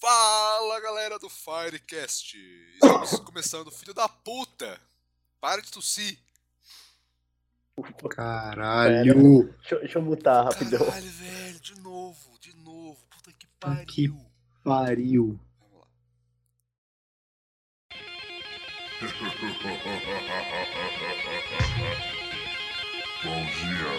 Fala 0.00 0.80
galera 0.80 1.18
do 1.18 1.28
Firecast! 1.28 2.34
Estamos 2.74 3.18
começando, 3.20 3.70
filho 3.70 3.92
da 3.92 4.08
puta! 4.08 4.80
Para 5.40 5.60
de 5.60 5.70
tossir! 5.70 6.18
Caralho! 8.10 9.44
Deixa, 9.58 9.74
eu- 9.74 9.80
deixa 9.80 9.98
eu 9.98 10.02
mutar 10.02 10.44
rapidão. 10.44 10.84
Caralho, 10.86 11.10
velho, 11.10 11.60
de 11.60 11.80
novo, 11.80 12.38
de 12.40 12.54
novo, 12.56 12.98
puta 13.10 13.30
que 13.32 13.46
Puta 13.46 13.84
que 13.86 14.08
pariu! 14.08 14.26
Pariu. 14.64 15.40
Vamos 15.60 15.80
lá. 15.80 15.86
Bom 23.22 23.44
dia. 23.44 23.92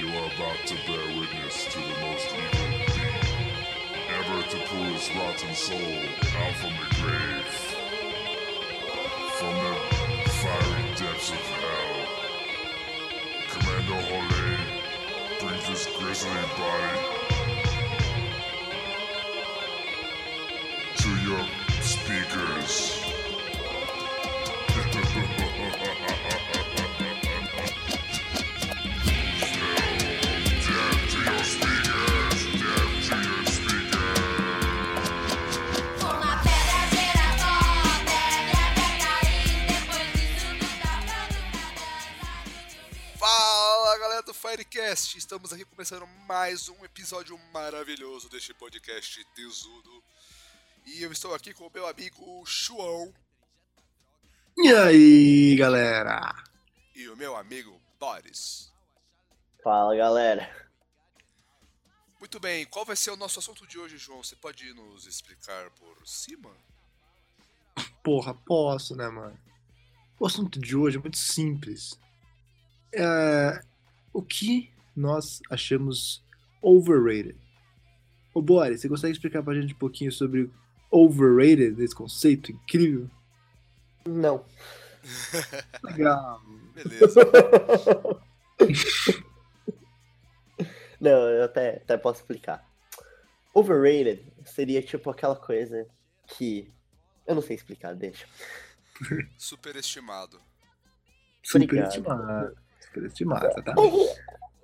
You 0.00 0.08
are 0.08 0.30
about 0.34 0.66
to 0.66 0.74
bear 0.86 1.06
witness 1.18 1.56
to 1.72 1.78
the 1.78 1.96
most 2.00 2.28
evil 2.34 2.83
to 4.50 4.58
pull 4.66 4.84
his 4.84 5.10
rotten 5.16 5.54
soul 5.54 5.78
out 6.38 6.54
from 6.56 6.72
the 6.72 6.88
grave. 7.00 7.54
From 9.38 9.54
the 9.54 10.30
fiery 10.30 10.84
depths 10.96 11.30
of 11.30 11.36
hell. 11.36 12.06
Commando 13.48 13.94
Hole 13.94 14.44
bring 15.40 15.60
this 15.70 15.86
grisly 15.98 16.30
body 16.58 16.98
to 20.96 21.08
your 21.26 21.46
speakers. 21.80 23.03
Do 44.74 44.80
Firecast! 44.80 45.16
Estamos 45.16 45.52
aqui 45.52 45.64
começando 45.64 46.04
mais 46.26 46.68
um 46.68 46.84
episódio 46.84 47.38
maravilhoso 47.52 48.28
deste 48.28 48.52
podcast 48.54 49.24
tesudo. 49.36 50.02
E 50.84 51.00
eu 51.00 51.12
estou 51.12 51.32
aqui 51.32 51.54
com 51.54 51.66
o 51.66 51.70
meu 51.72 51.86
amigo 51.86 52.44
João 52.44 53.14
E 54.58 54.74
aí, 54.74 55.56
galera? 55.56 56.34
e 56.94 57.08
o 57.08 57.16
meu 57.16 57.36
amigo 57.36 57.80
Boris. 58.00 58.72
Fala 59.62 59.94
galera. 59.96 60.68
Muito 62.18 62.40
bem, 62.40 62.66
qual 62.66 62.84
vai 62.84 62.96
ser 62.96 63.10
o 63.12 63.16
nosso 63.16 63.38
assunto 63.38 63.64
de 63.66 63.78
hoje, 63.78 63.96
João? 63.96 64.24
Você 64.24 64.34
pode 64.34 64.72
nos 64.74 65.06
explicar 65.06 65.70
por 65.70 66.06
cima? 66.06 66.50
Porra, 68.02 68.34
posso, 68.34 68.96
né, 68.96 69.08
mano? 69.08 69.38
O 70.18 70.26
assunto 70.26 70.58
de 70.58 70.76
hoje 70.76 70.98
é 70.98 71.00
muito 71.00 71.18
simples. 71.18 71.98
É... 72.92 73.73
O 74.14 74.22
que 74.22 74.72
nós 74.96 75.42
achamos 75.50 76.24
overrated? 76.62 77.36
Ô, 78.32 78.40
Boris, 78.40 78.80
você 78.80 78.88
consegue 78.88 79.12
explicar 79.12 79.42
pra 79.42 79.60
gente 79.60 79.74
um 79.74 79.78
pouquinho 79.78 80.12
sobre 80.12 80.48
overrated, 80.88 81.82
esse 81.82 81.94
conceito 81.94 82.52
incrível? 82.52 83.10
Não. 84.06 84.46
Legal. 85.82 86.40
Beleza. 86.74 87.20
Não, 91.00 91.28
eu 91.28 91.44
até, 91.44 91.78
até 91.78 91.96
posso 91.96 92.20
explicar. 92.20 92.64
Overrated 93.52 94.32
seria 94.46 94.80
tipo 94.80 95.10
aquela 95.10 95.36
coisa 95.36 95.86
que. 96.26 96.72
Eu 97.26 97.34
não 97.34 97.42
sei 97.42 97.56
explicar, 97.56 97.94
deixa. 97.94 98.26
Superestimado. 101.42 102.56
Tá? 103.62 103.74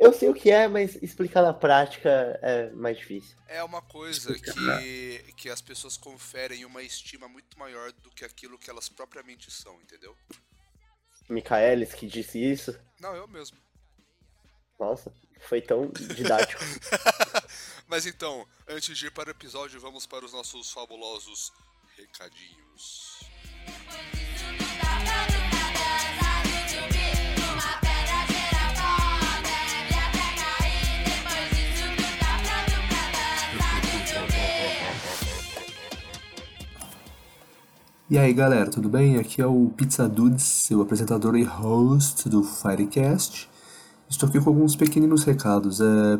Eu 0.00 0.14
sei 0.14 0.30
o 0.30 0.34
que 0.34 0.50
é, 0.50 0.66
mas 0.66 0.96
explicar 1.02 1.42
na 1.42 1.52
prática 1.52 2.38
é 2.40 2.70
mais 2.70 2.96
difícil. 2.96 3.36
É 3.46 3.62
uma 3.62 3.82
coisa 3.82 4.32
que, 4.32 5.32
que 5.36 5.50
as 5.50 5.60
pessoas 5.60 5.98
conferem 5.98 6.64
uma 6.64 6.82
estima 6.82 7.28
muito 7.28 7.58
maior 7.58 7.92
do 7.92 8.10
que 8.10 8.24
aquilo 8.24 8.58
que 8.58 8.70
elas 8.70 8.88
propriamente 8.88 9.50
são, 9.50 9.74
entendeu? 9.82 10.16
Michaelis 11.28 11.92
que 11.92 12.06
disse 12.06 12.38
isso. 12.38 12.78
Não, 12.98 13.14
eu 13.14 13.28
mesmo. 13.28 13.58
Nossa, 14.78 15.12
foi 15.40 15.60
tão 15.60 15.90
didático. 15.90 16.62
Mas 17.86 18.06
então, 18.06 18.48
antes 18.66 18.96
de 18.96 19.06
ir 19.06 19.10
para 19.10 19.28
o 19.28 19.32
episódio, 19.32 19.78
vamos 19.78 20.06
para 20.06 20.24
os 20.24 20.32
nossos 20.32 20.72
fabulosos 20.72 21.52
recadinhos. 21.98 23.20
E 38.10 38.18
aí 38.18 38.32
galera, 38.32 38.68
tudo 38.68 38.88
bem? 38.88 39.18
Aqui 39.18 39.40
é 39.40 39.46
o 39.46 39.70
Pizza 39.76 40.08
Dudes, 40.08 40.42
seu 40.42 40.82
apresentador 40.82 41.36
e 41.36 41.44
host 41.44 42.28
do 42.28 42.42
Firecast. 42.42 43.48
Estou 44.08 44.28
aqui 44.28 44.40
com 44.40 44.50
alguns 44.50 44.74
pequeninos 44.74 45.22
recados. 45.22 45.80
É, 45.80 46.18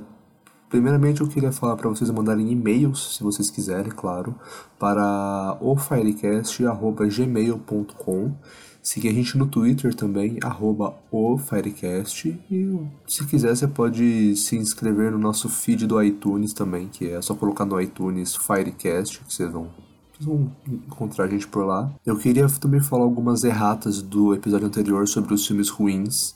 primeiramente 0.69 1.21
eu 1.21 1.27
queria 1.27 1.51
falar 1.51 1.75
para 1.75 1.89
vocês 1.89 2.09
mandarem 2.11 2.49
e-mails, 2.49 3.17
se 3.17 3.25
vocês 3.25 3.51
quiserem, 3.51 3.91
claro, 3.91 4.37
para 4.79 5.59
ofirecast.gmail.com 5.61 8.37
Seguir 8.81 9.09
a 9.09 9.13
gente 9.13 9.37
no 9.37 9.49
Twitter 9.49 9.93
também, 9.93 10.39
arroba 10.45 10.95
o 11.11 11.37
Firecast. 11.39 12.41
E 12.49 12.89
se 13.05 13.27
quiser, 13.27 13.57
você 13.57 13.67
pode 13.67 14.37
se 14.37 14.57
inscrever 14.57 15.11
no 15.11 15.19
nosso 15.19 15.49
feed 15.49 15.89
do 15.89 16.01
iTunes 16.01 16.53
também, 16.53 16.87
que 16.87 17.11
é 17.11 17.21
só 17.21 17.35
colocar 17.35 17.65
no 17.65 17.81
iTunes 17.81 18.37
Firecast, 18.37 19.25
que 19.25 19.35
vocês 19.35 19.51
vão 19.51 19.90
vão 20.21 20.55
encontrar 20.69 21.25
a 21.25 21.29
gente 21.29 21.49
por 21.49 21.65
lá. 21.65 21.91
Eu 22.05 22.17
queria 22.17 22.49
também 22.49 22.81
falar 22.81 23.05
algumas 23.05 23.43
erratas 23.43 24.03
do 24.03 24.35
episódio 24.35 24.67
anterior 24.67 25.09
sobre 25.09 25.33
os 25.35 25.47
filmes 25.47 25.69
ruins. 25.69 26.35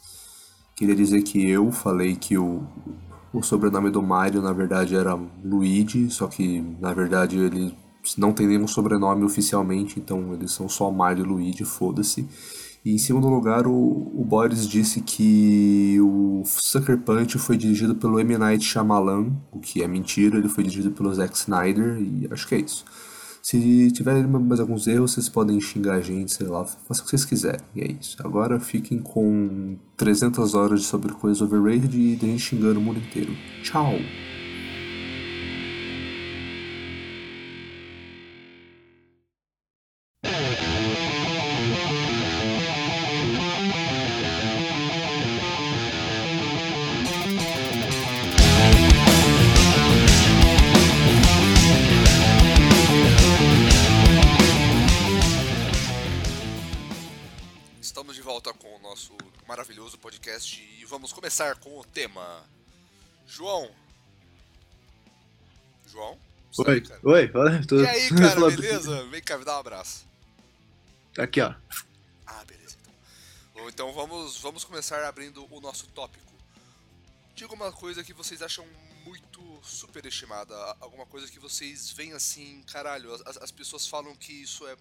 Queria 0.75 0.95
dizer 0.95 1.21
que 1.21 1.49
eu 1.49 1.71
falei 1.71 2.15
que 2.15 2.37
o, 2.37 2.63
o 3.31 3.43
sobrenome 3.43 3.89
do 3.89 4.01
Mario 4.01 4.41
na 4.41 4.51
verdade 4.51 4.95
era 4.95 5.17
Luigi, 5.43 6.09
só 6.09 6.27
que 6.27 6.61
na 6.79 6.93
verdade 6.93 7.37
ele 7.37 7.75
não 8.17 8.33
tem 8.33 8.47
nenhum 8.47 8.67
sobrenome 8.67 9.23
oficialmente, 9.23 9.99
então 9.99 10.33
eles 10.33 10.51
são 10.51 10.67
só 10.67 10.91
Mario 10.91 11.25
e 11.25 11.27
Luigi, 11.27 11.63
foda-se. 11.63 12.27
E 12.83 12.93
em 12.93 12.99
segundo 12.99 13.27
lugar, 13.27 13.65
o, 13.65 13.71
o 13.73 14.23
Boris 14.23 14.67
disse 14.67 15.01
que 15.01 15.97
o 15.99 16.43
Sucker 16.45 16.99
Punch 16.99 17.39
foi 17.39 17.57
dirigido 17.57 17.95
pelo 17.95 18.19
M. 18.19 18.37
Night 18.37 18.63
Shyamalan, 18.63 19.31
o 19.51 19.59
que 19.59 19.81
é 19.81 19.87
mentira, 19.87 20.37
ele 20.37 20.47
foi 20.47 20.63
dirigido 20.63 20.91
pelo 20.91 21.11
Zack 21.11 21.35
Snyder, 21.35 21.97
e 21.99 22.27
acho 22.29 22.47
que 22.47 22.53
é 22.53 22.59
isso. 22.59 22.85
Se 23.45 23.91
tiverem 23.91 24.25
mais 24.25 24.59
alguns 24.59 24.87
erros, 24.87 25.11
vocês 25.11 25.29
podem 25.29 25.61
xingar 25.61 25.97
a 25.97 26.01
gente, 26.01 26.33
sei 26.33 26.47
lá, 26.47 26.65
faça 26.65 27.01
o 27.01 27.03
que 27.03 27.11
vocês 27.11 27.23
quiserem. 27.23 27.61
E 27.75 27.81
é 27.81 27.91
isso. 27.91 28.17
Agora 28.25 28.59
fiquem 28.59 28.97
com 28.97 29.77
300 29.95 30.55
horas 30.55 30.81
sobre 30.81 31.13
coisas 31.13 31.43
overrated 31.43 31.95
e 31.95 32.15
de 32.15 32.25
gente 32.25 32.41
xingando 32.41 32.79
o 32.79 32.81
mundo 32.81 32.97
inteiro. 32.97 33.31
Tchau! 33.61 33.93
Tema. 62.05 62.43
João. 63.25 63.71
João? 65.87 66.19
Oi, 66.59 66.81
cara. 66.81 66.99
oi, 67.03 67.31
oi. 67.33 67.65
Tô... 67.65 67.81
E 67.81 67.87
aí, 67.87 68.09
cara, 68.15 68.51
beleza? 68.51 69.05
Vem 69.07 69.21
cá, 69.21 69.37
me 69.37 69.45
dá 69.45 69.57
um 69.57 69.59
abraço. 69.59 70.05
Aqui, 71.17 71.41
ó. 71.41 71.53
Ah, 72.25 72.43
beleza, 72.45 72.77
então. 72.81 73.69
Então 73.69 73.93
vamos, 73.93 74.37
vamos 74.39 74.63
começar 74.63 75.03
abrindo 75.03 75.47
o 75.51 75.59
nosso 75.59 75.87
tópico. 75.87 76.33
Diga 77.33 77.53
uma 77.53 77.71
coisa 77.71 78.03
que 78.03 78.13
vocês 78.13 78.41
acham 78.41 78.65
muito 79.03 79.41
superestimada, 79.63 80.55
alguma 80.79 81.05
coisa 81.05 81.29
que 81.29 81.39
vocês 81.39 81.91
veem 81.91 82.13
assim, 82.13 82.63
caralho, 82.71 83.13
as, 83.13 83.37
as 83.37 83.51
pessoas 83.51 83.87
falam 83.87 84.15
que 84.15 84.31
isso 84.31 84.67
é 84.67 84.75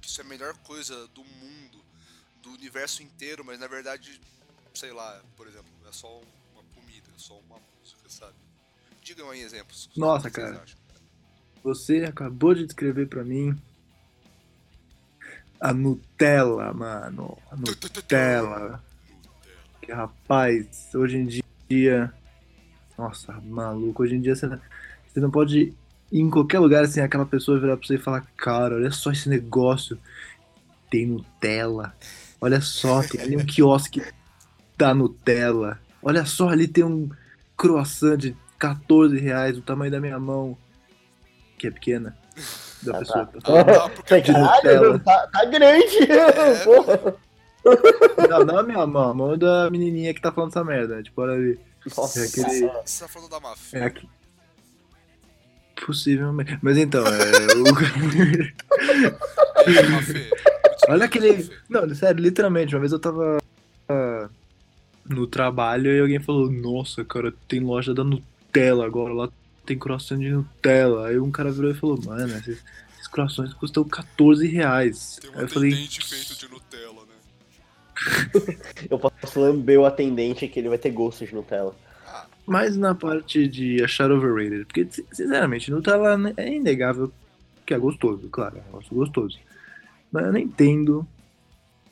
que 0.00 0.08
isso 0.08 0.20
é 0.20 0.24
a 0.24 0.26
melhor 0.26 0.56
coisa 0.58 1.06
do 1.08 1.22
mundo, 1.22 1.84
do 2.42 2.50
universo 2.50 3.04
inteiro, 3.04 3.44
mas 3.44 3.60
na 3.60 3.68
verdade, 3.68 4.20
sei 4.74 4.92
lá, 4.92 5.22
por 5.36 5.46
exemplo, 5.46 5.70
é 5.88 5.92
só 5.92 6.08
é 6.08 6.41
só 7.16 7.38
uma 7.38 7.56
música, 7.78 8.08
sabe? 8.08 8.34
Digam 9.02 9.30
aí 9.30 9.40
exemplos. 9.40 9.90
Nossa, 9.96 10.30
cara. 10.30 10.62
acham? 10.62 10.82
Você 11.64 12.04
acabou 12.04 12.54
de 12.54 12.66
descrever 12.66 13.06
pra 13.06 13.22
mim 13.22 13.56
a 15.60 15.72
Nutella, 15.72 16.72
mano. 16.72 17.38
A 17.50 17.56
Nutella. 17.56 18.82
Que 19.80 19.92
rapaz, 19.92 20.90
hoje 20.94 21.18
em 21.18 21.42
dia. 21.68 22.12
Nossa, 22.98 23.32
maluco, 23.44 24.02
hoje 24.02 24.16
em 24.16 24.20
dia 24.20 24.34
você 24.34 24.46
não, 24.46 24.60
você 25.06 25.20
não 25.20 25.30
pode 25.30 25.58
ir 26.10 26.20
em 26.20 26.28
qualquer 26.28 26.58
lugar 26.58 26.84
assim, 26.84 27.00
aquela 27.00 27.24
pessoa 27.24 27.58
virar 27.58 27.76
pra 27.76 27.86
você 27.86 27.94
e 27.94 27.98
falar, 27.98 28.26
cara, 28.36 28.74
olha 28.74 28.90
só 28.90 29.12
esse 29.12 29.28
negócio. 29.28 29.98
Tem 30.90 31.06
Nutella. 31.06 31.94
Olha 32.40 32.60
só, 32.60 33.02
tem 33.02 33.20
ali 33.20 33.36
um 33.36 33.46
quiosque 33.46 34.02
da 34.76 34.92
Nutella. 34.92 35.80
Olha 36.02 36.24
só, 36.24 36.48
ali 36.48 36.66
tem 36.66 36.82
um 36.84 37.08
croissant 37.56 38.16
de 38.18 38.36
14 38.58 39.18
reais, 39.18 39.54
do 39.56 39.62
tamanho 39.62 39.92
da 39.92 40.00
minha 40.00 40.18
mão. 40.18 40.56
Que 41.58 41.68
é 41.68 41.70
pequena. 41.70 42.16
Da 42.82 42.96
Ah, 42.96 42.98
pessoa. 42.98 43.26
tá. 43.26 43.32
que 43.32 43.40
tá 43.40 43.46
falando. 43.46 43.70
Ah, 43.70 43.88
porque 43.90 44.20
de 44.20 44.32
Caralho, 44.32 44.92
Nutella. 44.92 44.98
tá, 44.98 45.28
tá 45.32 45.44
grande. 45.44 45.98
Porra. 46.64 47.14
Não, 48.28 48.44
não 48.44 48.58
a 48.58 48.62
minha 48.64 48.84
mão, 48.86 49.10
a 49.10 49.14
mão 49.14 49.38
da 49.38 49.70
menininha 49.70 50.12
que 50.12 50.20
tá 50.20 50.32
falando 50.32 50.50
essa 50.50 50.64
merda. 50.64 51.00
Tipo, 51.02 51.22
olha 51.22 51.34
ali. 51.34 51.60
Nossa. 51.96 52.20
É 52.20 52.24
aquele- 52.26 52.70
Você 52.84 53.04
tá 53.04 53.08
falando 53.08 53.30
da 53.30 53.38
máfia. 53.40 53.78
É 53.78 53.84
aqui. 53.84 54.08
Possivelmente. 55.86 56.58
Mas 56.62 56.76
então, 56.76 57.04
é. 57.06 57.20
o- 57.56 57.64
Olha 60.88 61.04
aquele. 61.04 61.48
Não, 61.68 61.92
sério, 61.94 62.20
literalmente, 62.22 62.74
uma 62.74 62.80
vez 62.80 62.92
eu 62.92 62.98
tava 62.98 63.38
ah, 63.88 64.28
no 65.08 65.26
trabalho 65.26 65.90
e 65.90 66.00
alguém 66.00 66.20
falou, 66.20 66.50
nossa, 66.50 67.04
cara, 67.04 67.32
tem 67.48 67.60
loja 67.60 67.92
da 67.92 68.04
Nutella 68.04 68.86
agora, 68.86 69.12
lá 69.12 69.28
tem 69.66 69.78
croissant 69.78 70.18
de 70.18 70.30
Nutella. 70.30 71.08
Aí 71.08 71.18
um 71.18 71.30
cara 71.30 71.50
virou 71.50 71.70
e 71.70 71.74
falou, 71.74 71.98
mano, 72.04 72.32
esses, 72.36 72.62
esses 72.94 73.08
croissants 73.08 73.54
custam 73.54 73.84
14 73.84 74.46
reais. 74.46 75.18
Tem 75.20 75.30
Aí 75.34 75.42
eu 75.42 75.48
falei, 75.48 75.72
feito 75.72 76.38
de 76.38 76.48
Nutella, 76.48 77.02
né? 77.02 77.12
Eu 78.90 78.98
posso 78.98 79.40
lamber 79.40 79.78
o 79.78 79.84
atendente 79.86 80.48
que 80.48 80.58
ele 80.58 80.68
vai 80.68 80.78
ter 80.78 80.90
gosto 80.90 81.24
de 81.24 81.34
Nutella. 81.34 81.74
Mais 82.46 82.76
na 82.76 82.94
parte 82.94 83.46
de 83.46 83.82
achar 83.84 84.10
overrated, 84.10 84.64
porque, 84.64 84.86
sin- 84.90 85.04
sinceramente, 85.12 85.70
Nutella 85.70 86.18
é 86.36 86.52
inegável 86.52 87.12
que 87.64 87.72
é 87.72 87.78
gostoso, 87.78 88.28
claro, 88.28 88.56
é 88.56 88.60
um 88.60 88.64
negócio 88.64 88.94
gostoso. 88.94 89.38
Mas 90.10 90.24
eu 90.26 90.32
não 90.32 90.38
entendo, 90.40 91.06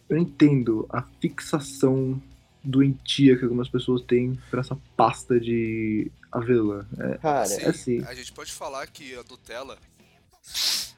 eu 0.08 0.18
entendo 0.18 0.86
a 0.90 1.02
fixação 1.20 2.20
doentia 2.62 3.36
que 3.36 3.44
algumas 3.44 3.68
pessoas 3.68 4.02
têm 4.02 4.34
pra 4.50 4.60
essa 4.60 4.76
pasta 4.96 5.40
de 5.40 6.10
avelã. 6.30 6.86
É, 6.98 7.18
Cara, 7.18 7.46
sim, 7.46 7.64
assim. 7.64 8.04
a 8.04 8.14
gente 8.14 8.32
pode 8.32 8.52
falar 8.52 8.86
que 8.86 9.14
a 9.14 9.22
Nutella. 9.22 9.78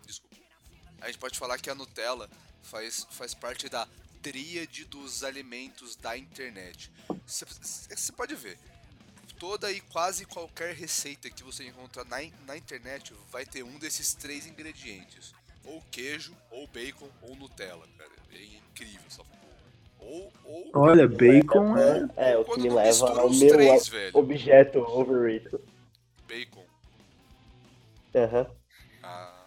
Desculpa. 0.06 0.36
A 1.00 1.06
gente 1.06 1.18
pode 1.18 1.38
falar 1.38 1.58
que 1.58 1.70
a 1.70 1.74
Nutella 1.74 2.28
faz, 2.62 3.06
faz 3.10 3.34
parte 3.34 3.68
da 3.68 3.86
tríade 4.22 4.84
dos 4.84 5.24
alimentos 5.24 5.96
da 5.96 6.16
internet. 6.16 6.90
Você 7.26 8.12
pode 8.12 8.34
ver. 8.34 8.58
Toda 9.38 9.72
e 9.72 9.80
quase 9.80 10.24
qualquer 10.24 10.72
receita 10.74 11.28
que 11.28 11.42
você 11.42 11.66
encontra 11.66 12.04
na, 12.04 12.18
na 12.46 12.56
internet 12.56 13.12
vai 13.30 13.44
ter 13.44 13.64
um 13.64 13.76
desses 13.78 14.14
três 14.14 14.46
ingredientes. 14.46 15.34
Ou 15.64 15.82
queijo, 15.90 16.36
ou 16.50 16.66
bacon, 16.68 17.08
ou 17.22 17.34
Nutella, 17.34 17.86
cara. 17.98 18.12
É 18.30 18.44
incrível 18.44 19.00
essa 19.06 19.24
Olha, 20.74 21.06
bacon 21.06 21.76
é. 21.76 22.32
É, 22.32 22.38
o 22.38 22.44
que 22.44 22.60
me 22.60 22.70
leva 22.70 23.20
ao 23.20 23.30
meu 23.30 23.48
três, 23.48 23.88
velho. 23.88 24.16
objeto 24.16 24.78
overrated. 24.80 25.58
Bacon. 26.28 26.64
Aham. 28.14 28.46
Ah. 29.02 29.44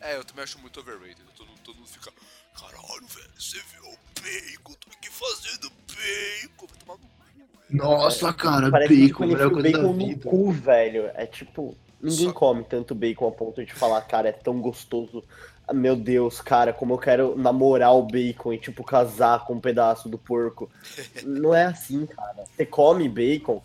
É, 0.00 0.16
eu 0.16 0.24
também 0.24 0.44
acho 0.44 0.58
muito 0.58 0.78
overrated. 0.80 1.16
Todo, 1.36 1.48
todo 1.64 1.76
mundo 1.76 1.88
fica, 1.88 2.10
caralho, 2.58 3.06
velho, 3.06 3.30
você 3.38 3.58
viu 3.58 3.84
o 3.90 3.96
bacon? 4.20 4.74
Tô 4.74 4.90
aqui 4.92 5.10
fazendo 5.10 5.70
bacon. 5.88 6.66
Vai 6.66 6.78
tomar 6.78 6.94
no 6.94 7.08
cu, 7.08 7.58
velho. 7.58 7.70
Nossa, 7.70 8.32
cara, 8.32 8.70
Parece 8.70 8.94
bacon, 9.06 9.26
melhor 9.26 9.46
enfia 9.46 9.48
o 9.48 9.52
coisa 9.52 9.70
da 9.72 9.78
bacon 9.78 9.92
no 9.94 10.06
vida. 10.08 10.28
cu, 10.30 10.50
velho. 10.52 11.10
É 11.14 11.26
tipo, 11.26 11.76
ninguém 12.02 12.26
Só- 12.28 12.32
come 12.34 12.64
tanto 12.64 12.94
bacon 12.94 13.28
a 13.28 13.32
ponto 13.32 13.64
de 13.64 13.72
falar, 13.72 14.02
cara, 14.02 14.28
é 14.28 14.32
tão 14.32 14.60
gostoso. 14.60 15.24
Meu 15.72 15.94
Deus, 15.96 16.40
cara, 16.40 16.72
como 16.72 16.94
eu 16.94 16.98
quero 16.98 17.36
namorar 17.36 17.94
o 17.94 18.02
bacon 18.02 18.52
e, 18.52 18.58
tipo, 18.58 18.82
casar 18.84 19.44
com 19.44 19.54
um 19.54 19.60
pedaço 19.60 20.08
do 20.08 20.18
porco. 20.18 20.70
Não 21.24 21.54
é 21.54 21.64
assim, 21.64 22.06
cara. 22.06 22.44
Você 22.56 22.66
come 22.66 23.08
bacon, 23.08 23.62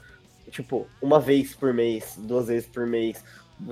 tipo, 0.52 0.88
uma 1.02 1.20
vez 1.20 1.54
por 1.56 1.74
mês, 1.74 2.16
duas 2.18 2.48
vezes 2.48 2.68
por 2.68 2.86
mês. 2.86 3.24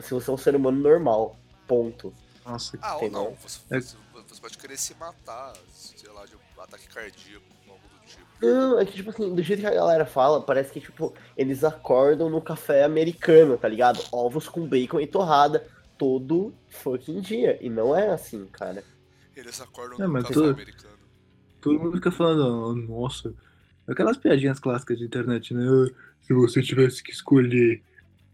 Se 0.01 0.13
você 0.13 0.29
é 0.29 0.33
um 0.33 0.37
ser 0.37 0.55
humano 0.55 0.79
normal. 0.79 1.35
Ponto. 1.67 2.13
Nossa, 2.45 2.77
Ah, 2.81 2.97
ou 2.97 3.03
Entendeu? 3.03 3.23
não. 3.23 3.35
Você, 3.41 3.59
É- 3.71 3.79
você, 3.79 3.95
você 4.27 4.41
pode 4.41 4.57
querer 4.57 4.77
se 4.77 4.93
matar, 4.95 5.53
sei 5.73 6.11
lá, 6.11 6.25
de 6.25 6.35
um 6.35 6.61
ataque 6.61 6.87
cardíaco, 6.89 7.43
algo 7.69 7.81
do 7.81 8.05
tipo. 8.05 8.25
Não, 8.41 8.79
é 8.79 8.85
que, 8.85 8.91
tipo 8.93 9.09
assim, 9.09 9.33
do 9.33 9.41
jeito 9.41 9.61
que 9.61 9.65
a 9.65 9.73
galera 9.73 10.05
fala, 10.05 10.41
parece 10.41 10.71
que, 10.73 10.81
tipo, 10.81 11.13
eles 11.37 11.63
acordam 11.63 12.29
no 12.29 12.41
café 12.41 12.83
americano, 12.83 13.57
tá 13.57 13.67
ligado? 13.69 14.03
Ovos 14.11 14.49
com 14.49 14.67
bacon 14.67 14.99
e 14.99 15.07
torrada 15.07 15.65
todo 16.03 16.53
fucking 16.69 17.21
dia. 17.21 17.57
E 17.65 17.69
não 17.69 17.95
é 17.97 18.09
assim, 18.09 18.45
cara. 18.51 18.83
Eles 19.35 19.61
acordam 19.61 20.03
É, 20.03 20.07
mas 20.07 20.23
café 20.23 20.33
tudo- 20.33 20.49
americano. 20.49 20.93
todo 21.61 21.79
mundo 21.79 21.93
fica 21.95 22.11
falando, 22.11 22.43
"Ah, 22.71 22.75
nossa, 22.91 23.33
aquelas 23.87 24.17
piadinhas 24.17 24.59
clássicas 24.59 24.97
de 24.99 25.05
internet, 25.05 25.53
né? 25.53 25.63
"Ah, 25.65 26.13
Se 26.25 26.33
você 26.33 26.61
tivesse 26.61 27.03
que 27.03 27.11
escolher 27.11 27.81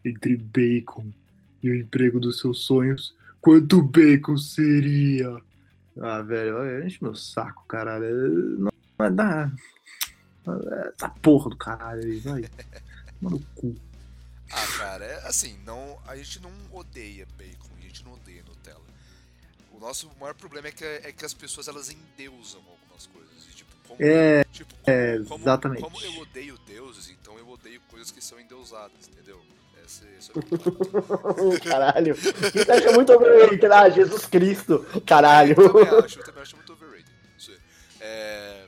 entre 0.06 0.38
bacon 0.38 1.07
e 1.63 1.71
o 1.71 1.75
emprego 1.75 2.19
dos 2.19 2.39
seus 2.39 2.60
sonhos, 2.66 3.16
quanto 3.42 3.81
bacon 3.81 4.38
seria? 4.38 5.42
Ah, 6.00 6.22
velho, 6.22 6.86
enche 6.86 7.00
meu 7.04 7.15
saco, 7.15 7.65
caralho. 7.68 8.06
Não 8.60 8.72
vai 8.98 9.12
dar. 9.12 9.51
Essa 10.95 11.10
porra 11.10 11.50
do 11.50 11.56
caralho 11.57 12.04
aí, 12.04 12.19
vai. 12.19 12.42
Mano, 13.22 13.38
no 13.38 13.45
cu. 13.56 13.75
Ah, 14.51 14.68
cara, 14.78 15.06
é 15.06 15.28
assim, 15.28 15.57
não, 15.66 16.00
a 16.07 16.16
gente 16.16 16.40
não 16.42 16.51
odeia 16.72 17.28
bacon, 17.38 17.69
a 17.78 17.81
gente 17.81 18.04
não 18.04 18.13
odeia 18.13 18.44
Nutella. 18.44 18.81
O 19.72 19.80
nosso 19.80 20.10
maior 20.19 20.34
problema 20.34 20.68
é 20.68 20.72
que, 20.72 20.84
é 20.84 21.12
que 21.12 21.24
as 21.25 21.34
pessoas 21.34 21.68
elas 21.68 21.90
endeusam 21.90 22.62
algumas 22.68 23.06
coisas. 23.07 23.46
E, 23.48 23.56
tipo, 23.56 23.72
como, 23.88 23.98
É, 24.01 24.44
tipo, 24.46 24.74
como, 24.75 24.84
é, 24.88 25.18
como- 25.28 25.44
exatamente. 25.44 25.81
Como 25.81 26.01
eu 26.01 26.18
odeio 26.19 26.57
deuses, 26.60 27.10
então 27.10 27.38
eu 27.38 27.48
odeio 27.50 27.80
coisas 27.90 28.12
que 28.12 28.22
são 28.24 28.40
endeusadas, 28.40 29.07
entendeu? 29.07 29.42
Esse, 29.86 30.06
esse 30.18 30.31
é. 30.31 31.60
Caralho. 31.69 32.16
Você 32.16 32.72
acha 32.72 32.92
muito 32.92 33.13
overrated, 33.13 33.65
ah, 33.72 33.89
Jesus 33.89 34.25
Cristo. 34.25 34.86
Caralho. 35.06 35.56
Eu 35.58 35.72
também 35.74 36.00
acho, 36.06 36.20
eu 36.20 36.24
também 36.25 36.41
acho 36.44 36.56
muito 36.58 36.74
overrated. 36.74 37.10
Isso. 37.38 37.51
É, 38.01 38.65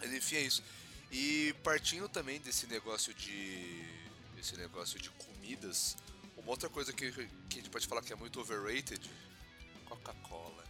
Mas 0.00 0.12
enfim, 0.14 0.36
é 0.36 0.40
isso. 0.42 0.62
E 1.10 1.54
partindo 1.64 2.08
também 2.08 2.38
desse 2.40 2.66
negócio 2.68 3.12
de. 3.14 3.82
Esse 4.40 4.56
negócio 4.56 4.98
de 4.98 5.10
comidas, 5.10 5.98
uma 6.34 6.52
outra 6.52 6.70
coisa 6.70 6.94
que, 6.94 7.12
que 7.12 7.20
a 7.20 7.54
gente 7.56 7.68
pode 7.68 7.86
falar 7.86 8.00
que 8.00 8.10
é 8.10 8.16
muito 8.16 8.40
overrated, 8.40 8.98
Coca-Cola. 9.84 10.64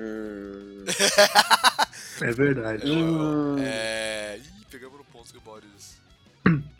Hum, 0.00 0.84
É 2.20 2.32
verdade. 2.32 2.90
Hum. 2.90 3.56
É. 3.60 4.38
Ih, 4.38 4.64
pegamos 4.68 4.98
no 4.98 5.04
ponto 5.04 5.30
que 5.30 5.38
o 5.38 5.40
Boris. 5.40 6.00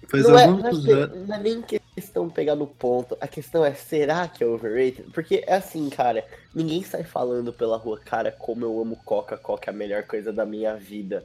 Faz 0.09 0.25
não, 0.25 0.37
é, 0.37 0.47
não, 0.49 0.69
é, 0.69 1.07
não 1.07 1.35
é 1.37 1.39
nem 1.39 1.63
questão 1.95 2.27
de 2.27 2.35
pegar 2.35 2.57
no 2.57 2.67
ponto. 2.67 3.17
A 3.21 3.29
questão 3.29 3.65
é, 3.65 3.73
será 3.75 4.27
que 4.27 4.43
é 4.43 4.47
overrated? 4.47 5.05
Porque 5.13 5.45
é 5.47 5.55
assim, 5.55 5.89
cara, 5.89 6.27
ninguém 6.53 6.83
sai 6.83 7.05
falando 7.05 7.53
pela 7.53 7.77
rua, 7.77 8.01
cara, 8.01 8.33
como 8.33 8.65
eu 8.65 8.81
amo 8.81 8.97
Coca, 9.05 9.37
Coca 9.37 9.71
é 9.71 9.73
a 9.73 9.77
melhor 9.77 10.03
coisa 10.03 10.33
da 10.33 10.45
minha 10.45 10.75
vida. 10.75 11.25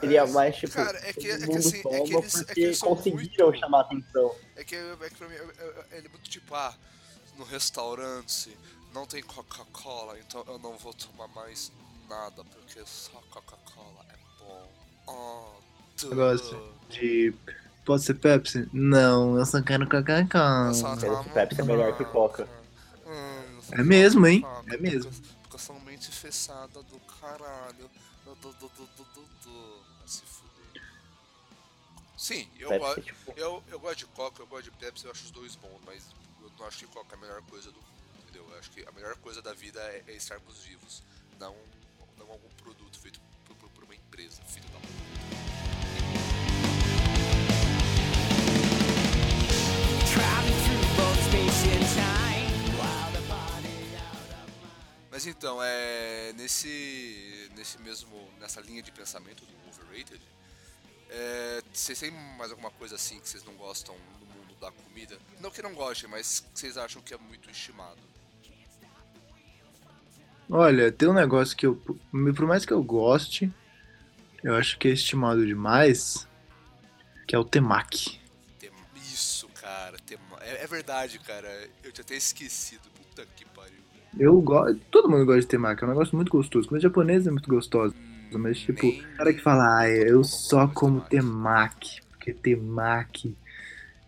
Seria 0.00 0.22
Mas, 0.22 0.32
mais 0.32 0.56
tipo. 0.56 0.72
cara, 0.74 0.98
é 0.98 1.12
que- 1.12 1.20
todo 1.28 1.30
é 1.30 1.38
que 1.38 1.46
mundo 1.46 1.58
assim, 1.58 1.78
é 1.78 1.82
que 1.82 1.88
eles- 2.14 2.34
é 2.34 2.38
que 2.38 2.44
porque 2.46 2.60
eles 2.60 2.78
conseguiram 2.80 3.46
muito- 3.46 3.60
chamar 3.60 3.80
atenção. 3.80 4.34
É 4.56 4.64
que, 4.64 4.74
é 4.74 5.08
que 5.10 5.14
pra 5.16 5.28
mim 5.28 5.34
é, 5.34 5.38
é- 5.92 5.98
é 5.98 6.00
muito 6.08 6.28
tipo, 6.30 6.54
ah, 6.54 6.74
no 7.38 7.44
restaurante 7.44 8.56
não 8.92 9.06
tem 9.06 9.22
Coca-Cola, 9.22 10.18
então 10.18 10.44
eu 10.48 10.58
não 10.58 10.76
vou 10.78 10.92
tomar 10.94 11.28
mais 11.28 11.70
nada, 12.08 12.44
porque 12.44 12.80
só 12.86 13.22
Coca-Cola 13.30 14.04
é 14.10 14.16
bom. 14.38 14.70
Oh, 15.08 16.00
duh. 16.00 16.10
Negócio 16.10 16.72
de. 16.90 17.34
Pode 17.84 18.02
ser 18.02 18.14
Pepsi? 18.14 18.68
Não, 18.72 19.38
eu 19.38 19.46
só 19.46 19.62
quero 19.62 19.88
Coca-Cola. 19.88 20.72
Eu 21.02 21.24
Pepsi 21.32 21.60
é 21.60 21.64
melhor 21.64 21.96
que 21.96 22.04
Coca. 22.04 22.48
Hum, 23.06 23.60
eu 23.72 23.78
É 23.80 23.82
mesmo, 23.84 24.26
hein? 24.26 24.40
Coca, 24.42 24.74
É 24.74 24.78
mesmo. 24.78 25.10
Porque, 25.10 25.28
porque 25.42 25.54
eu 25.54 25.60
sou 25.60 25.80
mente 25.80 26.10
fechada 26.10 26.82
do 26.82 26.98
caralho. 27.20 27.88
Du, 28.24 28.34
du, 28.34 28.52
du, 28.54 28.68
du, 28.68 28.86
du, 28.96 29.24
du, 29.44 29.85
Sim, 32.26 32.50
eu, 32.58 32.70
Pepsi, 32.70 33.02
tipo... 33.02 33.34
eu, 33.36 33.62
eu 33.68 33.78
gosto 33.78 33.98
de 33.98 34.06
Coca, 34.06 34.42
eu 34.42 34.48
gosto 34.48 34.64
de 34.64 34.72
Pepsi, 34.72 35.04
eu 35.04 35.12
acho 35.12 35.26
os 35.26 35.30
dois 35.30 35.54
bons, 35.54 35.80
mas 35.86 36.08
eu 36.42 36.50
não 36.58 36.66
acho 36.66 36.78
que 36.78 36.86
Coca 36.88 37.14
é 37.14 37.16
a 37.16 37.20
melhor 37.20 37.40
coisa 37.42 37.70
do 37.70 37.78
mundo, 37.78 38.18
entendeu? 38.18 38.44
Eu 38.50 38.58
acho 38.58 38.68
que 38.72 38.84
a 38.84 38.90
melhor 38.90 39.14
coisa 39.18 39.40
da 39.40 39.54
vida 39.54 39.80
é, 39.80 40.02
é 40.08 40.12
estarmos 40.12 40.58
vivos, 40.64 41.04
não, 41.38 41.54
não 42.18 42.28
algum 42.28 42.48
produto 42.56 42.98
feito 42.98 43.20
por, 43.44 43.54
por, 43.54 43.70
por 43.70 43.84
uma 43.84 43.94
empresa, 43.94 44.42
filho 44.42 44.68
da 44.70 44.80
Mas 55.12 55.26
então, 55.28 55.62
é, 55.62 56.32
nesse, 56.32 57.52
nesse 57.54 57.78
mesmo, 57.78 58.28
nessa 58.40 58.60
linha 58.60 58.82
de 58.82 58.90
pensamento 58.90 59.46
do 59.46 59.68
overrated, 59.68 60.20
é, 61.10 61.62
vocês 61.72 61.98
têm 62.00 62.10
mais 62.36 62.50
alguma 62.50 62.70
coisa 62.72 62.96
assim 62.96 63.20
que 63.20 63.28
vocês 63.28 63.44
não 63.44 63.54
gostam 63.54 63.94
no 64.20 64.26
mundo 64.26 64.54
da 64.60 64.70
comida? 64.72 65.16
Não 65.40 65.50
que 65.50 65.62
não 65.62 65.72
gostem, 65.74 66.10
mas 66.10 66.40
que 66.40 66.58
vocês 66.60 66.76
acham 66.76 67.00
que 67.02 67.14
é 67.14 67.18
muito 67.18 67.48
estimado. 67.50 67.98
Olha, 70.48 70.92
tem 70.92 71.08
um 71.08 71.12
negócio 71.14 71.56
que 71.56 71.66
eu. 71.66 71.76
Por 71.76 72.46
mais 72.46 72.64
que 72.64 72.72
eu 72.72 72.82
goste, 72.82 73.52
eu 74.44 74.54
acho 74.54 74.78
que 74.78 74.88
é 74.88 74.92
estimado 74.92 75.44
demais, 75.44 76.26
que 77.26 77.34
é 77.34 77.38
o 77.38 77.44
temaki. 77.44 78.20
Tem- 78.58 78.70
Isso, 78.96 79.48
cara. 79.60 79.96
tem- 80.06 80.18
É, 80.40 80.62
é 80.62 80.66
verdade, 80.66 81.18
cara. 81.18 81.48
Eu 81.82 81.90
tinha 81.90 82.04
até 82.04 82.14
esquecido. 82.14 82.82
Puta 82.96 83.26
que 83.34 83.44
pariu. 83.46 83.74
Eu 84.18 84.40
gosto. 84.40 84.78
Todo 84.90 85.08
mundo 85.08 85.26
gosta 85.26 85.40
de 85.40 85.46
temaki, 85.48 85.82
é 85.82 85.86
um 85.86 85.90
negócio 85.90 86.14
muito 86.14 86.30
gostoso. 86.30 86.68
Comida 86.68 86.82
japonesa 86.88 87.28
é 87.28 87.32
muito 87.32 87.48
gostosa. 87.50 87.94
Mas, 88.32 88.58
tipo, 88.58 88.86
o 88.86 89.16
cara 89.16 89.32
que 89.32 89.40
fala, 89.40 89.80
ah, 89.80 89.88
eu 89.88 90.22
só 90.24 90.66
como 90.68 91.00
temaki." 91.02 92.06
porque 92.26 92.34
temaki 92.34 93.36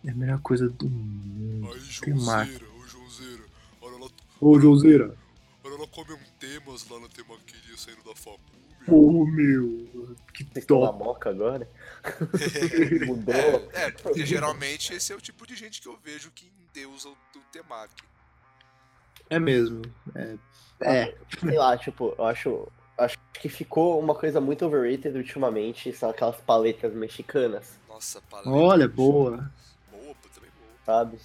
é 0.05 0.11
a 0.11 0.15
melhor 0.15 0.41
coisa 0.41 0.69
do 0.69 0.89
mundo. 0.89 1.69
Temaki. 2.01 2.65
ô 2.65 2.87
Joãozeira. 2.87 3.45
Olha 3.81 3.95
ela, 3.95 4.11
Ô, 4.41 4.61
Joseira. 4.61 5.17
olha 5.63 5.75
ela 5.75 5.87
come 5.87 6.13
um 6.13 6.19
temas 6.39 6.89
lá 6.89 6.99
na 6.99 7.09
temaqueria 7.09 7.77
saindo 7.77 8.03
da 8.03 8.15
facu. 8.17 8.41
Ô, 8.89 9.25
meu. 9.25 10.17
Que 10.33 10.45
top. 10.63 10.99
moca 10.99 11.31
agora? 11.31 11.69
Mudou. 13.07 13.71
É, 13.73 13.91
porque 13.91 14.27
geralmente 14.27 14.95
esse 14.95 15.13
é 15.13 15.17
o 15.17 15.21
tipo 15.21 15.47
de 15.47 15.55
gente 15.55 15.81
que 15.81 15.89
eu 15.89 15.97
vejo 16.03 16.31
que 16.33 16.51
endeusa 16.69 17.09
o, 17.09 17.13
o 17.13 17.41
temaki. 17.53 18.03
É 19.31 19.39
mesmo. 19.39 19.83
É. 20.15 20.39
É. 20.81 21.15
Sei 21.39 21.59
lá, 21.59 21.77
tipo, 21.77 22.15
eu 22.19 22.25
acho, 22.25 22.67
acho 22.99 23.17
que 23.35 23.49
ficou 23.49 23.99
uma 24.01 24.15
coisa 24.15 24.41
muito 24.41 24.65
overrated 24.67 25.17
ultimamente, 25.17 25.93
são 25.93 26.11
aquelas 26.11 26.37
paletas 26.37 26.93
mexicanas, 26.93 27.79
Nossa, 27.89 28.21
paleta. 28.31 28.51
Olha, 28.51 28.89
boa. 28.89 29.51
Boa, 29.91 30.15
também 30.35 30.51
boa. 30.59 30.73
sabe? 30.85 31.19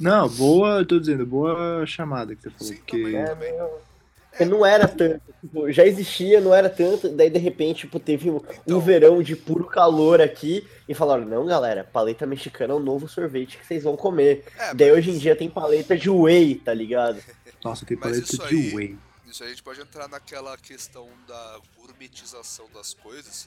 Não, 0.00 0.28
boa, 0.28 0.78
eu 0.78 0.86
tô 0.86 0.98
dizendo, 0.98 1.26
boa 1.26 1.84
chamada 1.86 2.34
que 2.34 2.42
você 2.42 2.50
falou. 2.50 2.72
Sim, 2.72 2.76
porque 2.78 2.96
também. 3.02 3.16
É, 3.16 3.34
meio- 3.34 3.88
porque 4.30 4.44
não 4.44 4.64
era 4.64 4.86
tanto, 4.86 5.20
tipo, 5.40 5.72
já 5.72 5.84
existia, 5.84 6.40
não 6.40 6.54
era 6.54 6.70
tanto, 6.70 7.08
daí 7.08 7.28
de 7.28 7.38
repente, 7.40 7.80
tipo, 7.80 7.98
teve 7.98 8.30
um, 8.30 8.36
um 8.36 8.40
Então. 8.66 8.80
verão 8.80 9.20
de 9.22 9.34
puro 9.34 9.64
calor 9.64 10.20
aqui 10.20 10.64
e 10.88 10.94
falaram, 10.94 11.24
não, 11.24 11.44
galera, 11.44 11.82
paleta 11.82 12.24
mexicana 12.24 12.72
é 12.72 12.76
o 12.76 12.78
novo 12.78 13.08
sorvete 13.08 13.58
que 13.58 13.66
vocês 13.66 13.82
vão 13.82 13.96
comer. 13.96 14.44
É, 14.56 14.72
Daí 14.74 14.90
mas 14.90 14.98
hoje 14.98 15.10
em 15.10 15.18
dia 15.18 15.34
tem 15.34 15.50
paleta 15.50 15.96
de 15.96 16.08
whey, 16.08 16.54
tá 16.54 16.72
ligado? 16.72 17.20
Nossa, 17.64 17.84
tem 17.84 17.96
paleta 17.96 18.20
de 18.46 18.54
aí- 18.54 18.74
whey. 18.74 18.98
Isso 19.28 19.44
a 19.44 19.48
gente 19.48 19.62
pode 19.62 19.78
entrar 19.78 20.08
naquela 20.08 20.56
questão 20.56 21.06
da 21.26 21.60
gourmetização 21.76 22.66
das 22.70 22.94
coisas, 22.94 23.46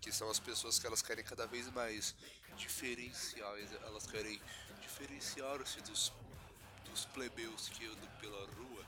que 0.00 0.12
são 0.12 0.30
as 0.30 0.38
pessoas 0.38 0.78
que 0.78 0.86
elas 0.86 1.02
querem 1.02 1.24
cada 1.24 1.46
vez 1.48 1.68
mais 1.72 2.14
diferenciar, 2.56 3.52
elas 3.84 4.06
querem 4.06 4.40
diferenciar-se 4.80 5.80
dos, 5.82 6.12
dos 6.88 7.06
plebeus 7.06 7.68
que 7.70 7.86
andam 7.86 8.08
pela 8.20 8.38
rua. 8.38 8.84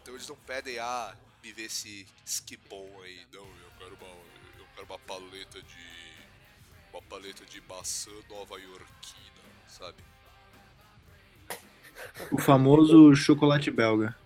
Então 0.00 0.14
eles 0.14 0.28
não 0.28 0.36
pedem, 0.36 0.78
ah, 0.78 1.16
me 1.42 1.52
vê 1.52 1.62
esse 1.62 2.06
esquibom 2.24 2.88
aí. 3.02 3.26
Não, 3.32 3.44
eu 3.44 3.70
quero 3.76 3.96
uma, 3.96 4.06
eu 4.60 4.66
quero 4.76 4.86
uma 4.86 4.98
paleta 5.00 5.60
de. 5.62 6.26
uma 6.92 7.02
paleta 7.02 7.44
de 7.44 7.60
maçã 7.62 8.12
nova 8.30 8.56
iorquina, 8.60 9.42
sabe? 9.66 10.02
O 12.30 12.38
famoso 12.38 13.14
chocolate 13.16 13.70
belga. 13.70 14.21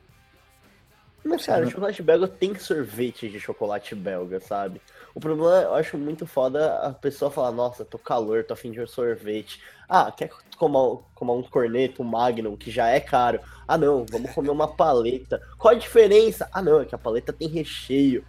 Mas, 1.29 1.45
cara, 1.45 1.67
chocolate 1.67 2.03
belga 2.03 2.29
tem 2.29 2.55
sorvete 2.59 3.29
de 3.29 3.41
chocolate 3.41 3.95
belga, 3.95 4.41
sabe? 4.41 4.81
O 5.15 5.21
problema, 5.21 5.63
eu 5.63 5.75
acho 5.75 5.99
muito 5.99 6.27
foda 6.27 6.79
a 6.79 6.93
pessoa 6.93 7.31
falar, 7.31 7.53
nossa, 7.53 7.85
tô 7.85 7.99
calor, 7.99 8.45
tô 8.45 8.55
afim 8.55 8.71
de 8.71 8.81
um 8.81 8.87
sorvete. 8.87 9.61
Ah, 9.89 10.13
quer 10.13 10.31
comer, 10.57 11.03
comer 11.15 11.33
um 11.33 11.43
corneto, 11.43 12.03
um 12.03 12.07
magnum, 12.07 12.57
que 12.57 12.71
já 12.71 12.89
é 12.89 13.01
caro. 13.01 13.41
Ah, 13.67 13.77
não, 13.77 14.07
vamos 14.11 14.33
comer 14.35 14.51
uma 14.51 14.69
paleta. 14.77 15.41
Qual 15.59 15.75
a 15.75 15.79
diferença? 15.79 16.49
Ah, 16.53 16.63
não, 16.63 16.81
é 16.81 16.85
que 16.85 16.95
a 16.95 16.99
paleta 16.99 17.33
tem 17.33 17.49
recheio. 17.49 18.25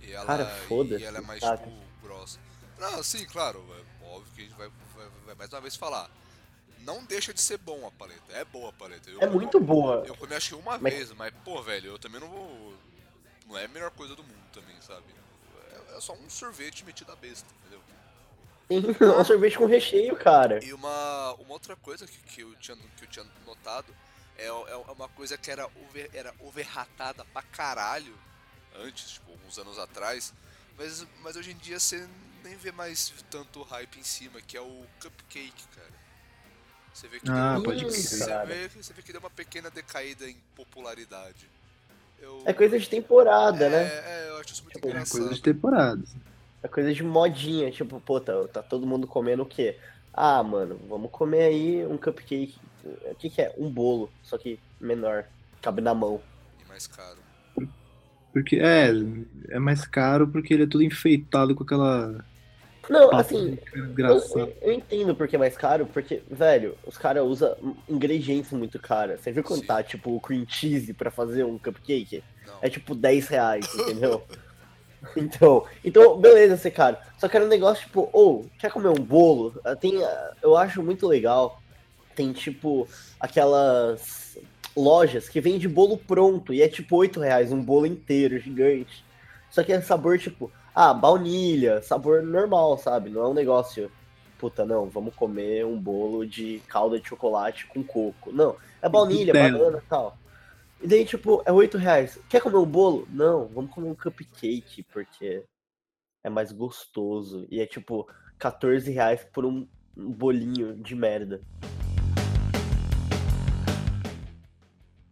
E 0.00 0.12
ela, 0.12 0.26
Cara, 0.26 0.46
foda-se, 0.68 1.02
e 1.02 1.06
ela 1.06 1.18
é 1.18 1.20
mais, 1.22 1.42
tipo, 1.42 1.70
grossa. 2.02 2.38
Não, 2.78 3.02
sim, 3.02 3.24
claro, 3.26 3.64
é 3.70 4.04
óbvio 4.14 4.32
que 4.34 4.40
a 4.42 4.44
gente 4.44 4.56
vai, 4.56 4.68
vai- 4.96 5.08
vai 5.26 5.34
mais 5.36 5.52
uma 5.52 5.60
vez 5.60 5.76
falar. 5.76 6.10
Não 6.84 7.04
deixa 7.04 7.32
de 7.32 7.40
ser 7.40 7.58
bom 7.58 7.86
a 7.86 7.90
paleta. 7.90 8.32
É 8.32 8.44
boa 8.44 8.70
a 8.70 8.72
paleta. 8.72 9.08
Eu, 9.10 9.20
É 9.20 9.26
muito 9.26 9.60
boa. 9.60 10.02
Eu 10.06 10.16
comi 10.16 10.34
acho 10.34 10.48
que 10.50 10.54
uma 10.54 10.78
Mas- 10.78 10.94
vez, 10.94 11.12
mas, 11.12 11.32
pô, 11.44 11.62
velho, 11.62 11.92
eu 11.92 11.98
também 11.98 12.20
não 12.20 12.28
vou. 12.28 12.74
Não 13.46 13.56
é 13.58 13.64
a 13.64 13.68
melhor 13.68 13.90
coisa 13.90 14.14
do 14.16 14.22
mundo 14.22 14.42
também, 14.52 14.74
sabe? 14.80 15.04
É, 15.92 15.96
é 15.96 16.00
só 16.00 16.12
um 16.14 16.28
sorvete 16.30 16.84
metido 16.84 17.12
a 17.12 17.16
besta, 17.16 17.46
entendeu? 17.60 17.80
Tem 18.68 18.78
um 19.20 19.24
sorvete 19.24 19.58
com 19.58 19.66
recheio, 19.66 20.16
cara. 20.16 20.64
E 20.64 20.72
uma, 20.72 21.34
uma 21.34 21.52
outra 21.52 21.76
coisa 21.76 22.06
que, 22.06 22.18
que, 22.18 22.40
eu 22.42 22.54
tinha, 22.56 22.76
que 22.96 23.04
eu 23.04 23.08
tinha 23.08 23.26
notado 23.46 23.94
é, 24.38 24.46
é 24.46 24.52
uma 24.92 25.08
coisa 25.10 25.36
que 25.36 25.50
era, 25.50 25.66
over, 25.66 26.10
era 26.14 26.34
overratada 26.40 27.24
pra 27.26 27.42
caralho 27.42 28.16
antes, 28.76 29.10
tipo, 29.12 29.30
uns 29.46 29.58
anos 29.58 29.78
atrás, 29.78 30.32
mas, 30.78 31.06
mas 31.20 31.36
hoje 31.36 31.50
em 31.52 31.56
dia 31.56 31.78
você 31.78 32.08
nem 32.42 32.56
vê 32.56 32.72
mais 32.72 33.12
tanto 33.30 33.62
hype 33.62 33.98
em 34.00 34.02
cima, 34.02 34.40
que 34.40 34.56
é 34.56 34.60
o 34.60 34.86
cupcake, 35.00 35.66
cara. 35.76 36.01
Você 36.92 37.08
vê 37.08 37.20
que, 37.20 37.30
Ah, 37.30 37.54
deu, 37.54 37.62
pode 37.62 37.84
você, 37.84 38.26
vê, 38.46 38.68
você 38.68 38.92
vê 38.92 39.02
que 39.02 39.12
deu 39.12 39.20
uma 39.20 39.30
pequena 39.30 39.70
decaída 39.70 40.28
em 40.28 40.36
popularidade. 40.54 41.48
Eu, 42.20 42.42
É 42.44 42.52
coisa 42.52 42.78
de 42.78 42.88
temporada, 42.88 43.64
é, 43.66 43.70
né? 43.70 43.82
É, 43.84 44.28
eu 44.30 44.36
acho 44.38 44.52
isso 44.52 44.62
muito 44.62 44.74
Tipo, 44.74 44.86
é 44.86 44.90
É 44.90 44.92
engraçado. 44.94 45.18
coisa 45.20 45.34
de 45.34 45.42
temporada. 45.42 46.02
É 46.62 46.68
coisa 46.68 46.94
de 46.94 47.02
modinha. 47.02 47.70
Tipo, 47.70 48.00
pô, 48.00 48.20
tá, 48.20 48.32
tá 48.48 48.62
todo 48.62 48.86
mundo 48.86 49.06
comendo 49.06 49.42
o 49.42 49.46
quê? 49.46 49.76
Ah, 50.12 50.42
mano, 50.42 50.78
vamos 50.88 51.10
comer 51.10 51.44
aí 51.44 51.86
um 51.86 51.96
cupcake. 51.96 52.54
O 52.84 53.14
que, 53.14 53.30
que 53.30 53.40
é? 53.42 53.54
Um 53.56 53.70
bolo, 53.70 54.10
só 54.22 54.36
que 54.36 54.58
menor. 54.80 55.24
Cabe 55.60 55.80
na 55.80 55.94
mão. 55.94 56.20
E 56.64 56.68
mais 56.68 56.86
caro. 56.86 57.18
Porque 58.32 58.56
é, 58.56 58.88
é 59.50 59.58
mais 59.58 59.84
caro 59.86 60.26
porque 60.28 60.54
ele 60.54 60.64
é 60.64 60.66
todo 60.66 60.82
enfeitado 60.82 61.54
com 61.54 61.64
aquela 61.64 62.24
Não, 62.88 63.10
papo 63.10 63.16
assim, 63.16 63.58
Eu, 63.96 64.56
eu 64.60 64.72
entendo 64.72 65.14
porque 65.14 65.36
é 65.36 65.38
mais 65.38 65.56
caro, 65.56 65.86
porque, 65.86 66.22
velho, 66.28 66.76
os 66.86 66.98
caras 66.98 67.24
usam 67.24 67.56
ingredientes 67.88 68.50
muito 68.52 68.78
caros. 68.78 69.20
Você 69.20 69.30
viu 69.30 69.44
quanto 69.44 69.60
Sim. 69.60 69.66
tá, 69.66 69.82
tipo, 69.82 70.14
o 70.14 70.20
cream 70.20 70.44
cheese 70.48 70.92
pra 70.92 71.10
fazer 71.10 71.44
um 71.44 71.58
cupcake? 71.58 72.24
Não. 72.46 72.54
É 72.60 72.68
tipo 72.68 72.94
10 72.94 73.28
reais, 73.28 73.72
entendeu? 73.74 74.22
então, 75.16 75.64
então, 75.84 76.18
beleza 76.18 76.56
ser 76.56 76.72
caro. 76.72 76.96
Só 77.18 77.28
que 77.28 77.36
era 77.36 77.44
um 77.44 77.48
negócio, 77.48 77.84
tipo, 77.84 78.08
ou, 78.12 78.46
quer 78.58 78.70
comer 78.70 78.88
um 78.88 79.02
bolo? 79.02 79.54
Ah, 79.64 79.76
Tem, 79.76 80.02
ah, 80.02 80.32
eu 80.42 80.56
acho 80.56 80.82
muito 80.82 81.06
legal. 81.06 81.62
Tem, 82.16 82.32
tipo, 82.32 82.88
aquelas 83.18 84.36
lojas 84.76 85.28
que 85.28 85.40
vende 85.40 85.68
bolo 85.68 85.98
pronto 85.98 86.52
e 86.52 86.62
é 86.62 86.68
tipo 86.68 86.96
8 86.96 87.20
reais, 87.20 87.52
um 87.52 87.62
bolo 87.62 87.86
inteiro, 87.86 88.38
gigante. 88.38 89.04
Só 89.50 89.62
que 89.62 89.72
é 89.72 89.80
sabor, 89.80 90.18
tipo, 90.18 90.50
ah, 90.74 90.94
baunilha, 90.94 91.82
sabor 91.82 92.22
normal, 92.22 92.78
sabe? 92.78 93.10
Não 93.10 93.22
é 93.22 93.28
um 93.28 93.34
negócio, 93.34 93.90
puta, 94.38 94.64
não, 94.64 94.88
vamos 94.88 95.14
comer 95.14 95.64
um 95.66 95.78
bolo 95.78 96.26
de 96.26 96.62
calda 96.68 96.98
de 96.98 97.08
chocolate 97.08 97.66
com 97.66 97.82
coco. 97.82 98.32
Não, 98.32 98.56
é 98.80 98.88
baunilha, 98.88 99.32
Nutella. 99.32 99.58
banana 99.58 99.82
e 99.84 99.88
tal. 99.88 100.18
E 100.82 100.86
daí, 100.86 101.04
tipo, 101.04 101.42
é 101.46 101.52
8 101.52 101.78
reais. 101.78 102.18
Quer 102.28 102.40
comer 102.40 102.56
um 102.56 102.66
bolo? 102.66 103.06
Não, 103.10 103.46
vamos 103.46 103.70
comer 103.70 103.88
um 103.88 103.94
cupcake, 103.94 104.82
porque 104.92 105.44
é 106.24 106.30
mais 106.30 106.50
gostoso. 106.50 107.46
E 107.50 107.60
é 107.60 107.66
tipo 107.66 108.08
14 108.38 108.90
reais 108.90 109.24
por 109.32 109.44
um 109.44 109.66
um 109.96 110.10
bolinho 110.10 110.74
de 110.74 110.94
merda. 110.94 111.40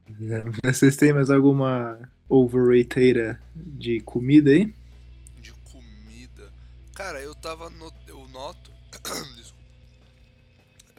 Vocês 0.65 0.97
têm 0.97 1.13
mais 1.13 1.31
alguma 1.31 1.99
overrated 2.29 3.39
de 3.55 4.01
comida 4.01 4.51
aí? 4.51 4.73
Cara, 7.03 7.19
eu 7.23 7.35
tava 7.35 7.71
no, 7.71 7.91
eu 8.07 8.29
noto, 8.29 8.71
desculpa. 9.35 9.65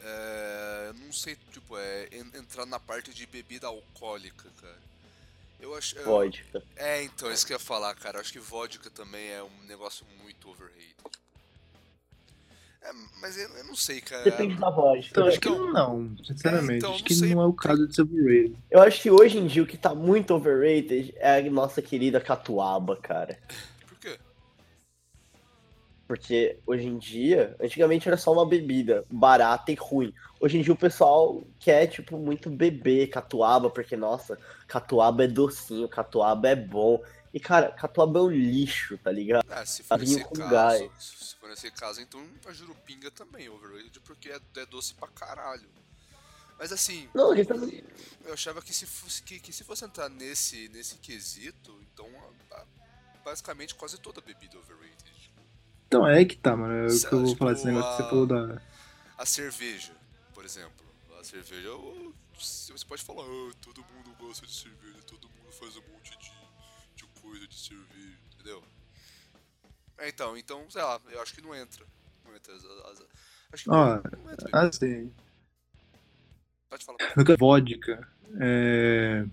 É, 0.02 0.86
eu 0.88 0.94
não 0.94 1.12
sei, 1.12 1.36
tipo, 1.52 1.78
é 1.78 2.08
en- 2.10 2.38
entrar 2.40 2.66
na 2.66 2.80
parte 2.80 3.14
de 3.14 3.24
bebida 3.24 3.68
alcoólica, 3.68 4.48
cara. 4.60 4.78
Eu 5.60 5.76
acho, 5.76 5.96
eu- 5.96 6.04
Vodka. 6.04 6.60
é, 6.74 7.04
então, 7.04 7.30
é 7.30 7.34
isso 7.34 7.46
que 7.46 7.52
eu 7.52 7.56
ia 7.56 7.60
falar, 7.60 7.94
cara. 7.94 8.18
Acho 8.18 8.32
que 8.32 8.40
vodka 8.40 8.90
também 8.90 9.28
é 9.30 9.44
um 9.44 9.66
negócio 9.68 10.04
muito 10.20 10.48
overrated. 10.50 10.96
É, 12.82 12.90
mas 13.20 13.38
eu, 13.38 13.48
eu 13.58 13.64
não 13.64 13.76
sei, 13.76 14.00
cara. 14.00 14.24
Depende 14.24 14.56
da 14.56 14.70
vodka. 14.70 15.06
Então, 15.08 15.26
acho 15.28 15.38
que 15.40 15.48
Então- 15.48 15.72
não, 15.72 16.16
sinceramente. 16.24 16.78
então, 16.78 16.90
acho 16.94 16.98
não 17.02 17.06
que 17.06 17.14
sei. 17.14 17.32
não 17.32 17.42
é 17.42 17.46
o 17.46 17.52
caso 17.52 17.86
de 17.86 17.94
ser 17.94 18.02
overrated. 18.02 18.56
Eu 18.72 18.82
acho 18.82 19.00
que 19.00 19.08
hoje 19.08 19.38
em 19.38 19.46
dia 19.46 19.62
o 19.62 19.66
que 19.68 19.76
tá 19.78 19.94
muito 19.94 20.34
overrated 20.34 21.14
é 21.18 21.38
a 21.38 21.42
nossa 21.48 21.80
querida 21.80 22.20
catuaba, 22.20 22.96
cara. 22.96 23.38
Porque 26.06 26.58
hoje 26.66 26.86
em 26.86 26.98
dia, 26.98 27.56
antigamente 27.60 28.06
era 28.08 28.16
só 28.16 28.32
uma 28.32 28.46
bebida 28.46 29.04
barata 29.10 29.70
e 29.72 29.74
ruim. 29.74 30.12
Hoje 30.40 30.58
em 30.58 30.62
dia 30.62 30.72
o 30.72 30.76
pessoal 30.76 31.42
quer, 31.58 31.86
tipo, 31.86 32.18
muito 32.18 32.50
beber 32.50 33.08
catuaba, 33.08 33.70
porque, 33.70 33.96
nossa, 33.96 34.36
catuaba 34.66 35.24
é 35.24 35.28
docinho, 35.28 35.88
catuaba 35.88 36.48
é 36.48 36.56
bom. 36.56 37.02
E, 37.32 37.40
cara, 37.40 37.70
catuaba 37.70 38.18
é 38.18 38.22
um 38.22 38.30
lixo, 38.30 38.98
tá 38.98 39.10
ligado? 39.10 39.44
Ah, 39.48 39.64
se 39.64 39.82
for 39.82 39.98
Vinho 39.98 40.18
nesse 40.18 40.28
com 40.28 40.34
caso, 40.34 40.50
gás. 40.50 40.90
se 40.98 41.34
for 41.36 41.48
nesse 41.48 41.70
caso, 41.70 42.00
então 42.02 42.22
a 42.46 42.52
jurupinga 42.52 43.10
também 43.10 43.48
overrated, 43.48 44.00
porque 44.00 44.28
é, 44.30 44.38
é 44.56 44.66
doce 44.66 44.92
pra 44.94 45.08
caralho. 45.08 45.66
Mas 46.58 46.72
assim, 46.72 47.08
Não, 47.14 47.32
ele 47.32 47.44
também. 47.46 47.82
eu 48.24 48.34
achava 48.34 48.60
que 48.60 48.74
se 48.74 48.84
fosse, 48.86 49.22
que, 49.22 49.40
que 49.40 49.52
se 49.52 49.64
fosse 49.64 49.84
entrar 49.84 50.08
nesse, 50.10 50.68
nesse 50.68 50.96
quesito, 50.96 51.76
então 51.92 52.06
a- 52.50 52.56
a- 52.56 52.66
basicamente 53.24 53.74
quase 53.74 53.98
toda 53.98 54.20
bebida 54.20 54.56
é 54.56 54.58
overrated. 54.58 55.21
Então 55.92 56.08
é 56.08 56.24
que 56.24 56.36
tá, 56.38 56.56
mano. 56.56 56.72
É 56.72 56.86
o 56.86 56.88
que 57.00 57.06
eu 57.12 57.20
vou 57.20 57.36
falar 57.36 57.54
tipo, 57.54 57.54
desse 57.54 57.66
negócio 57.66 57.90
que 57.90 58.02
a- 58.02 58.04
você 58.04 58.08
falou 58.08 58.26
da. 58.26 58.62
A 59.18 59.26
cerveja, 59.26 59.92
por 60.32 60.42
exemplo. 60.42 60.86
A 61.20 61.22
cerveja, 61.22 61.70
oh, 61.70 62.12
você 62.34 62.72
pode 62.88 63.02
falar, 63.02 63.24
ah, 63.24 63.52
todo 63.60 63.84
mundo 63.94 64.16
gosta 64.18 64.46
de 64.46 64.54
cerveja, 64.54 64.96
todo 65.06 65.28
mundo 65.28 65.52
faz 65.52 65.76
um 65.76 65.82
monte 65.92 66.16
de, 66.18 66.32
de 66.96 67.04
coisa 67.20 67.46
de 67.46 67.54
cerveja, 67.54 68.16
entendeu? 68.32 68.62
É, 69.98 70.08
então, 70.08 70.34
então, 70.34 70.64
sei 70.70 70.80
lá, 70.80 70.98
eu 71.10 71.20
acho 71.20 71.34
que 71.34 71.42
não 71.42 71.54
entra. 71.54 71.84
Não 72.24 72.34
entra. 72.34 72.54
as- 72.54 72.64
as- 72.64 73.06
acho 73.52 73.64
que 73.64 73.68
não 73.68 73.92
entra. 73.92 74.18
Assim, 74.50 75.12
Pode 76.70 76.84
falar. 76.86 76.98
vodka. 77.38 78.08
É... 78.40 79.26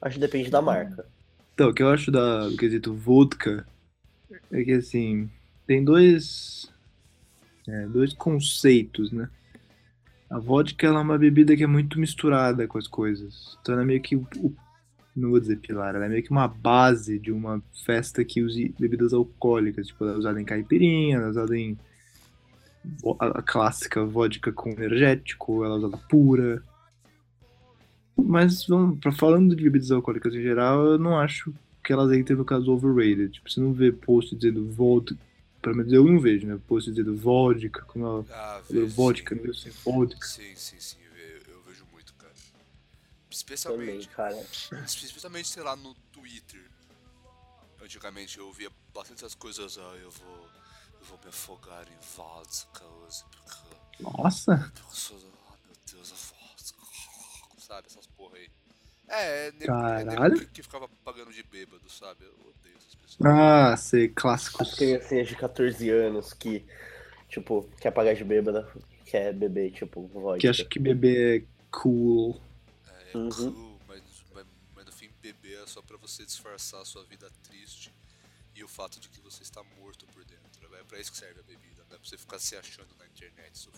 Acho 0.00 0.14
que 0.14 0.20
depende 0.20 0.50
da 0.50 0.62
marca. 0.62 1.04
Então, 1.52 1.70
o 1.70 1.74
que 1.74 1.82
eu 1.82 1.90
acho 1.90 2.12
da, 2.12 2.48
do 2.48 2.56
quesito 2.56 2.94
vodka 2.94 3.66
é 4.52 4.62
que, 4.62 4.72
assim, 4.72 5.28
tem 5.66 5.84
dois, 5.84 6.70
é, 7.68 7.86
dois 7.86 8.12
conceitos, 8.12 9.10
né? 9.12 9.28
A 10.28 10.38
vodka 10.38 10.86
ela 10.86 10.98
é 10.98 11.02
uma 11.02 11.18
bebida 11.18 11.56
que 11.56 11.62
é 11.62 11.66
muito 11.66 12.00
misturada 12.00 12.66
com 12.66 12.78
as 12.78 12.88
coisas. 12.88 13.56
Então 13.60 13.74
ela 13.74 13.82
é 13.82 13.86
meio 13.86 14.00
que, 14.00 14.16
o, 14.16 14.26
o- 14.38 14.54
não 15.14 15.30
vou 15.30 15.40
dizer 15.40 15.56
pilar, 15.58 15.94
ela 15.94 16.06
é 16.06 16.08
meio 16.08 16.22
que 16.22 16.30
uma 16.30 16.48
base 16.48 17.18
de 17.18 17.30
uma 17.32 17.62
festa 17.84 18.24
que 18.24 18.42
use 18.42 18.74
bebidas 18.78 19.12
alcoólicas. 19.12 19.86
Tipo, 19.86 20.04
ela 20.04 20.14
é 20.14 20.18
usada 20.18 20.40
em 20.40 20.44
caipirinha, 20.44 21.16
ela 21.16 21.26
é 21.26 21.30
usada 21.30 21.56
em 21.56 21.78
a, 23.20 23.38
a 23.38 23.42
clássica 23.42 24.04
vodka 24.04 24.52
com 24.52 24.70
energético, 24.70 25.64
ela 25.64 25.74
é 25.76 25.78
usada 25.78 25.96
pura. 26.08 26.62
Mas 28.16 28.66
vamos, 28.66 28.98
pra, 28.98 29.12
falando 29.12 29.54
de 29.54 29.62
bebidas 29.62 29.90
alcoólicas 29.90 30.34
em 30.34 30.42
geral, 30.42 30.84
eu 30.86 30.98
não 30.98 31.18
acho 31.18 31.52
que 31.84 31.92
elas 31.92 32.12
entrem 32.16 32.36
no 32.36 32.44
caso 32.44 32.72
overrated. 32.72 33.28
Tipo, 33.30 33.50
você 33.50 33.60
não 33.60 33.72
vê 33.72 33.92
post 33.92 34.34
dizendo 34.34 34.66
vodka, 34.72 35.16
pelo 35.66 35.76
menos 35.78 35.92
eu 35.92 36.04
não 36.04 36.20
vejo, 36.20 36.46
né? 36.46 36.60
Post 36.68 36.90
dizendo 36.92 37.16
vodka, 37.16 37.82
como 37.86 38.06
ela 38.06 38.24
Ah, 38.30 38.62
vejo, 38.70 38.86
vodka, 38.94 39.34
sim. 39.34 39.52
sei, 39.52 39.72
vodka. 39.72 40.24
Sim, 40.24 40.54
sim, 40.54 40.78
sim, 40.78 40.98
eu, 41.48 41.60
vejo 41.62 41.84
muito, 41.86 42.14
cara. 42.14 42.32
Também, 42.32 42.66
Especialmente, 43.28 44.08
cara. 44.10 44.36
especialmente, 44.86 45.48
sei 45.48 45.64
lá, 45.64 45.74
no 45.74 45.92
Twitter. 46.12 46.62
Antigamente 47.82 48.38
eu 48.38 48.52
via 48.52 48.70
bastante 48.94 49.18
essas 49.24 49.34
coisas, 49.34 49.76
ah, 49.76 49.96
eu 50.00 50.10
vou, 50.10 50.48
eu 51.00 51.06
vou 51.06 51.18
me 51.22 51.28
afogar 51.30 51.84
em 51.88 52.16
vodka 52.16 52.84
hoje, 52.84 53.24
porque 53.30 54.02
Nossa! 54.02 54.72
eu 54.76 54.94
sou, 54.94 55.16
ah, 55.50 55.56
meu 55.66 55.74
Deus, 55.92 56.12
a 56.12 56.14
vodka, 56.14 57.58
sabe, 57.58 57.88
essas 57.88 58.06
porra 58.06 58.36
aí. 58.36 58.48
É, 59.08 59.48
é 59.48 59.52
nego, 59.52 59.64
é 59.64 59.66
Caralho. 59.66 60.20
nego 60.34 60.38
que, 60.46 60.46
que 60.46 60.62
ficava 60.62 60.88
pagando 61.04 61.32
de 61.32 61.42
bêbado, 61.42 61.90
sabe, 61.90 62.24
eu. 62.24 62.54
Ah, 63.24 63.76
sei, 63.76 64.06
As 64.06 64.12
clássicos. 64.14 64.74
criancinhas 64.74 65.28
de 65.28 65.36
14 65.36 65.88
anos 65.90 66.32
que, 66.32 66.64
tipo, 67.28 67.68
quer 67.80 67.90
pagar 67.90 68.14
de 68.14 68.24
bêbada, 68.24 68.68
quer 69.06 69.32
beber, 69.32 69.72
tipo, 69.72 70.06
vodka. 70.08 70.40
Que 70.40 70.48
acha 70.48 70.64
que 70.64 70.78
beber 70.78 71.42
é 71.42 71.46
cool. 71.70 72.40
É 73.12 73.16
Uhum. 73.16 73.28
cool, 73.30 73.80
mas, 73.88 74.02
mas, 74.34 74.46
mas 74.74 74.84
no 74.86 74.92
fim 74.92 75.08
beber 75.22 75.62
é 75.62 75.66
só 75.66 75.80
pra 75.80 75.96
você 75.96 76.24
disfarçar 76.24 76.82
a 76.82 76.84
sua 76.84 77.04
vida 77.04 77.30
triste 77.48 77.92
e 78.54 78.62
o 78.62 78.68
fato 78.68 79.00
de 79.00 79.08
que 79.08 79.20
você 79.20 79.42
está 79.42 79.62
morto 79.80 80.06
por 80.06 80.24
dentro. 80.24 80.44
É 80.78 80.84
pra 80.84 81.00
isso 81.00 81.10
que 81.10 81.18
serve 81.18 81.40
a 81.40 81.42
bebida, 81.42 81.82
não 81.88 81.96
é 81.96 81.98
pra 81.98 82.08
você 82.08 82.18
ficar 82.18 82.38
se 82.38 82.54
achando 82.56 82.88
na 82.98 83.06
internet, 83.06 83.58
seu 83.58 83.72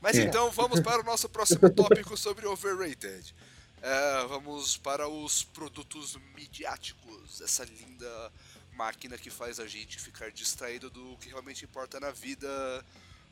Mas 0.00 0.16
É. 0.16 0.22
então 0.22 0.50
vamos 0.50 0.80
para 0.80 1.00
o 1.00 1.04
nosso 1.04 1.28
próximo 1.30 1.68
tópico 1.70 2.16
sobre 2.16 2.46
overrated. 2.46 3.34
É, 3.80 4.26
vamos 4.26 4.76
para 4.76 5.08
os 5.08 5.44
produtos 5.44 6.16
midiáticos, 6.34 7.40
essa 7.40 7.64
linda 7.64 8.32
máquina 8.72 9.16
que 9.18 9.30
faz 9.30 9.58
a 9.60 9.66
gente 9.66 9.98
ficar 10.00 10.30
distraído 10.30 10.88
do 10.90 11.16
que 11.20 11.28
realmente 11.28 11.64
importa 11.64 11.98
na 12.00 12.10
vida. 12.10 12.48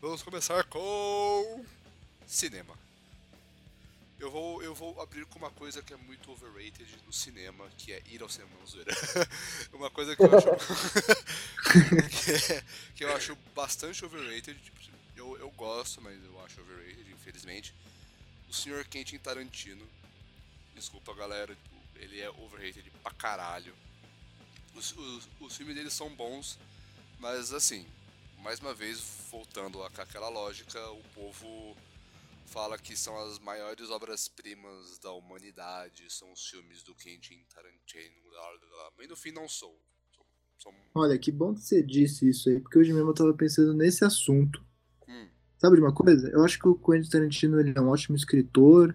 Vamos 0.00 0.22
começar 0.22 0.64
com 0.64 1.64
cinema. 2.26 2.74
Eu 4.18 4.30
vou, 4.30 4.62
eu 4.62 4.74
vou 4.74 4.98
abrir 5.00 5.26
com 5.26 5.38
uma 5.38 5.50
coisa 5.50 5.82
que 5.82 5.92
é 5.92 5.96
muito 5.96 6.30
overrated 6.32 6.86
no 7.06 7.12
cinema, 7.12 7.66
que 7.76 7.92
é 7.92 8.02
ir 8.10 8.22
ao 8.22 8.28
cinema, 8.28 8.50
não 8.58 8.66
zoeira. 8.66 8.90
uma 9.74 9.90
coisa 9.90 10.16
que 10.16 10.22
eu 10.22 10.36
acho 10.36 10.48
que, 12.24 12.52
é- 12.52 12.62
que 12.94 13.04
eu 13.04 13.14
acho 13.14 13.36
bastante 13.54 14.04
overrated. 14.04 14.56
Eu, 15.16 15.36
eu 15.38 15.50
gosto, 15.52 16.00
mas 16.00 16.22
eu 16.24 16.44
acho 16.44 16.60
overrated, 16.60 17.10
infelizmente. 17.12 17.74
O 18.48 18.52
Sr. 18.52 18.86
Quentin 18.88 19.18
Tarantino. 19.18 19.86
Desculpa, 20.74 21.14
galera. 21.14 21.54
tipo, 21.54 21.76
Ele 21.96 22.20
é 22.20 22.30
overrated 22.30 22.90
pra 23.02 23.12
caralho. 23.12 23.74
Os, 24.74 24.92
os, 24.96 25.28
os 25.40 25.56
filmes 25.56 25.74
dele 25.74 25.90
são 25.90 26.14
bons, 26.14 26.58
mas 27.18 27.52
assim, 27.52 27.86
mais 28.42 28.60
uma 28.60 28.74
vez, 28.74 29.00
voltando 29.30 29.78
com 29.78 30.02
aquela 30.02 30.28
lógica, 30.28 30.78
o 30.90 31.02
povo 31.14 31.74
fala 32.46 32.78
que 32.78 32.94
são 32.96 33.18
as 33.18 33.38
maiores 33.38 33.90
obras-primas 33.90 34.98
da 34.98 35.10
humanidade, 35.12 36.04
são 36.12 36.30
os 36.32 36.46
filmes 36.46 36.82
do 36.82 36.94
Quentin 36.94 37.42
Tarantino, 37.54 38.14
blá, 38.30 38.58
blá, 38.58 38.92
mas 38.98 39.08
no 39.08 39.16
fim 39.16 39.32
não. 39.32 39.48
São, 39.48 39.74
são 40.58 40.74
Olha, 40.94 41.18
que 41.18 41.32
bom 41.32 41.54
que 41.54 41.62
você 41.62 41.82
disse 41.82 42.28
isso 42.28 42.48
aí, 42.50 42.60
porque 42.60 42.78
hoje 42.78 42.92
mesmo 42.92 43.10
eu 43.10 43.14
tava 43.14 43.32
pensando 43.34 43.72
nesse 43.72 44.04
assunto. 44.04 44.65
Sabe 45.58 45.76
de 45.76 45.82
uma 45.82 45.92
coisa? 45.92 46.28
Eu 46.28 46.44
acho 46.44 46.58
que 46.58 46.68
o 46.68 46.74
Quentin 46.74 47.08
Tarantino 47.08 47.58
ele 47.58 47.72
é 47.76 47.80
um 47.80 47.88
ótimo 47.88 48.16
escritor, 48.16 48.94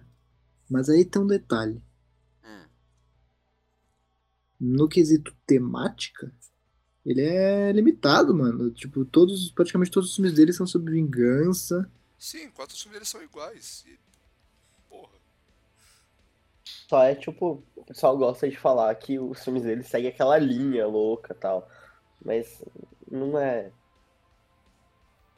mas 0.70 0.88
aí 0.88 1.04
tem 1.04 1.20
um 1.20 1.26
detalhe. 1.26 1.82
hum. 2.44 2.64
No 4.60 4.88
quesito 4.88 5.34
temática, 5.44 6.32
ele 7.04 7.20
é 7.22 7.72
limitado, 7.72 8.32
mano. 8.34 8.70
Tipo, 8.70 9.04
todos, 9.04 9.50
praticamente 9.50 9.90
todos 9.90 10.10
os 10.10 10.16
filmes 10.16 10.34
dele 10.34 10.52
são 10.52 10.66
sobre 10.66 10.92
vingança. 10.92 11.90
Sim, 12.16 12.48
quatro 12.50 12.76
filmes 12.76 12.94
deles 12.94 13.08
são 13.08 13.22
iguais. 13.22 13.84
E, 13.86 13.98
porra. 14.88 15.18
Só 16.64 17.02
é, 17.02 17.16
tipo, 17.16 17.64
o 17.74 17.84
pessoal 17.84 18.16
gosta 18.16 18.48
de 18.48 18.56
falar 18.56 18.94
que 18.94 19.18
os 19.18 19.42
filmes 19.42 19.64
dele 19.64 19.82
seguem 19.82 20.10
aquela 20.10 20.38
linha 20.38 20.86
louca 20.86 21.34
e 21.34 21.36
tal. 21.36 21.68
Mas 22.24 22.62
não 23.10 23.36
é 23.36 23.72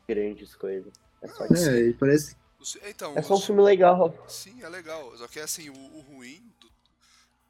grandes 0.07 0.55
coisas. 0.55 0.93
É 1.25 1.29
só, 1.29 1.47
sim. 1.57 1.69
É, 1.71 1.89
e 1.89 1.95
parece. 1.95 2.37
Então, 2.85 3.17
é 3.17 3.23
só 3.23 3.35
um 3.37 3.41
filme 3.41 3.63
legal. 3.63 4.15
Sim, 4.29 4.63
é 4.63 4.69
legal. 4.69 5.17
Só 5.19 5.27
que 5.29 5.41
assim, 5.41 5.69
o, 5.71 5.75
o 5.75 6.01
ruim 6.01 6.41
do, 6.61 6.71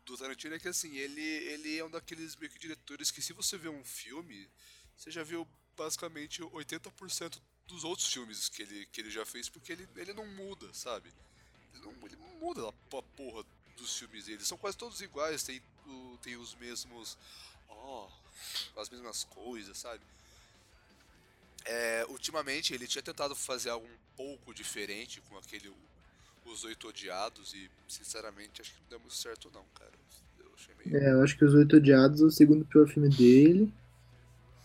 do 0.07 0.19
Tarantino 0.19 0.55
é 0.55 0.59
que 0.59 0.69
assim, 0.69 0.97
ele, 0.97 1.21
ele 1.21 1.79
é 1.79 1.85
um 1.85 1.91
daqueles 1.91 2.37
meio 2.37 2.51
que 2.51 2.59
diretores 2.59 3.11
que 3.11 3.23
se 3.23 3.33
você 3.33 3.57
vê 3.57 3.69
um 3.69 3.85
filme, 3.85 4.49
você 4.97 5.11
já 5.11 5.23
viu 5.23 5.47
basicamente 5.77 6.43
80% 6.43 7.41
dos 7.67 7.85
outros 7.85 8.13
filmes 8.13 8.49
que 8.49 8.63
ele, 8.63 8.87
que 8.87 9.01
ele 9.01 9.11
já 9.11 9.25
fez, 9.25 9.49
porque 9.49 9.73
ele, 9.73 9.89
ele 9.97 10.13
não 10.13 10.27
muda, 10.27 10.69
sabe? 10.73 11.13
Ele 11.75 11.85
não, 11.85 11.93
ele 12.07 12.17
muda 12.41 12.69
a 12.69 12.73
po- 12.91 13.03
porra 13.17 13.45
dos 13.77 13.97
filmes 13.99 14.27
dele. 14.27 14.45
São 14.45 14.59
quase 14.59 14.77
todos 14.77 15.01
iguais, 15.01 15.43
tem, 15.43 15.63
tem 16.23 16.37
os 16.37 16.55
mesmos. 16.57 17.17
Ó, 17.69 18.09
as 18.77 18.89
mesmas 18.89 19.25
coisas, 19.25 19.79
sabe? 19.79 20.05
É, 21.65 22.05
ultimamente 22.09 22.75
ele 22.75 22.87
tinha 22.87 23.03
tentado 23.03 23.35
fazer 23.35 23.71
algo 23.71 23.87
um 23.87 24.17
pouco 24.17 24.53
diferente 24.53 25.23
com 25.23 25.39
aquele 25.39 25.73
Os 26.45 26.65
Oito 26.65 26.89
Odiados 26.89 27.55
e 27.55 27.71
sinceramente 27.89 28.61
acho 28.61 28.75
que 28.75 28.81
não 28.83 28.89
deu 28.91 29.01
muito 29.01 29.15
certo 29.15 29.51
não, 29.53 29.65
cara. 29.75 29.93
Eu 30.39 30.51
achei 30.55 30.75
meio. 30.85 30.97
É, 30.97 31.13
eu 31.13 31.23
acho 31.23 31.37
que 31.39 31.45
Os 31.45 31.55
Oito 31.55 31.77
Odiados 31.77 32.21
é 32.21 32.25
o 32.25 32.31
segundo 32.31 32.65
pior 32.65 32.87
filme 32.87 33.09
dele. 33.09 33.73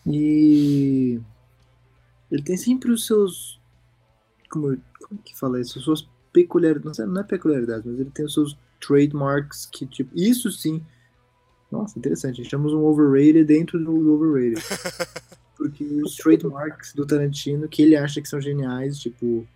E. 0.06 1.20
Ele 2.30 2.42
tem 2.42 2.56
sempre 2.56 2.90
os 2.90 3.06
seus. 3.06 3.60
Como, 4.48 4.80
como 4.98 5.22
que 5.22 5.36
fala 5.38 5.60
isso? 5.60 5.78
As 5.78 5.84
suas 5.84 6.08
peculiaridades. 6.32 6.98
Não, 6.98 7.20
é 7.20 7.24
peculiaridades, 7.24 7.84
mas 7.86 7.98
ele 7.98 8.10
tem 8.10 8.24
os 8.24 8.34
seus 8.34 8.56
trademarks 8.80 9.66
que, 9.66 9.86
tipo. 9.86 10.10
Isso 10.14 10.50
sim. 10.50 10.84
Nossa, 11.70 11.98
interessante. 11.98 12.44
Chamamos 12.44 12.72
um 12.72 12.84
overrated 12.84 13.44
dentro 13.44 13.82
do 13.82 14.12
overrated. 14.12 14.60
Porque 15.60 15.84
os 15.84 16.16
trademarks 16.16 16.94
do 16.94 17.04
Tarantino 17.04 17.68
que 17.68 17.82
ele 17.82 17.94
acha 17.94 18.22
que 18.22 18.28
são 18.28 18.40
geniais, 18.40 18.98
tipo. 18.98 19.46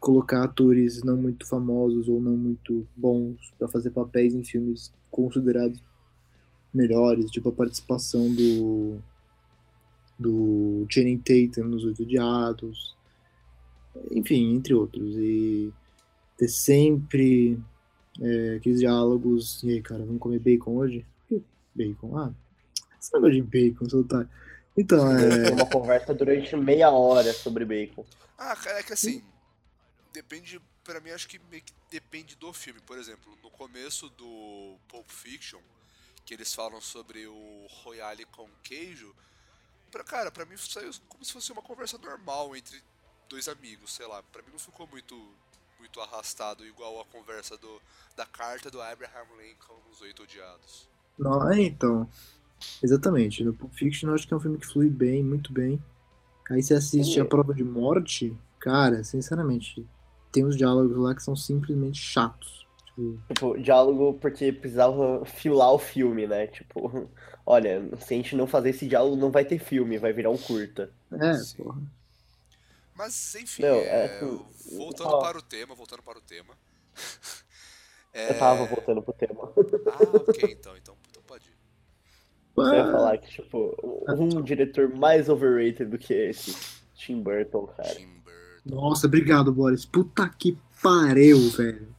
Colocar 0.00 0.44
atores 0.44 1.02
não 1.02 1.16
muito 1.16 1.44
famosos 1.44 2.08
ou 2.08 2.20
não 2.20 2.36
muito 2.36 2.86
bons 2.96 3.52
pra 3.58 3.66
fazer 3.66 3.90
papéis 3.90 4.32
em 4.32 4.44
filmes 4.44 4.92
considerados 5.10 5.82
melhores, 6.72 7.32
tipo 7.32 7.48
a 7.48 7.52
participação 7.52 8.32
do 8.32 8.98
do 10.16 10.86
Channing 10.88 11.18
Tatum 11.18 11.66
nos 11.66 11.84
Oito 11.84 12.04
Odiados, 12.04 12.96
enfim, 14.12 14.54
entre 14.54 14.72
outros. 14.72 15.16
E 15.16 15.72
ter 16.36 16.48
sempre 16.48 17.58
é, 18.20 18.54
aqueles 18.56 18.78
diálogos. 18.78 19.62
E 19.64 19.70
aí, 19.70 19.82
cara, 19.82 20.04
vamos 20.04 20.20
comer 20.20 20.38
bacon 20.38 20.76
hoje? 20.76 21.04
Bacon? 21.74 22.16
Ah, 22.16 22.32
esse 23.00 23.12
negócio 23.14 23.34
de 23.34 23.42
bacon, 23.42 23.98
otário. 23.98 24.28
Então, 24.78 25.10
é. 25.10 25.50
Uma 25.50 25.68
conversa 25.68 26.14
durante 26.14 26.54
meia 26.54 26.88
hora 26.90 27.32
sobre 27.32 27.64
bacon. 27.64 28.06
Ah, 28.38 28.54
cara, 28.54 28.78
é 28.78 28.82
que 28.84 28.92
assim, 28.92 29.24
depende, 30.12 30.60
pra 30.84 31.00
mim 31.00 31.10
acho 31.10 31.26
que 31.26 31.40
meio 31.50 31.64
que 31.64 31.72
depende 31.90 32.36
do 32.36 32.52
filme. 32.52 32.80
Por 32.82 32.96
exemplo, 32.96 33.36
no 33.42 33.50
começo 33.50 34.08
do 34.10 34.78
Pulp 34.86 35.10
Fiction, 35.10 35.60
que 36.24 36.32
eles 36.32 36.54
falam 36.54 36.80
sobre 36.80 37.26
o 37.26 37.66
Royale 37.82 38.24
com 38.26 38.48
queijo, 38.62 39.12
pra, 39.90 40.04
cara, 40.04 40.30
pra 40.30 40.44
mim 40.44 40.56
saiu 40.56 40.92
como 41.08 41.24
se 41.24 41.32
fosse 41.32 41.50
uma 41.50 41.62
conversa 41.62 41.98
normal 41.98 42.54
entre 42.54 42.80
dois 43.28 43.48
amigos, 43.48 43.92
sei 43.92 44.06
lá. 44.06 44.22
Pra 44.22 44.42
mim 44.42 44.52
não 44.52 44.60
ficou 44.60 44.86
muito 44.86 45.16
muito 45.80 46.00
arrastado 46.00 46.66
igual 46.66 47.00
a 47.00 47.04
conversa 47.04 47.56
do, 47.56 47.80
da 48.16 48.26
carta 48.26 48.68
do 48.68 48.82
Abraham 48.82 49.26
Lincoln 49.38 49.80
nos 49.88 50.00
Oito 50.00 50.24
Odiados. 50.24 50.88
Não, 51.16 51.50
é, 51.50 51.60
então. 51.62 52.08
Exatamente. 52.82 53.44
No 53.44 53.52
Pulp 53.54 53.72
Fiction 53.72 54.08
eu 54.08 54.14
acho 54.14 54.26
que 54.26 54.34
é 54.34 54.36
um 54.36 54.40
filme 54.40 54.58
que 54.58 54.66
flui 54.66 54.88
bem, 54.88 55.22
muito 55.22 55.52
bem. 55.52 55.82
Aí 56.50 56.62
você 56.62 56.74
assiste 56.74 57.20
A 57.20 57.24
Prova 57.24 57.52
de 57.54 57.62
Morte, 57.62 58.34
cara, 58.58 59.04
sinceramente, 59.04 59.86
tem 60.32 60.44
uns 60.44 60.56
diálogos 60.56 60.96
lá 60.96 61.14
que 61.14 61.22
são 61.22 61.36
simplesmente 61.36 62.00
chatos. 62.00 62.66
Tipo, 62.86 63.18
Tipo, 63.28 63.58
diálogo 63.58 64.14
porque 64.14 64.52
precisava 64.52 65.24
filar 65.26 65.72
o 65.72 65.78
filme, 65.78 66.26
né? 66.26 66.46
Tipo, 66.46 67.08
olha, 67.44 67.82
se 68.00 68.14
a 68.14 68.16
gente 68.16 68.34
não 68.34 68.46
fazer 68.46 68.70
esse 68.70 68.86
diálogo, 68.88 69.16
não 69.16 69.30
vai 69.30 69.44
ter 69.44 69.58
filme, 69.58 69.98
vai 69.98 70.12
virar 70.12 70.30
um 70.30 70.38
curta. 70.38 70.90
é, 71.12 71.34
Sim. 71.34 71.62
porra. 71.62 71.82
Mas 72.94 73.34
enfim, 73.36 73.62
Não, 73.62 73.76
é, 73.76 74.06
é, 74.06 74.24
hum, 74.24 74.44
voltando 74.76 75.10
ó. 75.10 75.20
para 75.20 75.38
o 75.38 75.42
tema, 75.42 75.74
voltando 75.74 76.02
para 76.02 76.18
o 76.18 76.22
tema. 76.22 76.54
Eu 78.12 78.36
tava 78.36 78.64
voltando 78.64 79.00
pro 79.02 79.12
tema. 79.12 79.52
Ah, 79.86 80.16
ok, 80.16 80.50
então, 80.50 80.76
então. 80.76 80.96
Você 82.64 82.74
ia 82.76 82.84
Ah, 82.84 82.92
falar 82.92 83.18
que, 83.18 83.28
tipo, 83.30 84.04
um 84.08 84.42
diretor 84.42 84.88
mais 84.94 85.28
overrated 85.28 85.86
do 85.90 85.98
que 85.98 86.12
esse, 86.14 86.54
Tim 86.94 87.22
Burton, 87.22 87.66
cara. 87.68 87.94
Tim 87.94 88.06
Burton. 88.24 88.74
Nossa, 88.76 89.06
obrigado, 89.06 89.52
Boris. 89.52 89.84
Puta 89.84 90.28
que 90.28 90.58
pariu, 90.82 91.38
velho. 91.50 91.94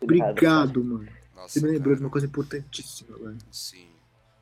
Obrigado, 0.00 0.82
mano. 0.84 1.08
Nossa, 1.34 1.60
Você 1.60 1.60
me 1.66 1.72
lembrou 1.72 1.94
de 1.94 1.98
cara, 2.00 2.06
uma 2.06 2.10
coisa 2.10 2.26
importantíssima, 2.26 3.16
velho. 3.18 3.38
Sim. 3.50 3.88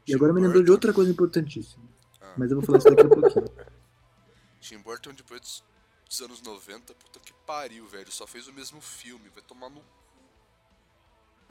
E 0.07 0.11
Tim 0.11 0.15
agora 0.15 0.33
me 0.33 0.41
lembrou 0.41 0.63
de 0.63 0.67
Burton- 0.67 0.73
outra 0.73 0.93
coisa 0.93 1.11
importantíssima. 1.11 1.85
Ah, 2.21 2.35
Mas 2.37 2.51
eu 2.51 2.57
vou 2.59 2.67
falar 2.67 2.79
isso 2.79 2.91
daqui 2.91 3.03
a 3.03 3.09
pouquinho. 3.09 3.45
Tim 4.61 4.79
Burton, 4.79 5.13
depois 5.15 5.41
dos, 5.41 5.65
dos 6.09 6.21
anos 6.23 6.43
90, 6.43 6.95
puta 6.95 7.21
que 7.21 7.33
pariu, 7.47 7.87
velho. 7.87 8.11
Só 8.11 8.27
fez 8.27 8.47
o 8.49 8.53
mesmo 8.53 8.81
filme, 8.81 9.29
vai 9.35 9.43
tomar 9.43 9.69
no. 9.71 9.81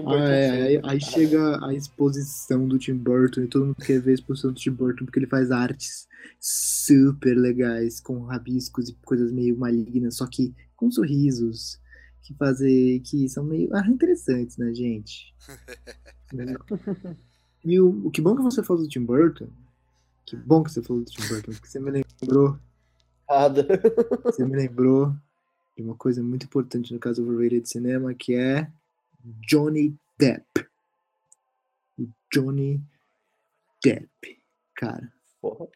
Ah, 0.05 0.15
é, 0.15 0.61
aí, 0.61 0.81
aí 0.83 1.01
chega 1.01 1.63
a 1.65 1.73
exposição 1.73 2.67
do 2.67 2.79
Tim 2.79 2.95
Burton 2.95 3.41
e 3.41 3.47
todo 3.47 3.65
mundo 3.67 3.75
quer 3.75 4.01
ver 4.01 4.11
a 4.11 4.13
exposição 4.15 4.51
do 4.51 4.59
Tim 4.59 4.71
Burton 4.71 5.05
porque 5.05 5.19
ele 5.19 5.27
faz 5.27 5.51
artes 5.51 6.07
super 6.39 7.35
legais, 7.35 7.99
com 7.99 8.23
rabiscos 8.23 8.89
e 8.89 8.93
coisas 9.05 9.31
meio 9.31 9.57
malignas, 9.57 10.17
só 10.17 10.27
que 10.27 10.53
com 10.75 10.91
sorrisos 10.91 11.79
que 12.21 12.33
fazem 12.33 12.99
que 13.01 13.27
são 13.29 13.43
meio 13.43 13.69
ah, 13.73 13.87
interessantes, 13.87 14.57
né, 14.57 14.73
gente? 14.73 15.33
e 17.63 17.79
o, 17.79 18.07
o 18.07 18.11
que 18.11 18.21
bom 18.21 18.35
que 18.35 18.41
você 18.41 18.63
falou 18.63 18.83
do 18.83 18.89
Tim 18.89 19.03
Burton, 19.03 19.47
que 20.25 20.35
bom 20.35 20.63
que 20.63 20.71
você 20.71 20.81
falou 20.81 21.03
do 21.03 21.09
Tim 21.09 21.27
Burton, 21.27 21.51
porque 21.51 21.67
você 21.67 21.79
me 21.79 21.91
lembrou 21.91 22.57
Nada. 23.29 23.65
você 24.23 24.45
me 24.45 24.55
lembrou 24.55 25.15
de 25.75 25.83
uma 25.83 25.95
coisa 25.95 26.21
muito 26.21 26.45
importante 26.45 26.93
no 26.93 26.99
caso 26.99 27.23
overrated 27.23 27.67
cinema, 27.67 28.13
que 28.13 28.35
é 28.35 28.69
Johnny 29.23 29.95
Depp. 30.17 30.67
O 31.97 32.07
Johnny 32.33 32.81
Depp. 33.83 34.39
Cara, 34.75 35.11
Porra. 35.41 35.67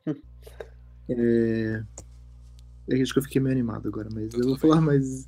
é... 1.09 1.83
Eu 2.87 3.01
acho 3.01 3.11
que 3.13 3.19
eu 3.19 3.23
fiquei 3.23 3.41
meio 3.41 3.53
animado 3.53 3.87
agora, 3.87 4.09
mas 4.11 4.33
eu 4.33 4.43
vou 4.45 4.57
falar 4.57 4.81
mais... 4.81 5.25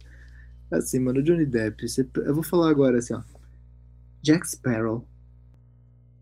Assim, 0.71 0.99
mano, 0.99 1.19
o 1.19 1.23
Johnny 1.23 1.45
Depp, 1.45 1.87
você- 1.87 2.07
eu 2.17 2.33
vou 2.33 2.43
falar 2.43 2.69
agora 2.69 2.99
assim, 2.99 3.13
ó. 3.13 3.23
Jack 4.21 4.47
Sparrow. 4.49 5.07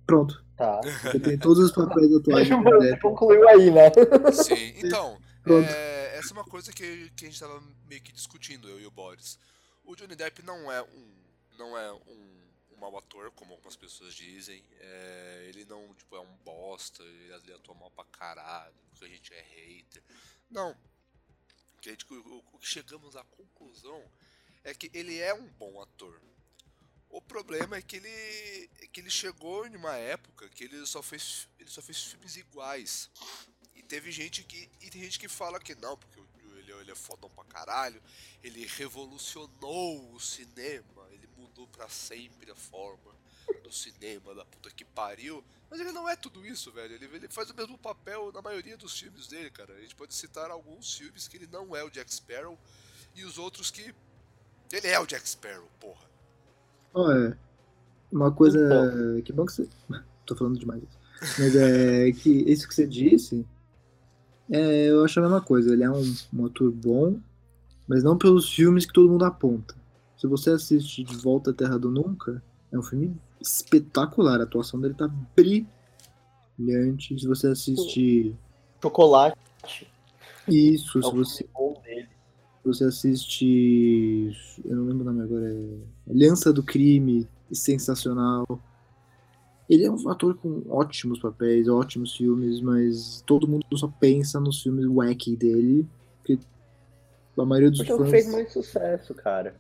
Pronto. 0.05 0.43
Tá. 0.55 0.79
Você 1.03 1.19
tem 1.19 1.38
todos 1.38 1.65
os 1.65 1.71
papéis 1.71 2.12
atuais 2.15 2.47
Você 2.47 2.97
concluiu 2.99 3.47
aí, 3.49 3.69
né? 3.69 3.91
Sim, 4.33 4.73
então. 4.83 5.17
Pronto. 5.43 5.67
é, 5.69 6.17
essa 6.17 6.29
é 6.29 6.33
uma 6.33 6.43
coisa 6.45 6.71
que, 6.71 7.12
que 7.15 7.25
a 7.25 7.29
gente 7.29 7.39
tava 7.39 7.62
meio 7.88 8.01
que 8.01 8.12
discutindo, 8.12 8.67
eu 8.67 8.79
e 8.79 8.86
o 8.88 8.91
Boris. 8.91 9.38
O 9.86 9.95
Johnny 9.95 10.15
Depp 10.15 10.43
não 10.43 10.71
é 10.71 10.81
um. 10.81 11.07
Não 11.58 11.78
é 11.78 11.91
um, 11.91 12.48
um 12.72 12.78
mau 12.78 12.98
ator, 12.98 13.32
como 13.32 13.54
algumas 13.54 13.76
pessoas 13.76 14.13
dizem. 14.13 14.63
É, 14.80 15.46
ele 15.50 15.65
não 15.65 15.93
tipo, 15.96 16.15
é 16.15 16.22
um 16.22 16.36
bosta, 16.38 17.04
ele, 17.04 17.54
atua 17.54 17.76
mal 17.76 17.91
pra 17.91 18.06
caralho, 18.06 18.76
porque 18.89 19.06
a 19.06 19.10
gente 19.10 19.34
é 19.34 19.41
hater. 19.41 20.04
Não. 20.50 20.78
Que 21.82 21.89
a 21.89 21.91
gente, 21.91 22.06
o, 22.12 22.43
o 22.54 22.60
que 22.60 22.67
chegamos 22.67 23.15
à 23.15 23.24
conclusão 23.24 24.04
é 24.63 24.74
que 24.74 24.89
ele 24.93 25.17
é 25.20 25.34
um 25.34 25.48
bom 25.54 25.82
ator. 25.82 26.22
O 27.10 27.22
problema 27.22 27.78
é 27.78 27.82
que 27.82 27.96
ele, 27.96 28.70
é 28.82 28.88
que 28.88 29.00
ele 29.00 29.10
chegou 29.10 29.65
em 29.65 29.76
uma 29.76 29.96
época 29.96 30.50
que 30.50 30.65
ele 30.65 30.86
só 30.86 31.02
fez, 31.02 31.48
ele 31.60 31.70
só 31.70 31.82
fez 31.82 32.04
filmes 32.04 32.36
iguais. 32.36 33.10
E 33.76 33.82
teve 33.82 34.12
gente 34.12 34.43
que, 34.43 34.70
e 34.82 34.89
tem 34.89 35.04
gente 35.04 35.20
que 35.20 35.30
fala 35.30 35.60
que 35.60 35.74
não, 35.76 35.98
porque 35.98 36.20
ele, 36.58 36.72
ele 36.74 36.91
é 36.91 36.96
fodão 36.96 37.30
pra 37.30 37.46
caralho, 37.46 38.02
ele 38.43 38.65
revolucionou 38.65 40.13
o 40.13 40.20
cinema, 40.20 40.96
mudou 41.58 41.67
pra 41.76 41.89
sempre 41.89 42.52
a 42.52 42.56
forma 42.56 43.17
do 43.63 43.72
cinema, 43.72 44.36
da 44.36 44.46
puta 44.46 44.70
que 44.70 44.86
pariu. 44.86 45.43
Mas 45.70 45.80
ele 45.80 45.91
não 45.91 46.08
é 46.08 46.15
tudo 46.15 46.46
isso, 46.46 46.72
velho. 46.72 46.93
Ele, 46.93 47.06
ele 47.12 47.28
faz 47.28 47.50
o 47.50 47.56
mesmo 47.56 47.78
papel 47.78 48.32
na 48.32 48.41
maioria 48.41 48.78
dos 48.78 48.98
filmes 48.98 49.28
dele, 49.28 49.50
cara. 49.50 49.74
A 49.74 49.82
gente 49.82 49.96
pode 49.96 50.13
citar 50.13 50.52
alguns 50.52 50.96
filmes 50.96 51.28
que 51.28 51.38
ele 51.38 51.50
não 51.52 51.76
é 51.76 51.84
o 51.84 51.89
Jack 51.89 52.13
Sparrow 52.13 52.58
e 53.15 53.26
os 53.26 53.38
outros 53.38 53.72
que 53.72 53.93
ele 54.72 54.88
é 54.88 55.00
o 55.00 55.08
Jack 55.08 55.28
Sparrow, 55.28 55.67
porra. 55.80 56.06
Olha, 56.93 57.38
uma 58.12 58.32
coisa. 58.32 58.60
Que 59.26 59.34
bom 59.34 59.46
que 59.46 59.54
você. 59.54 59.67
Tô 60.26 60.36
falando 60.36 60.60
demais. 60.60 60.84
Mas 61.39 61.56
é 61.56 62.12
que 62.12 62.30
isso 62.30 62.67
que 62.67 62.76
você 62.76 62.86
disse. 62.86 63.46
É, 64.50 64.89
eu 64.89 65.04
acho 65.04 65.20
a 65.20 65.24
mesma 65.24 65.41
coisa. 65.41 65.74
Ele 65.74 65.84
é 65.84 65.89
um, 65.89 66.15
um 66.34 66.46
ator 66.46 66.72
bom, 66.72 67.20
mas 67.88 68.04
não 68.04 68.17
pelos 68.17 68.54
filmes 68.54 68.86
que 68.86 68.93
todo 68.93 69.10
mundo 69.10 69.26
aponta. 69.26 69.76
Se 70.17 70.27
você 70.27 70.49
assiste 70.51 71.03
De 71.03 71.15
Volta 71.17 71.51
à 71.51 71.53
Terra 71.53 71.77
do 71.77 71.91
Nunca, 71.91 72.41
é 72.71 72.77
um 72.77 72.84
filme 72.84 73.15
espetacular. 73.39 74.39
A 74.39 74.43
atuação 74.43 74.82
dele 74.82 74.95
tá 74.95 75.08
brilhante. 75.36 77.19
Se 77.19 77.27
você 77.27 77.47
assiste 77.47 78.36
Chocolate 78.82 79.38
isso, 80.47 80.99
é 80.99 81.01
se 81.01 81.12
você 81.12 81.47
dele. 81.86 82.08
você 82.63 82.86
assiste. 82.86 84.32
Eu 84.65 84.77
não 84.77 84.86
lembro 84.86 85.01
o 85.01 85.13
nome 85.13 85.21
agora. 85.21 85.45
É 85.53 86.12
Aliança 86.12 86.53
do 86.53 86.63
Crime, 86.63 87.27
sensacional. 87.51 88.45
Ele 89.69 89.84
é 89.84 89.91
um 89.91 90.10
ator 90.10 90.36
com 90.36 90.63
ótimos 90.69 91.19
papéis, 91.19 91.67
ótimos 91.67 92.15
filmes, 92.15 92.62
mas 92.62 93.21
todo 93.25 93.47
mundo 93.47 93.65
só 93.75 93.88
pensa 93.88 94.39
nos 94.39 94.63
filmes 94.63 94.86
wacky 94.86 95.36
dele. 95.36 95.86
Porque 96.19 96.39
a 97.38 97.45
maioria 97.45 97.69
dos 97.69 97.80
Porque 97.80 97.91
é 97.91 97.97
fãs. 97.97 98.10
fez 98.10 98.32
mais 98.32 98.53
sucesso, 98.53 99.13
cara. 99.13 99.53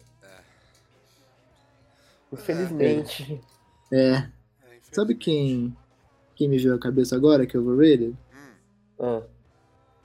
É. 2.31 2.35
Infelizmente. 2.35 3.41
É. 3.91 3.97
É, 3.97 4.31
Sabe 4.91 5.13
infelizmente. 5.13 5.17
quem, 5.17 5.77
quem 6.35 6.49
me 6.49 6.57
veio 6.57 6.75
à 6.75 6.79
cabeça 6.79 7.15
agora, 7.15 7.45
que 7.45 7.55
é 7.55 7.59
overrated? 7.59 8.17
Hum, 8.33 8.53
Ah, 8.99 9.23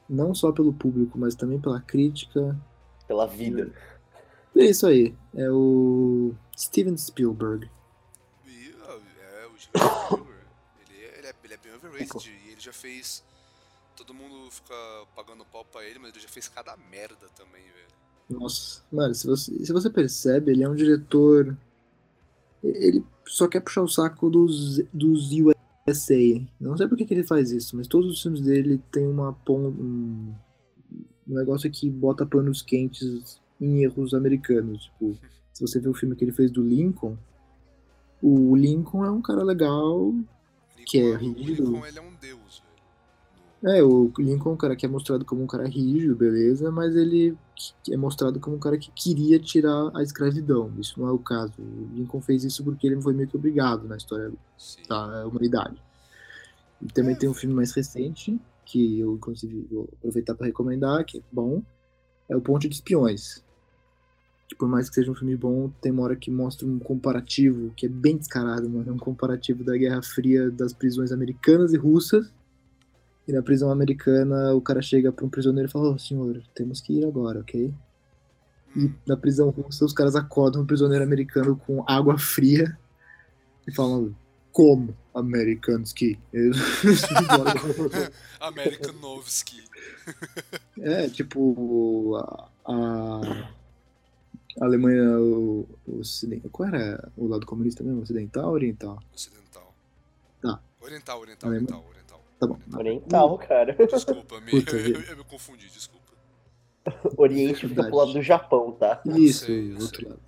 Não 0.09 0.35
só 0.35 0.53
pelo 0.53 0.73
público, 0.73 1.19
mas 1.19 1.35
também 1.35 1.61
pela 1.61 1.81
crítica. 1.81 2.57
pela 3.07 3.27
vida. 3.27 3.73
É 4.55 4.65
isso 4.67 4.87
aí. 4.87 5.15
É 5.35 5.51
o 5.51 6.35
Steven 6.57 6.97
Spielberg. 6.97 7.71
é, 8.47 9.47
o 9.47 9.59
Steven 9.59 9.89
Spielberg, 10.05 10.41
ele, 10.89 11.05
é, 11.05 11.19
ele, 11.19 11.27
é, 11.29 11.35
ele 11.45 11.55
é 11.55 11.57
bem 11.57 11.75
overrated 11.75 12.31
e 12.47 12.51
ele 12.53 12.61
já 12.61 12.73
fez. 12.73 13.25
Todo 13.97 14.13
mundo 14.15 14.51
fica 14.51 14.75
pagando 15.15 15.45
pau 15.47 15.65
pra 15.65 15.85
ele, 15.85 15.99
mas 15.99 16.11
ele 16.13 16.21
já 16.21 16.29
fez 16.29 16.49
cada 16.49 16.77
merda 16.91 17.29
também, 17.37 17.63
velho. 17.63 18.41
Nossa, 18.41 18.83
mano, 18.91 19.15
se 19.15 19.27
você, 19.27 19.65
se 19.65 19.73
você 19.73 19.91
percebe, 19.91 20.53
ele 20.53 20.63
é 20.65 20.69
um 20.69 20.75
diretor. 20.75 21.57
Ele 22.63 23.05
só 23.27 23.49
quer 23.49 23.61
puxar 23.61 23.83
o 23.83 23.89
saco 23.89 24.31
dos, 24.31 24.79
dos 24.93 25.31
USA. 25.33 26.15
Não 26.61 26.77
sei 26.77 26.87
por 26.87 26.97
que, 26.97 27.05
que 27.05 27.15
ele 27.15 27.25
faz 27.25 27.51
isso, 27.51 27.77
mas 27.77 27.89
todos 27.89 28.13
os 28.13 28.23
filmes 28.23 28.41
dele 28.41 28.81
tem 28.91 29.07
uma 29.07 29.37
um, 29.49 30.33
um 31.29 31.35
negócio 31.35 31.71
que 31.71 31.91
bota 31.91 32.25
panos 32.25 32.63
quentes 32.63 33.41
em 33.61 33.83
erros 33.83 34.15
americanos. 34.15 34.85
Tipo, 34.85 35.19
se 35.53 35.61
você 35.61 35.81
vê 35.81 35.89
o 35.89 35.95
filme 35.95 36.15
que 36.15 36.25
ele 36.25 36.33
fez 36.33 36.51
do 36.51 36.63
Lincoln, 36.63 37.17
o 38.21 38.55
Lincoln 38.55 39.05
é 39.05 39.11
um 39.11 39.21
cara 39.21 39.43
legal, 39.43 40.15
que 40.87 40.99
é 40.99 41.15
o 41.15 41.17
rígido. 41.17 41.65
Lincoln, 41.65 41.87
ele 41.87 41.99
é 41.99 42.03
um 42.03 42.15
deus. 42.21 42.42
É, 43.65 43.81
o 43.81 44.13
Lincoln 44.19 44.51
é 44.51 44.53
um 44.55 44.57
cara 44.57 44.75
que 44.75 44.85
é 44.85 44.89
mostrado 44.89 45.25
como 45.25 45.45
um 45.45 45.47
cara 45.47 45.69
rígido, 45.69 46.17
beleza, 46.17 46.69
mas 46.73 46.97
ele 46.97 47.37
é 47.89 47.97
mostrado 47.97 48.41
como 48.41 48.57
um 48.57 48.59
cara 48.59 48.77
que 48.77 48.91
queria 48.91 49.39
tirar 49.39 49.93
a 49.95 50.03
escravidão. 50.03 50.73
Isso 50.79 51.01
não 51.01 51.09
é 51.09 51.13
o 51.13 51.19
caso. 51.19 51.53
O 51.59 51.89
Lincoln 51.95 52.21
fez 52.21 52.43
isso 52.43 52.65
porque 52.65 52.89
ele 52.89 53.01
foi 53.01 53.15
meio 53.15 53.29
que 53.29 53.37
obrigado 53.37 53.87
na 53.87 53.97
história 53.97 54.33
Sim. 54.59 54.83
da 54.89 55.25
humanidade. 55.27 55.81
E 56.81 56.87
também 56.87 57.15
tem 57.15 57.29
um 57.29 57.35
filme 57.35 57.55
mais 57.55 57.73
recente, 57.73 58.37
que 58.65 58.99
eu 58.99 59.15
inclusive 59.15 59.65
vou 59.71 59.89
aproveitar 59.93 60.35
para 60.35 60.49
recomendar, 60.49 61.05
que 61.05 61.19
é 61.19 61.23
bom, 61.31 61.63
é 62.29 62.37
o 62.37 62.41
Ponte 62.41 62.69
de 62.69 62.75
Espiões. 62.75 63.45
Que 64.49 64.57
por 64.57 64.69
mais 64.69 64.89
que 64.89 64.97
seja 64.97 65.13
um 65.13 65.15
filme 65.15 65.37
bom, 65.37 65.71
tem 65.81 65.93
uma 65.93 66.03
hora 66.03 66.17
que 66.17 66.33
mostra 66.33 66.67
um 66.67 66.81
comparativo, 66.81 67.73
que 67.77 67.87
é 67.87 67.89
bem 67.89 68.17
descarado, 68.17 68.69
mano. 68.69 68.91
É 68.91 68.93
um 68.93 68.99
comparativo 68.99 69.63
da 69.63 69.77
Guerra 69.77 70.03
Fria 70.03 70.51
das 70.51 70.73
prisões 70.73 71.13
americanas 71.13 71.73
e 71.73 71.77
russas. 71.77 72.33
E 73.27 73.33
na 73.33 73.43
prisão 73.43 73.71
americana, 73.71 74.53
o 74.55 74.61
cara 74.61 74.83
chega 74.83 75.13
para 75.13 75.25
um 75.25 75.29
prisioneiro 75.29 75.69
e 75.69 75.73
fala: 75.73 75.91
Ô 75.91 75.99
senhor, 75.99 76.43
temos 76.55 76.81
que 76.81 76.95
ir 76.99 77.05
agora, 77.05 77.41
ok? 77.41 77.73
E 78.75 78.75
Hum, 78.75 78.95
na 79.07 79.17
prisão 79.17 79.51
russa, 79.51 79.85
os 79.85 79.93
caras 79.93 80.17
acordam 80.17 80.63
um 80.63 80.67
prisioneiro 80.67 81.05
americano 81.05 81.57
com 81.57 81.85
água 81.87 82.19
fria 82.19 82.77
e 83.67 83.73
falam: 83.73 84.15
Como? 84.51 84.97
Amerikansky. 85.15 86.19
Novsky. 89.01 89.63
é, 90.81 91.09
tipo, 91.09 92.17
a, 92.17 92.49
a 92.67 93.51
Alemanha 94.61 95.19
o, 95.19 95.69
o. 95.87 96.01
Qual 96.51 96.69
era 96.69 97.11
o 97.17 97.27
lado 97.27 97.47
comunista 97.47 97.83
mesmo? 97.85 98.03
Ocidental 98.03 98.49
ou 98.49 98.55
oriental? 98.55 99.03
Ocidental. 99.15 99.75
Tá. 100.41 100.61
Oriental, 100.81 101.21
oriental, 101.21 101.51
Alemanha. 101.51 101.69
oriental, 101.69 101.85
oriental. 101.89 102.02
Tá 102.43 102.49
bom. 102.49 102.59
Oriental, 102.77 103.39
cara. 103.39 103.73
Desculpa, 103.87 104.41
me, 104.41 104.51
Puta 104.51 104.75
eu, 104.75 104.83
vida. 104.83 105.13
eu 105.13 105.17
me 105.17 105.25
confundi, 105.25 105.69
desculpa. 105.69 106.11
Oriente 107.17 107.69
fica 107.69 107.85
pro 107.85 107.95
lado 107.95 108.13
do 108.15 108.21
Japão, 108.21 108.73
tá? 108.73 109.01
Isso, 109.07 109.47
sei, 109.47 109.71
eu 109.71 109.79
outro 109.79 110.01
sei. 110.01 110.09
lado. 110.09 110.21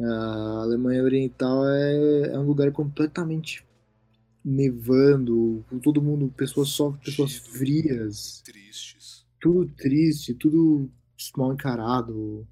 A 0.00 0.62
Alemanha 0.62 1.02
Oriental 1.02 1.68
é, 1.68 2.28
é 2.32 2.38
um 2.38 2.44
lugar 2.46 2.72
completamente 2.72 3.62
nevando, 4.42 5.62
com 5.68 5.78
todo 5.78 6.00
mundo, 6.00 6.32
pessoas 6.34 6.70
só, 6.70 6.92
pessoas 7.04 7.36
frias, 7.36 8.40
Tristes. 8.42 9.26
tudo 9.38 9.70
triste, 9.76 10.32
tudo 10.32 10.88
mal 11.36 11.52
encarado. 11.52 12.48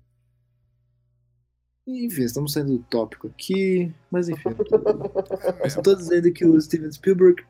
Enfim, 1.86 2.24
estamos 2.24 2.52
saindo 2.52 2.76
do 2.76 2.84
tópico 2.90 3.28
aqui, 3.28 3.94
mas 4.10 4.28
enfim. 4.28 4.50
É 5.62 5.68
Eu 5.68 5.82
tô 5.82 5.94
dizendo 5.94 6.32
que 6.32 6.44
o 6.44 6.60
Steven 6.60 6.90
Spielberg 6.90 7.44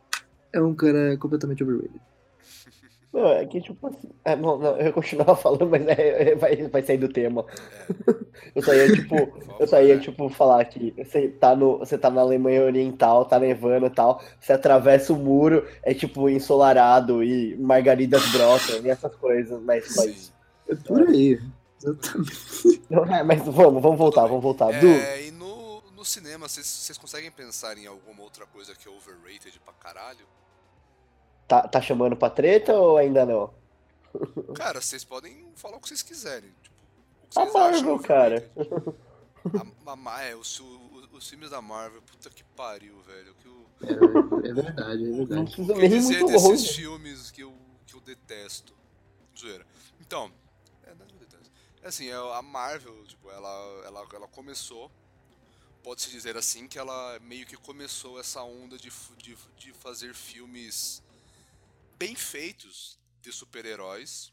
é 0.58 0.62
um 0.62 0.74
cara 0.74 1.16
completamente 1.18 1.62
overrated. 1.62 2.00
Não, 3.12 3.28
é 3.32 3.46
que 3.46 3.62
tipo 3.62 3.86
assim. 3.86 4.10
É, 4.24 4.36
não, 4.36 4.58
não, 4.58 4.76
eu 4.78 4.92
continuava 4.92 5.34
falando, 5.40 5.66
mas 5.66 5.86
é, 5.86 6.32
é, 6.32 6.34
vai, 6.34 6.54
vai 6.68 6.82
sair 6.82 6.98
do 6.98 7.08
tema. 7.08 7.46
Eu 8.54 8.62
só 8.62 8.74
ia, 8.74 8.92
tipo, 8.92 9.16
eu 9.58 9.66
só 9.66 9.80
ia, 9.82 9.98
tipo, 9.98 10.28
falar 10.28 10.62
que 10.66 10.92
você 10.98 11.28
tá, 11.28 11.56
no, 11.56 11.78
você 11.78 11.96
tá 11.96 12.10
na 12.10 12.20
Alemanha 12.20 12.62
Oriental, 12.64 13.24
tá 13.24 13.38
nevando 13.38 13.86
e 13.86 13.90
tal, 13.90 14.22
você 14.38 14.52
atravessa 14.52 15.12
o 15.14 15.16
muro, 15.16 15.66
é 15.82 15.94
tipo 15.94 16.28
ensolarado 16.28 17.24
e 17.24 17.56
margaridas 17.56 18.26
brotam 18.32 18.80
e 18.84 18.90
essas 18.90 19.14
coisas, 19.16 19.62
mas 19.62 19.94
só 19.94 20.04
isso. 20.04 20.34
É 20.68 20.74
por 20.74 21.00
aí. 21.08 21.40
Exatamente. 21.82 22.82
É, 23.14 23.22
mas 23.22 23.40
vamos, 23.44 23.82
vamos 23.82 23.96
voltar, 23.98 24.26
vamos 24.26 24.42
voltar. 24.42 24.78
Du, 24.78 24.86
É, 24.88 25.26
e 25.26 25.30
no, 25.30 25.80
no 25.94 26.04
cinema, 26.04 26.48
vocês- 26.48 26.66
vocês 26.66 26.98
conseguem 26.98 27.30
pensar 27.30 27.78
em 27.78 27.86
alguma 27.86 28.22
outra 28.22 28.44
coisa 28.46 28.74
que 28.74 28.88
é 28.88 28.90
overrated 28.90 29.58
pra 29.64 29.72
caralho? 29.74 30.24
Tá, 31.48 31.66
tá 31.68 31.80
chamando 31.80 32.16
pra 32.16 32.30
treta 32.30 32.72
ou 32.74 32.96
ainda 32.96 33.24
não? 33.26 33.52
Cara, 34.54 34.80
vocês 34.80 35.04
podem 35.04 35.46
falar 35.56 35.76
o 35.76 35.80
que 35.80 35.88
vocês 35.88 36.02
quiserem. 36.02 36.50
Tipo, 36.62 36.76
o 37.24 37.28
que 37.28 37.38
A 37.38 37.42
vocês 37.42 37.54
Marvel, 37.54 37.78
acham 37.94 37.98
cara. 37.98 38.50
overrated. 38.56 38.96
A, 39.86 40.10
a, 40.16 40.22
é, 40.24 40.34
os, 40.34 40.58
o- 40.58 41.08
os 41.12 41.28
filmes 41.28 41.50
da 41.50 41.62
Marvel, 41.62 42.02
puta 42.02 42.28
que 42.30 42.42
pariu, 42.56 43.00
velho. 43.02 43.32
Que 43.36 43.46
o, 43.48 43.66
É, 44.44 44.48
é 44.50 44.52
verdade, 44.52 45.04
é 45.08 45.16
verdade. 45.16 45.42
o 45.62 45.74
que 45.76 45.88
dizer 45.88 46.18
muito 46.18 46.32
desses 46.32 46.48
longe. 46.48 46.72
filmes 46.74 47.30
que 47.30 47.42
eu, 47.42 47.54
que 47.86 47.94
eu 47.94 48.00
detesto? 48.00 48.74
Zoeira. 49.38 49.64
Então, 50.00 50.32
é, 50.82 50.92
não 50.94 51.06
é 51.06 51.08
eu 51.08 51.18
detesto. 51.20 51.48
É 51.80 51.86
assim, 51.86 52.08
é, 52.08 52.14
a 52.14 52.42
Marvel, 52.42 53.04
tipo, 53.04 53.30
ela, 53.30 53.82
ela, 53.86 54.04
ela 54.14 54.26
começou, 54.26 54.90
pode-se 55.80 56.10
dizer 56.10 56.36
assim, 56.36 56.66
que 56.66 56.76
ela 56.76 57.16
meio 57.20 57.46
que 57.46 57.56
começou 57.56 58.18
essa 58.18 58.42
onda 58.42 58.76
de, 58.76 58.90
de, 59.16 59.36
de 59.56 59.72
fazer 59.74 60.12
filmes 60.12 61.00
bem 61.98 62.14
feitos 62.14 62.98
de 63.20 63.32
super-heróis. 63.32 64.32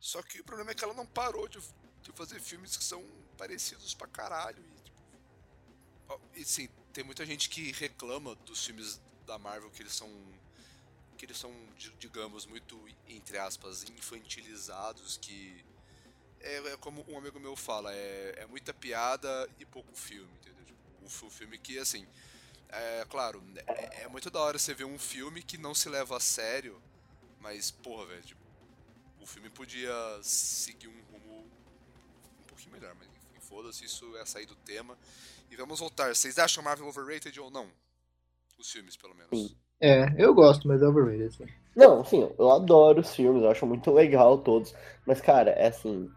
Só 0.00 0.22
que 0.22 0.40
o 0.40 0.44
problema 0.44 0.70
é 0.70 0.74
que 0.74 0.84
ela 0.84 0.94
não 0.94 1.06
parou 1.06 1.48
de, 1.48 1.58
de 2.02 2.12
fazer 2.12 2.40
filmes 2.40 2.76
que 2.76 2.84
são 2.84 3.04
parecidos 3.36 3.94
pra 3.94 4.06
caralho. 4.06 4.62
E, 4.64 4.80
tipo, 4.82 5.02
e 6.34 6.44
sim, 6.44 6.68
tem 6.92 7.04
muita 7.04 7.26
gente 7.26 7.48
que 7.48 7.72
reclama 7.72 8.34
dos 8.36 8.64
filmes 8.64 9.00
da 9.26 9.38
Marvel 9.38 9.70
que 9.70 9.82
eles 9.82 9.94
são 9.94 10.08
que 11.16 11.24
eles 11.24 11.38
são, 11.38 11.50
di- 11.78 11.94
digamos, 11.98 12.44
muito 12.44 12.78
entre 13.08 13.38
aspas 13.38 13.82
infantilizados, 13.84 15.16
que 15.16 15.64
é, 16.40 16.56
é 16.72 16.76
como 16.76 17.04
um 17.08 17.16
amigo 17.18 17.40
meu 17.40 17.56
fala, 17.56 17.94
é, 17.94 18.34
é 18.38 18.46
muita 18.46 18.74
piada 18.74 19.48
e 19.58 19.64
pouco 19.64 19.96
filme, 19.96 20.30
entendeu? 20.36 20.64
Tipo, 20.64 21.08
fi- 21.08 21.30
filme 21.30 21.58
que 21.58 21.78
assim, 21.78 22.06
é 22.68 23.04
claro, 23.08 23.42
é, 23.66 24.02
é 24.02 24.08
muito 24.08 24.30
da 24.30 24.40
hora 24.40 24.58
você 24.58 24.74
ver 24.74 24.84
um 24.84 24.98
filme 24.98 25.42
que 25.42 25.58
não 25.58 25.74
se 25.74 25.88
leva 25.88 26.16
a 26.16 26.20
sério, 26.20 26.80
mas 27.40 27.70
porra, 27.70 28.06
velho, 28.06 28.22
tipo, 28.22 28.40
o 29.20 29.26
filme 29.26 29.50
podia 29.50 29.92
seguir 30.22 30.88
um 30.88 31.02
rumo 31.12 31.44
um 32.40 32.44
pouquinho 32.46 32.72
melhor, 32.72 32.94
mas 32.98 33.08
enfim, 33.08 33.40
foda-se, 33.40 33.84
isso 33.84 34.16
é 34.16 34.24
sair 34.24 34.46
do 34.46 34.54
tema. 34.54 34.96
E 35.50 35.56
vamos 35.56 35.80
voltar. 35.80 36.14
Vocês 36.14 36.38
acham 36.38 36.62
Marvel 36.62 36.88
overrated 36.88 37.38
ou 37.40 37.50
não? 37.50 37.66
Os 38.58 38.70
filmes, 38.70 38.96
pelo 38.96 39.14
menos. 39.14 39.30
Sim. 39.30 39.56
É, 39.80 40.06
eu 40.16 40.34
gosto, 40.34 40.66
mas 40.66 40.82
é 40.82 40.86
overrated. 40.86 41.26
assim. 41.26 41.46
Não, 41.74 42.00
assim, 42.00 42.32
eu 42.38 42.50
adoro 42.50 43.00
os 43.00 43.14
filmes, 43.14 43.42
eu 43.42 43.50
acho 43.50 43.66
muito 43.66 43.90
legal 43.92 44.38
todos. 44.38 44.74
Mas, 45.06 45.20
cara, 45.20 45.50
é 45.50 45.68
assim. 45.68 46.10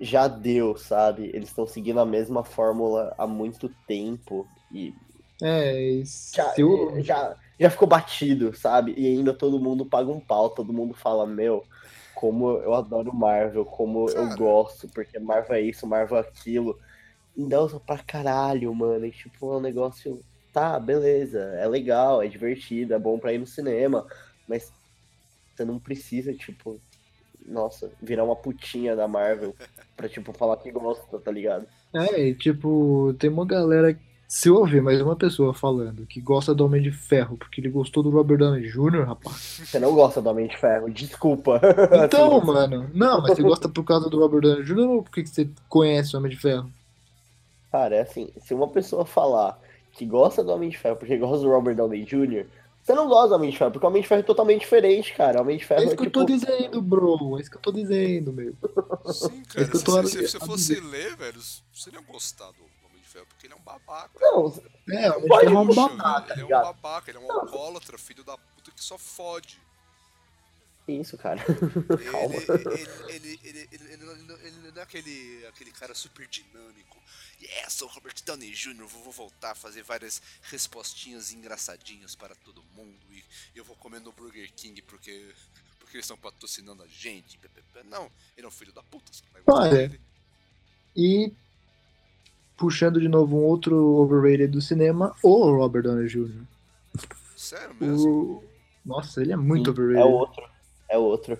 Já 0.00 0.28
deu, 0.28 0.76
sabe? 0.76 1.30
Eles 1.32 1.48
estão 1.48 1.66
seguindo 1.66 2.00
a 2.00 2.04
mesma 2.04 2.44
fórmula 2.44 3.14
há 3.16 3.26
muito 3.26 3.68
tempo. 3.86 4.46
E 4.72 4.92
É, 5.42 6.02
já, 6.34 6.54
eu- 6.58 7.02
já, 7.02 7.36
já 7.58 7.70
ficou 7.70 7.88
batido, 7.88 8.54
sabe? 8.56 8.94
E 8.96 9.06
ainda 9.06 9.32
todo 9.34 9.58
mundo 9.60 9.84
paga 9.86 10.10
um 10.10 10.20
pau, 10.20 10.50
todo 10.50 10.72
mundo 10.72 10.94
fala, 10.94 11.26
meu, 11.26 11.64
como 12.14 12.50
eu 12.58 12.74
adoro 12.74 13.12
Marvel, 13.14 13.64
como 13.64 14.08
eu 14.08 14.14
Cara. 14.14 14.36
gosto, 14.36 14.88
porque 14.88 15.18
Marvel 15.18 15.56
é 15.56 15.60
isso, 15.60 15.86
Marvel 15.86 16.18
é 16.18 16.20
aquilo. 16.20 16.78
Endeusa 17.36 17.80
pra 17.80 17.98
caralho, 17.98 18.74
mano. 18.74 19.06
E 19.06 19.10
tipo, 19.10 19.52
é 19.52 19.56
um 19.58 19.60
negócio. 19.60 20.20
Tá, 20.52 20.78
beleza, 20.78 21.40
é 21.58 21.66
legal, 21.66 22.22
é 22.22 22.28
divertido, 22.28 22.94
é 22.94 22.98
bom 22.98 23.18
pra 23.18 23.32
ir 23.32 23.38
no 23.38 23.46
cinema, 23.46 24.06
mas 24.48 24.72
você 25.54 25.64
não 25.64 25.80
precisa, 25.80 26.32
tipo, 26.32 26.80
nossa, 27.44 27.90
virar 28.00 28.24
uma 28.24 28.36
putinha 28.36 28.96
da 28.96 29.08
Marvel 29.08 29.54
pra, 29.96 30.08
tipo, 30.08 30.32
falar 30.32 30.56
que 30.58 30.70
gosta, 30.70 31.18
tá 31.18 31.30
ligado? 31.32 31.66
É, 31.94 32.28
e 32.28 32.34
tipo, 32.34 33.14
tem 33.18 33.30
uma 33.30 33.46
galera. 33.46 33.98
Se 34.36 34.48
eu 34.48 34.56
ouvir 34.56 34.82
mais 34.82 35.00
uma 35.00 35.14
pessoa 35.14 35.54
falando 35.54 36.04
que 36.08 36.20
gosta 36.20 36.52
do 36.52 36.64
Homem 36.64 36.82
de 36.82 36.90
Ferro 36.90 37.36
porque 37.36 37.60
ele 37.60 37.68
gostou 37.70 38.02
do 38.02 38.10
Robert 38.10 38.36
Downey 38.38 38.68
Jr., 38.68 39.04
rapaz. 39.06 39.60
Você 39.64 39.78
não 39.78 39.94
gosta 39.94 40.20
do 40.20 40.28
Homem 40.28 40.48
de 40.48 40.56
Ferro, 40.56 40.90
desculpa. 40.90 41.60
Então, 42.04 42.38
Assim, 42.38 42.46
mano, 42.48 42.90
não, 42.92 43.22
mas 43.22 43.36
você 43.36 43.42
gosta 43.44 43.68
por 43.68 43.84
causa 43.84 44.10
do 44.10 44.18
Robert 44.18 44.40
Downey 44.40 44.64
Jr. 44.64 44.88
ou 44.88 45.02
porque 45.04 45.22
que 45.22 45.28
você 45.30 45.48
conhece 45.68 46.16
o 46.16 46.18
Homem 46.18 46.32
de 46.32 46.36
Ferro? 46.36 46.68
Cara, 47.70 47.94
é 47.94 48.00
assim, 48.00 48.32
se 48.38 48.52
uma 48.52 48.66
pessoa 48.66 49.06
falar 49.06 49.56
que 49.92 50.04
gosta 50.04 50.42
do 50.42 50.50
Homem 50.50 50.68
de 50.68 50.78
Ferro 50.78 50.96
porque 50.96 51.16
gosta 51.16 51.38
do 51.38 51.50
Robert 51.52 51.76
Downey 51.76 52.04
Jr., 52.04 52.44
você 52.82 52.92
não 52.92 53.06
gosta 53.08 53.28
do 53.28 53.34
Homem 53.36 53.50
de 53.50 53.56
Ferro, 53.56 53.70
porque 53.70 53.86
o 53.86 53.88
Homem 53.88 54.02
de 54.02 54.08
Ferro 54.08 54.20
é 54.20 54.24
totalmente 54.24 54.60
diferente, 54.62 55.14
cara. 55.14 55.38
O 55.38 55.42
Homem 55.42 55.58
de 55.58 55.64
Ferro 55.64 55.80
É 55.80 55.84
é, 55.84 55.86
isso 55.86 55.96
que 55.96 56.02
eu 56.02 56.06
tipo. 56.06 56.18
tô 56.18 56.26
dizendo, 56.26 56.82
bro. 56.82 57.38
É 57.38 57.40
isso 57.40 57.50
que 57.50 57.56
eu 57.56 57.62
tô 57.62 57.70
dizendo, 57.70 58.32
meu. 58.32 58.52
Sim, 59.06 59.42
É 59.54 59.64
cara. 59.64 59.70
eu 59.72 60.06
Se, 60.08 60.22
você 60.28 60.40
fosse 60.40 60.80
ler, 60.80 61.16
velho, 61.16 61.40
você 61.40 61.90
não 61.92 62.00
ia 62.00 62.06
gostar 62.06 62.48
do 62.48 62.73
Ferro, 63.14 63.26
porque 63.26 63.46
ele 63.46 63.54
é 63.54 63.56
um 63.56 63.62
babaca. 63.62 64.18
Não, 64.20 64.46
É, 64.90 65.08
de 65.20 65.28
Pode 65.28 65.46
Ferro 65.46 65.56
é 65.56 65.60
um 65.60 65.74
babaca. 65.74 66.32
ele 66.32 66.40
é 66.40 66.44
um 66.44 66.48
ligado? 66.48 66.62
babaca, 66.64 67.10
ele 67.10 67.18
é 67.18 67.20
um 67.20 67.30
alcoólatra, 67.32 67.96
filho 67.96 68.24
da 68.24 68.36
puta 68.36 68.70
que 68.72 68.82
só 68.82 68.98
fode. 68.98 69.60
isso, 70.88 71.16
cara. 71.16 71.40
Calma. 72.10 72.34
Ele, 72.34 73.08
ele, 73.08 73.40
ele, 73.44 73.68
ele, 73.72 73.92
ele, 73.92 74.04
não- 74.04 74.36
ele 74.40 74.70
não 74.72 74.80
é 74.80 74.82
aquele, 74.82 75.46
aquele 75.46 75.70
cara 75.72 75.94
super 75.94 76.26
dinâmico. 76.26 77.02
Yes, 77.40 77.74
sou 77.74 77.88
Robert 77.88 78.14
Downey 78.24 78.50
Jr., 78.52 78.86
vou, 78.86 79.02
vou 79.04 79.12
voltar 79.12 79.52
a 79.52 79.54
fazer 79.54 79.82
várias 79.82 80.20
respostinhas 80.42 81.32
engraçadinhas 81.32 82.14
para 82.14 82.34
todo 82.36 82.62
mundo 82.74 82.98
e 83.12 83.24
eu 83.54 83.64
vou 83.64 83.76
comer 83.76 84.00
no 84.00 84.12
Burger 84.12 84.52
King 84.54 84.80
porque, 84.82 85.32
porque 85.78 85.96
eles 85.96 86.04
estão 86.04 86.16
patrocinando 86.18 86.82
a 86.82 86.86
gente. 86.88 87.38
Não, 87.86 88.10
ele 88.36 88.44
é 88.44 88.48
um 88.48 88.52
filho 88.52 88.72
da 88.72 88.82
puta, 88.82 89.10
não 89.46 89.54
Olha. 89.54 90.00
E 90.96 91.32
puxando 92.56 93.00
de 93.00 93.08
novo 93.08 93.36
um 93.36 93.44
outro 93.44 93.76
overrated 93.76 94.48
do 94.48 94.60
cinema, 94.60 95.14
o 95.22 95.50
Robert 95.50 95.82
Downey 95.82 96.06
Jr. 96.06 96.44
Sério 97.36 97.74
mesmo? 97.80 98.10
O... 98.10 98.44
Nossa, 98.84 99.20
ele 99.20 99.32
é 99.32 99.36
muito 99.36 99.66
Sim, 99.66 99.70
overrated. 99.70 100.00
É 100.00 100.04
outro. 100.04 100.50
É 100.88 100.98
outro. 100.98 101.38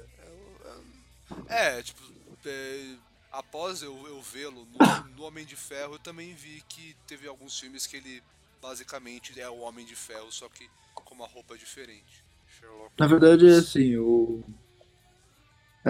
É, 1.48 1.82
tipo, 1.82 2.00
é, 2.46 2.96
após 3.32 3.82
eu, 3.82 3.96
eu 4.06 4.20
vê-lo 4.20 4.66
no, 4.66 5.16
no 5.16 5.24
Homem 5.24 5.44
de 5.44 5.56
Ferro, 5.56 5.94
eu 5.94 5.98
também 5.98 6.34
vi 6.34 6.62
que 6.68 6.96
teve 7.06 7.26
alguns 7.26 7.58
filmes 7.58 7.86
que 7.86 7.96
ele 7.96 8.22
basicamente 8.60 9.38
é 9.38 9.48
o 9.48 9.60
Homem 9.60 9.84
de 9.84 9.94
Ferro, 9.94 10.32
só 10.32 10.48
que 10.48 10.68
com 10.94 11.14
uma 11.14 11.26
roupa 11.26 11.56
diferente. 11.56 12.24
Sherlock 12.48 12.92
Na 12.98 13.06
verdade, 13.06 13.46
é 13.48 13.56
assim, 13.56 13.96
o... 13.96 14.42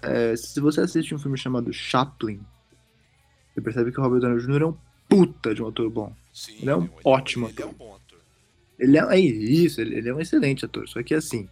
é, 0.03 0.35
se 0.37 0.61
você 0.61 0.81
assiste 0.81 1.15
um 1.15 1.19
filme 1.19 1.39
chamado 1.39 1.73
Chaplin, 1.73 2.45
você 3.53 3.61
percebe 3.61 3.93
que 3.93 4.01
o 4.01 4.03
Robert 4.03 4.21
Downey 4.21 4.41
Jr. 4.41 4.63
é 4.63 4.67
um 4.67 4.77
puta 5.09 5.55
de 5.55 5.63
um 5.63 5.69
ator 5.69 5.89
bom. 5.91 6.13
Sim, 6.33 6.57
ele 6.61 6.71
é 6.71 6.77
um 6.77 6.83
ele 6.85 6.91
ótimo 7.05 7.47
Ele 7.47 7.53
é 7.53 7.63
ator. 7.63 7.75
um 7.75 7.77
bom 7.77 7.95
ator. 7.95 8.19
Ele 8.79 8.99
é, 8.99 9.03
é 9.03 9.19
isso, 9.21 9.81
ele, 9.81 9.97
ele 9.97 10.09
é 10.09 10.15
um 10.15 10.21
excelente 10.21 10.65
ator. 10.65 10.89
Só 10.89 11.03
que 11.03 11.15
assim, 11.15 11.49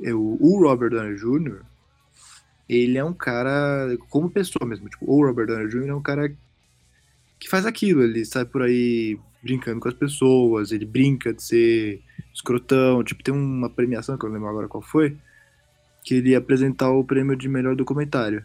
eu- 0.00 0.38
o 0.40 0.60
Robert 0.62 0.90
Downey 0.90 1.16
Jr., 1.16 1.60
ele 2.68 2.98
é 2.98 3.04
um 3.04 3.12
cara, 3.12 3.96
como 4.08 4.28
pessoa 4.30 4.66
mesmo, 4.66 4.88
tipo, 4.88 5.04
o 5.10 5.24
Robert 5.24 5.46
Downey 5.46 5.68
Jr. 5.68 5.88
é 5.90 5.94
um 5.94 6.02
cara 6.02 6.34
que 7.38 7.48
faz 7.48 7.66
aquilo, 7.66 8.02
ele 8.02 8.24
sai 8.24 8.44
por 8.44 8.62
aí 8.62 9.18
brincando 9.42 9.78
com 9.80 9.88
as 9.88 9.94
pessoas, 9.94 10.72
ele 10.72 10.84
brinca 10.84 11.32
de 11.32 11.42
ser 11.42 12.02
escrotão, 12.34 13.04
tipo, 13.04 13.22
tem 13.22 13.32
uma 13.32 13.70
premiação, 13.70 14.18
que 14.18 14.24
eu 14.24 14.28
não 14.28 14.34
lembro 14.34 14.48
agora 14.50 14.66
qual 14.68 14.82
foi, 14.82 15.16
que 16.02 16.14
ele 16.14 16.30
ia 16.30 16.38
apresentar 16.38 16.90
o 16.90 17.04
prêmio 17.04 17.36
de 17.36 17.48
melhor 17.48 17.76
documentário. 17.76 18.44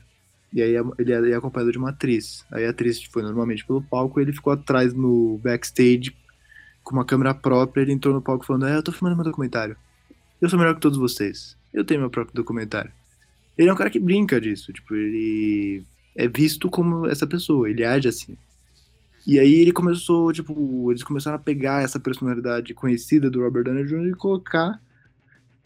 E 0.54 0.62
aí 0.62 0.76
ele 0.98 1.30
ia 1.30 1.38
acompanhado 1.38 1.72
de 1.72 1.78
uma 1.78 1.90
atriz. 1.90 2.46
Aí 2.52 2.66
a 2.66 2.72
atriz 2.72 3.02
foi 3.04 3.24
normalmente 3.24 3.66
pelo 3.66 3.82
palco 3.82 4.20
ele 4.20 4.34
ficou 4.34 4.52
atrás 4.52 4.94
no 4.94 5.40
backstage 5.44 6.14
com 6.84 6.94
uma 6.94 7.06
câmera 7.06 7.34
própria, 7.34 7.82
ele 7.82 7.94
entrou 7.94 8.14
no 8.14 8.22
palco 8.22 8.46
falando, 8.46 8.68
é, 8.68 8.76
eu 8.76 8.84
tô 8.84 8.92
filmando 8.92 9.16
meu 9.16 9.26
documentário. 9.26 9.78
Eu 10.42 10.50
sou 10.50 10.58
melhor 10.58 10.74
que 10.76 10.82
todos 10.82 10.98
vocês. 10.98 11.56
Eu 11.74 11.86
tenho 11.86 12.00
meu 12.00 12.10
próprio 12.10 12.36
documentário. 12.36 12.92
Ele 13.58 13.70
é 13.70 13.74
um 13.74 13.76
cara 13.76 13.90
que 13.90 14.00
brinca 14.00 14.42
disso, 14.42 14.74
tipo, 14.74 14.96
ele 14.96 15.84
é 16.16 16.28
visto 16.28 16.70
como 16.70 17.08
essa 17.08 17.28
pessoa, 17.28 17.70
ele 17.70 17.86
age 17.86 18.08
assim. 18.08 18.36
E 19.26 19.40
aí 19.40 19.54
ele 19.54 19.72
começou, 19.72 20.34
tipo, 20.34 20.92
eles 20.92 21.04
começaram 21.04 21.36
a 21.36 21.40
pegar 21.40 21.84
essa 21.84 22.00
personalidade 22.00 22.74
conhecida 22.74 23.30
do 23.30 23.42
Robert 23.42 23.66
Downey 23.66 23.86
Jr. 23.86 24.08
e 24.08 24.16
colocar 24.16 24.82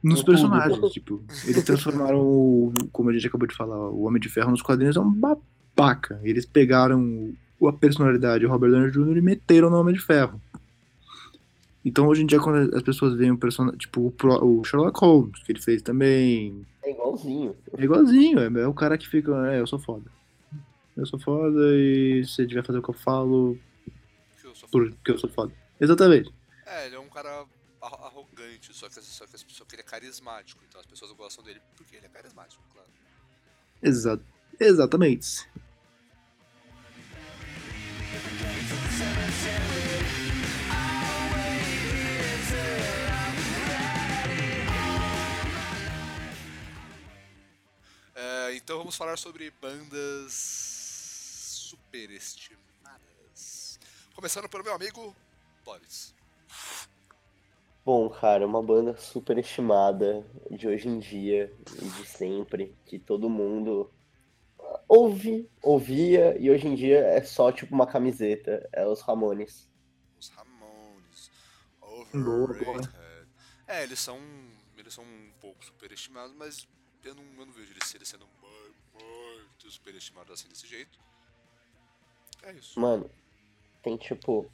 nos 0.06 0.20
tudo. 0.20 0.32
personagens, 0.32 0.92
tipo, 0.92 1.24
eles 1.46 1.64
transformaram, 1.64 2.20
o, 2.22 2.72
como 2.92 3.10
a 3.10 3.14
gente 3.14 3.28
acabou 3.28 3.48
de 3.48 3.56
falar, 3.56 3.90
o 3.90 4.04
Homem 4.04 4.22
de 4.22 4.30
Ferro 4.30 4.52
nos 4.52 4.62
quadrinhos 4.62 4.96
é 4.96 5.00
um 5.00 5.12
babaca. 5.12 6.20
Eles 6.24 6.46
pegaram 6.46 7.34
a 7.66 7.74
personalidade 7.74 8.44
do 8.46 8.50
Robert 8.50 8.72
Downey 8.72 8.92
Jr. 8.92 9.18
e 9.18 9.22
meteram 9.22 9.70
no 9.70 9.78
Homem 9.80 9.94
de 9.96 10.02
Ferro. 10.02 10.40
Então 11.84 12.08
hoje 12.08 12.24
em 12.24 12.26
dia, 12.26 12.40
quando 12.40 12.76
as 12.76 12.82
pessoas 12.82 13.14
veem 13.16 13.32
o 13.32 13.38
personagem, 13.38 13.78
tipo 13.78 14.08
o, 14.08 14.12
pro- 14.12 14.44
o 14.44 14.64
Sherlock 14.64 15.00
Holmes, 15.00 15.44
que 15.44 15.52
ele 15.52 15.62
fez 15.62 15.82
também, 15.82 16.66
É 16.84 16.92
igualzinho. 16.92 17.56
é 17.78 17.84
igualzinho, 17.84 18.40
é, 18.40 18.62
é 18.62 18.68
o 18.68 18.74
cara 18.74 18.98
que 18.98 19.08
fica, 19.08 19.32
é, 19.52 19.60
eu 19.60 19.68
sou 19.68 19.78
foda. 19.80 20.06
Eu 20.98 21.06
sou 21.06 21.20
foda 21.20 21.60
e 21.78 22.24
se 22.26 22.32
você 22.36 22.48
tiver 22.48 22.64
fazer 22.66 22.80
o 22.80 22.82
que 22.82 22.90
eu 22.90 22.94
falo, 22.96 23.58
porque 24.72 25.12
eu 25.12 25.18
sou 25.20 25.30
foda. 25.30 25.52
Exatamente. 25.80 26.32
É, 26.66 26.88
ele 26.88 26.96
é 26.96 27.00
um 27.00 27.10
cara 27.10 27.44
arrogante, 28.66 28.74
só 28.74 28.90
que, 28.90 29.02
só, 29.02 29.28
que, 29.28 29.54
só 29.54 29.66
que 29.66 29.76
ele 29.76 29.82
é 29.82 29.86
carismático, 29.86 30.64
então 30.68 30.80
as 30.80 30.88
pessoas 30.88 31.12
gostam 31.12 31.44
dele 31.44 31.62
porque 31.76 31.96
ele 31.96 32.06
é 32.06 32.10
carismático, 32.10 32.64
claro. 32.72 32.90
Exa 33.82 34.20
exatamente. 34.60 35.50
É, 48.16 48.56
então 48.56 48.78
vamos 48.78 48.96
falar 48.96 49.18
sobre 49.18 49.52
bandas 49.62 50.34
superestimadas. 51.70 53.80
Começando 54.14 54.48
pelo 54.48 54.64
meu 54.64 54.74
amigo 54.74 55.14
Boris. 55.66 56.16
Bom, 57.86 58.10
cara, 58.10 58.46
uma 58.48 58.64
banda 58.64 58.98
super 58.98 59.38
estimada 59.38 60.26
de 60.50 60.68
hoje 60.68 60.88
em 60.88 60.98
dia 60.98 61.54
e 61.80 61.86
de 61.88 62.06
sempre, 62.08 62.76
que 62.84 62.98
todo 62.98 63.30
mundo 63.30 63.94
ouve, 64.88 65.48
ouvia 65.62 66.36
e 66.40 66.50
hoje 66.50 66.68
em 66.68 66.74
dia 66.74 66.98
é 66.98 67.22
só 67.24 67.52
tipo 67.52 67.76
uma 67.76 67.86
camiseta, 67.86 68.68
é 68.74 68.88
os 68.88 69.02
Ramones. 69.02 69.70
Os 70.20 70.30
Ramones. 70.30 71.32
Overrated. 71.80 72.90
É, 73.68 73.84
eles 73.84 74.00
são. 74.00 74.20
Eles 74.78 74.94
são 74.94 75.04
um 75.04 75.32
pouco 75.40 75.64
superestimados, 75.64 76.36
mas 76.36 76.68
eu 77.04 77.14
não, 77.14 77.24
eu 77.38 77.46
não 77.46 77.54
vejo 77.54 77.72
eles, 77.72 77.94
eles 77.96 78.08
sendo 78.08 78.26
mu- 78.26 78.76
muito 78.94 79.70
superestimados 79.72 80.32
assim 80.34 80.50
desse 80.50 80.68
jeito. 80.68 81.00
É 82.44 82.52
isso. 82.52 82.80
Mano, 82.80 83.10
tem 83.82 83.96
tipo 83.96 84.52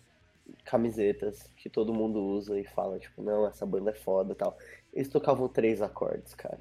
camisetas 0.65 1.49
que 1.57 1.69
todo 1.69 1.93
mundo 1.93 2.19
usa 2.19 2.59
e 2.59 2.65
fala, 2.65 2.99
tipo, 2.99 3.21
não, 3.21 3.47
essa 3.47 3.65
banda 3.65 3.91
é 3.91 3.93
foda 3.93 4.33
e 4.33 4.35
tal. 4.35 4.57
Eles 4.93 5.09
tocavam 5.09 5.47
três 5.47 5.81
acordes, 5.81 6.33
cara. 6.33 6.59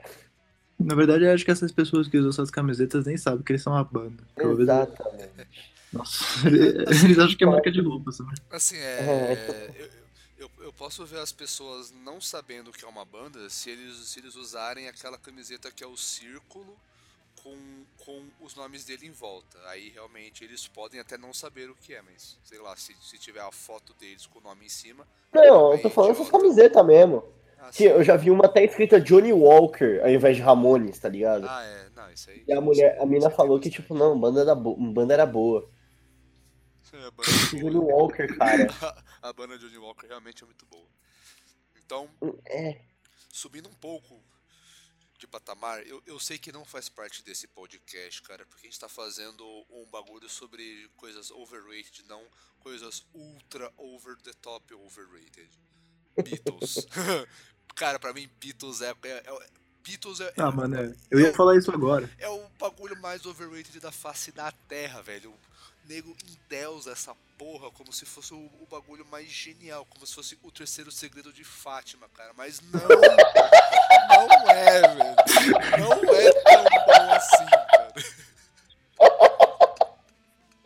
Na 0.79 0.95
verdade, 0.95 1.25
eu 1.25 1.33
acho 1.33 1.45
que 1.45 1.51
essas 1.51 1.73
pessoas 1.73 2.09
que 2.09 2.17
usam 2.17 2.31
essas 2.31 2.51
camisetas 2.51 3.05
nem 3.05 3.17
sabem 3.17 3.43
que 3.43 3.53
eles 3.53 3.63
são 3.63 3.73
uma 3.73 3.85
banda. 3.85 4.23
Exatamente. 4.37 5.73
Nossa, 5.93 6.49
eles 6.49 7.19
acham 7.19 7.37
que 7.37 7.45
é 7.45 7.47
marca 7.47 7.71
de 7.71 7.81
roupa, 7.81 8.13
sabe? 8.13 8.31
Assim, 8.51 8.77
É. 8.77 9.35
é. 9.37 9.91
Eu, 10.39 10.47
eu, 10.47 10.51
eu 10.65 10.73
posso 10.73 11.05
ver 11.05 11.19
as 11.19 11.33
pessoas 11.33 11.93
não 12.05 12.21
sabendo 12.21 12.69
o 12.69 12.73
que 12.73 12.85
é 12.85 12.89
uma 12.89 13.05
banda 13.05 13.51
se 13.51 13.69
eles, 13.69 13.97
se 13.97 14.21
eles 14.21 14.37
usarem 14.37 14.89
aquela 14.89 15.19
camiseta 15.19 15.71
que 15.71 15.85
é 15.85 15.87
o 15.87 15.97
círculo 15.97 16.75
com, 17.43 17.85
com 17.99 18.23
os 18.41 18.55
nomes 18.55 18.85
dele 18.85 19.07
em 19.07 19.11
volta. 19.11 19.59
Aí 19.69 19.89
realmente 19.91 20.45
eles 20.45 20.67
podem 20.69 21.01
até 21.01 21.17
não 21.17 21.33
saber 21.33 21.71
o 21.71 21.75
que 21.75 21.95
é, 21.95 22.03
mas 22.03 22.39
sei 22.45 22.59
lá, 22.59 22.77
se, 22.77 22.95
se 23.01 23.19
tiver 23.19 23.41
a 23.41 23.51
foto 23.51 23.95
deles 23.95 24.27
com 24.27 24.39
o 24.39 24.43
nome 24.43 24.67
em 24.67 24.69
cima. 24.69 25.07
Não, 25.33 25.73
eu 25.73 25.81
tô 25.83 25.91
falando 25.91 26.13
essas 26.13 26.31
camisetas 26.31 26.85
mesmo. 26.87 27.25
Ah, 27.59 27.71
Que 27.71 27.85
eu 27.85 28.03
já 28.03 28.17
vi 28.17 28.31
uma 28.31 28.47
até 28.47 28.65
escrita 28.65 29.01
Johnny 29.01 29.33
Walker 29.33 30.01
ao 30.03 30.09
invés 30.09 30.37
de 30.37 30.43
Ramones, 30.43 30.99
tá 30.99 31.09
ligado? 31.09 31.47
Ah, 31.49 31.63
é, 31.63 31.91
não, 31.95 32.11
isso 32.11 32.31
aí. 32.31 32.45
E 32.47 32.53
a 32.53 32.61
mulher, 32.61 32.99
a 33.01 33.07
mina 33.07 33.29
aí 33.29 33.35
falou 33.35 33.61
que, 33.61 33.71
tipo, 33.71 33.95
não, 33.95 34.19
banda 34.19 34.41
era, 34.41 34.55
bo 34.55 34.75
banda 34.93 35.15
era 35.15 35.27
boa. 35.27 35.69
É, 36.93 37.07
a 37.07 37.11
banda 37.13 37.31
Johnny 37.53 37.77
Walker, 37.77 38.27
cara. 38.37 38.67
a 39.23 39.33
banda 39.33 39.57
de 39.57 39.65
Johnny 39.65 39.79
Walker 39.79 40.09
realmente 40.09 40.43
é 40.43 40.47
muito 40.47 40.67
boa. 40.67 40.87
Então, 41.85 42.09
É. 42.47 42.81
subindo 43.29 43.69
um 43.69 43.75
pouco 43.75 44.21
de 45.21 45.27
patamar, 45.27 45.87
eu, 45.87 46.03
eu 46.07 46.19
sei 46.19 46.39
que 46.39 46.51
não 46.51 46.65
faz 46.65 46.89
parte 46.89 47.23
desse 47.23 47.47
podcast, 47.47 48.23
cara, 48.23 48.45
porque 48.47 48.67
a 48.67 48.71
gente 48.71 48.81
tá 48.81 48.89
fazendo 48.89 49.45
um 49.69 49.85
bagulho 49.91 50.29
sobre 50.31 50.89
coisas 50.97 51.31
overrated, 51.31 52.03
não 52.09 52.27
coisas 52.61 53.05
ultra 53.15 53.71
over 53.77 54.17
the 54.23 54.33
top 54.41 54.73
overrated. 54.75 55.49
Beatles. 56.17 56.87
cara, 57.77 57.99
pra 57.99 58.13
mim, 58.15 58.29
Beatles 58.41 58.81
é. 58.81 58.91
é, 59.03 59.09
é- 59.11 59.51
Beatles 59.83 60.21
é, 60.21 60.33
Ah, 60.37 60.51
mano, 60.51 60.77
é. 60.77 60.95
eu 61.11 61.21
ia 61.21 61.33
falar 61.35 61.57
isso 61.57 61.71
agora. 61.71 62.11
é 62.19 62.29
o 62.29 62.49
bagulho 62.59 62.99
mais 63.01 63.25
overrated 63.27 63.79
da 63.81 63.91
face 63.93 64.33
da 64.33 64.51
Terra, 64.53 65.03
velho. 65.03 65.35
Nego 65.89 66.15
endeusa 66.29 66.93
essa 66.93 67.15
porra 67.37 67.71
como 67.71 67.93
se 67.93 68.05
fosse 68.07 68.33
o, 68.33 68.37
o 68.37 68.67
bagulho 68.71 69.05
mais 69.11 69.29
genial, 69.29 69.85
como 69.91 70.07
se 70.07 70.15
fosse 70.15 70.39
o 70.43 70.51
terceiro 70.51 70.91
segredo 70.93 71.33
de 71.33 71.43
Fátima, 71.43 72.07
cara. 72.15 72.33
Mas 72.37 72.61
não, 72.61 72.81
não 74.09 74.51
é, 74.51 74.81
velho. 74.83 75.17
Não 75.81 76.15
é 76.15 76.33
tão 76.33 76.65
bom 76.87 77.13
assim, 77.13 77.47
cara. 77.47 77.93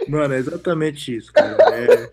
Mano, 0.08 0.34
é 0.34 0.38
exatamente 0.38 1.16
isso, 1.16 1.32
cara. 1.32 1.56
É, 1.74 2.12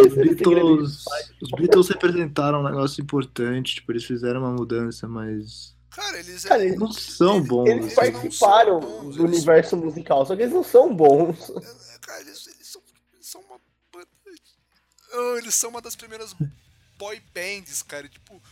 os, 0.00 0.14
Beatles, 0.14 1.04
os 1.40 1.50
Beatles 1.56 1.88
representaram 1.88 2.60
um 2.60 2.64
negócio 2.64 3.00
importante, 3.02 3.76
tipo, 3.76 3.92
eles 3.92 4.04
fizeram 4.04 4.40
uma 4.40 4.50
mudança, 4.52 5.06
mas 5.06 5.76
Cara, 5.90 6.18
eles, 6.18 6.44
Cara, 6.44 6.64
eles- 6.64 6.78
não 6.78 6.92
são 6.92 7.40
bons. 7.42 7.68
Eles 7.68 7.94
participaram 7.94 8.80
bons, 8.80 9.16
do 9.16 9.22
eles- 9.26 9.36
universo 9.36 9.76
musical, 9.76 10.24
só 10.26 10.34
que 10.34 10.42
eles 10.42 10.54
não 10.54 10.64
são 10.64 10.94
bons. 10.94 11.52
Cara, 12.10 12.22
eles, 12.22 12.44
eles 12.48 12.66
são, 12.66 12.82
eles 13.14 13.26
são 13.26 13.40
uma 13.42 13.60
banda. 13.92 14.08
Ah, 15.12 15.38
eles 15.38 15.54
são 15.54 15.70
uma 15.70 15.80
das 15.80 15.94
primeiras 15.94 16.34
boy 16.98 17.20
bands, 17.32 17.82
cara. 17.82 18.08
Tipo, 18.08 18.42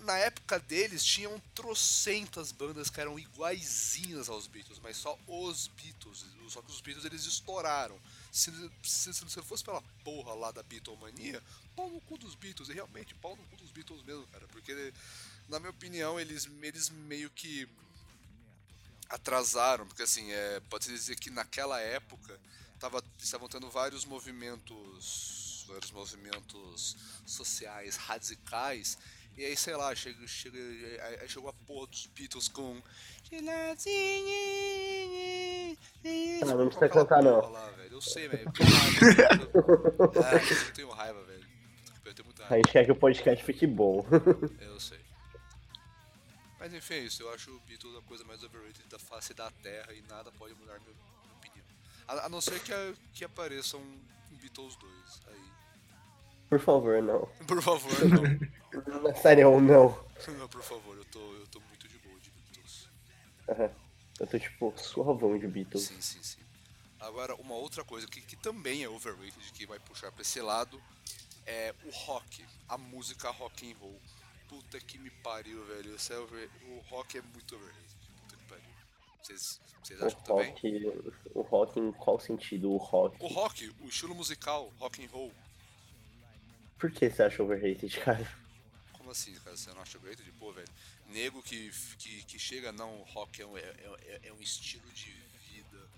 na 0.00 0.18
época 0.18 0.58
deles 0.58 1.02
tinham 1.02 1.40
trocentas 1.54 2.52
bandas 2.52 2.90
que 2.90 3.00
eram 3.00 3.18
iguaizinhas 3.18 4.28
aos 4.28 4.46
Beatles, 4.46 4.78
mas 4.80 4.98
só 4.98 5.18
os 5.26 5.68
Beatles. 5.68 6.26
Só 6.50 6.60
que 6.60 6.70
os 6.70 6.82
Beatles 6.82 7.06
eles 7.06 7.24
estouraram. 7.24 7.98
Se, 8.30 8.52
se, 8.82 9.14
se 9.14 9.36
não 9.36 9.44
fosse 9.44 9.64
pela 9.64 9.80
porra 10.04 10.34
lá 10.34 10.50
da 10.50 10.62
Beatlemania, 10.62 11.42
pau 11.74 11.88
no 11.88 12.02
cu 12.02 12.18
dos 12.18 12.34
Beatles. 12.34 12.68
E 12.68 12.74
realmente, 12.74 13.14
pau 13.14 13.34
no 13.34 13.44
cu 13.44 13.56
dos 13.56 13.70
Beatles 13.70 14.02
mesmo, 14.02 14.26
cara. 14.26 14.46
Porque, 14.48 14.92
na 15.48 15.58
minha 15.58 15.70
opinião, 15.70 16.20
eles, 16.20 16.46
eles 16.62 16.90
meio 16.90 17.30
que 17.30 17.66
atrasaram, 19.08 19.86
porque 19.86 20.02
assim, 20.02 20.30
é, 20.32 20.60
pode-se 20.68 20.90
dizer 20.92 21.16
que 21.16 21.30
naquela 21.30 21.80
época 21.80 22.38
tava, 22.78 23.02
estavam 23.18 23.48
tendo 23.48 23.68
vários 23.70 24.04
movimentos, 24.04 25.64
vários 25.68 25.90
movimentos 25.90 26.96
sociais 27.26 27.96
radicais. 27.96 28.98
E 29.36 29.44
aí, 29.44 29.56
sei 29.56 29.76
lá, 29.76 29.94
chega, 29.94 30.26
chega, 30.26 30.58
aí 31.20 31.28
chegou 31.28 31.48
a 31.48 31.52
porra 31.52 31.86
dos 31.86 32.06
Beatles 32.06 32.48
com. 32.48 32.82
Ah, 36.42 36.54
não 36.54 36.66
precisa 36.66 36.88
cantar, 36.88 37.22
não. 37.22 37.50
Lá. 37.50 37.72
Eu 37.90 38.00
sei, 38.00 38.28
velho. 38.28 38.44
Eu 38.48 38.52
tenho 38.52 38.70
raiva. 38.70 39.50
Eu- 40.14 40.22
É, 40.22 40.38
tenho 40.74 40.90
raiva, 40.90 41.22
velho. 41.24 41.46
Eu 42.04 42.14
tenho 42.14 42.26
muita 42.26 42.46
A 42.46 42.56
gente 42.56 42.68
quer 42.72 42.84
que 42.84 42.92
o 42.92 42.96
podcast 42.96 43.44
fique 43.44 43.66
bom. 43.66 44.04
Eu 44.60 44.80
sei. 44.80 44.98
Mas 46.68 46.74
enfim, 46.74 46.94
é 46.94 46.98
isso. 46.98 47.22
Eu 47.22 47.32
acho 47.32 47.50
o 47.50 47.58
Beatles 47.60 47.96
a 47.96 48.02
coisa 48.02 48.22
mais 48.24 48.42
overrated 48.42 48.86
da 48.90 48.98
face 48.98 49.32
da 49.32 49.50
Terra 49.50 49.90
e 49.94 50.02
nada 50.02 50.30
pode 50.32 50.54
mudar 50.54 50.78
minha, 50.80 50.92
minha 51.22 51.34
opinião. 51.34 51.64
A, 52.06 52.26
a 52.26 52.28
não 52.28 52.42
ser 52.42 52.60
que, 52.62 52.70
a- 52.70 52.94
que 53.14 53.24
apareçam 53.24 53.80
um 53.80 54.36
Beatles 54.36 54.76
2. 54.76 55.22
Aí. 55.28 55.50
Por 56.50 56.60
favor, 56.60 57.02
não. 57.02 57.20
Por 57.48 57.62
favor, 57.62 57.90
não. 58.04 59.16
Sério, 59.16 59.58
não. 59.62 60.06
não, 60.38 60.48
por 60.48 60.62
favor, 60.62 60.94
eu 60.98 61.04
tô, 61.06 61.18
eu 61.36 61.46
tô 61.46 61.58
muito 61.60 61.88
de 61.88 61.98
boa 62.00 62.20
de 62.20 62.30
Beatles. 62.30 62.88
Aham. 63.48 63.70
Eu 64.20 64.26
tô 64.26 64.38
tipo 64.38 64.74
suavão 64.76 65.38
de 65.38 65.46
Beatles. 65.46 65.84
Sim, 65.84 66.00
sim, 66.02 66.22
sim. 66.22 66.40
Agora, 67.00 67.34
uma 67.36 67.54
outra 67.54 67.82
coisa 67.82 68.06
que, 68.06 68.20
que 68.20 68.36
também 68.36 68.82
é 68.82 68.88
overrated, 68.90 69.52
que 69.54 69.64
vai 69.64 69.78
puxar 69.78 70.12
pra 70.12 70.20
esse 70.20 70.40
lado, 70.42 70.82
é 71.46 71.74
o 71.84 71.90
rock, 71.90 72.44
a 72.68 72.76
música 72.76 73.30
rock 73.30 73.70
and 73.72 73.76
roll. 73.78 73.98
Puta 74.48 74.80
que 74.80 74.98
me 74.98 75.10
pariu, 75.10 75.64
velho. 75.66 75.94
É 76.10 76.18
over- 76.18 76.50
O 76.68 76.78
rock 76.88 77.18
é 77.18 77.22
muito 77.22 77.54
overrated. 77.54 77.96
Puta 78.22 78.36
que 78.36 78.44
pariu. 78.44 78.64
Vocês, 79.22 79.60
vocês 79.82 80.00
O 80.00 80.06
acham 80.06 80.20
também? 80.22 80.50
rock. 80.50 81.12
O 81.34 81.42
rock 81.42 81.78
em 81.80 81.92
qual 81.92 82.18
sentido? 82.18 82.70
O 82.70 82.76
rock. 82.76 83.16
O 83.20 83.26
rock, 83.28 83.68
o 83.80 83.88
estilo 83.88 84.14
musical, 84.14 84.72
rock 84.78 85.04
and 85.04 85.08
roll. 85.10 85.32
Por 86.78 86.90
que 86.90 87.10
você 87.10 87.22
acha 87.24 87.42
overrated, 87.42 87.88
cara? 88.00 88.26
Como 88.92 89.10
assim, 89.10 89.34
cara? 89.40 89.56
Você 89.56 89.72
não 89.72 89.82
acha 89.82 89.98
overrated? 89.98 90.30
Pô, 90.38 90.52
velho. 90.52 90.68
Nego 91.08 91.42
que, 91.42 91.70
que, 91.98 92.22
que 92.24 92.38
chega, 92.38 92.70
não, 92.72 93.02
rock 93.04 93.40
é 93.42 93.46
um, 93.46 93.56
é, 93.56 93.60
é, 93.62 94.20
é 94.24 94.32
um 94.32 94.40
estilo 94.40 94.86
de 94.92 95.10
vida. 95.50 95.88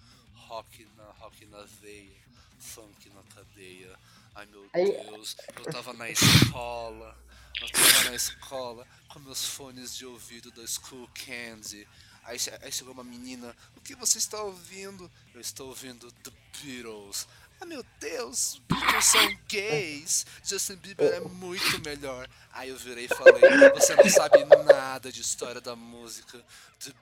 Rock 0.47 0.87
na, 0.97 1.05
rock 1.13 1.45
na 1.47 1.63
veia, 1.63 2.17
funk 2.59 3.09
na 3.11 3.23
cadeia. 3.35 3.97
Ai 4.35 4.47
meu 4.47 4.69
Deus, 4.73 5.37
eu 5.57 5.65
tava 5.73 5.93
na 5.93 6.09
escola. 6.09 7.17
Eu 7.61 7.69
tava 7.71 8.11
na 8.11 8.15
escola 8.15 8.87
com 9.09 9.19
meus 9.21 9.45
fones 9.45 9.97
de 9.97 10.07
ouvido 10.07 10.51
da 10.51 10.67
School 10.67 11.09
Candy. 11.15 11.87
Aí, 12.25 12.39
aí 12.63 12.71
chegou 12.71 12.93
uma 12.93 13.03
menina, 13.03 13.57
o 13.77 13.81
que 13.81 13.95
você 13.95 14.19
está 14.19 14.43
ouvindo? 14.43 15.11
Eu 15.35 15.41
estou 15.41 15.69
ouvindo 15.69 16.13
The 16.13 16.31
Beatles. 16.63 17.27
Ah 17.61 17.67
meu 17.67 17.85
Deus, 18.01 18.61
Beatles 18.67 19.05
são 19.05 19.37
gays. 19.49 20.25
Justin 20.43 20.77
Bieber 20.77 21.13
é 21.13 21.21
muito 21.21 21.79
melhor. 21.85 22.27
Aí 22.53 22.71
eu 22.71 22.77
virei 22.77 23.05
e 23.05 23.09
falei, 23.09 23.41
você 23.75 23.95
não 23.95 24.09
sabe 24.09 24.45
nada 24.65 25.13
de 25.13 25.21
história 25.21 25.61
da 25.61 25.77
música. 25.77 26.39
The 26.83 26.93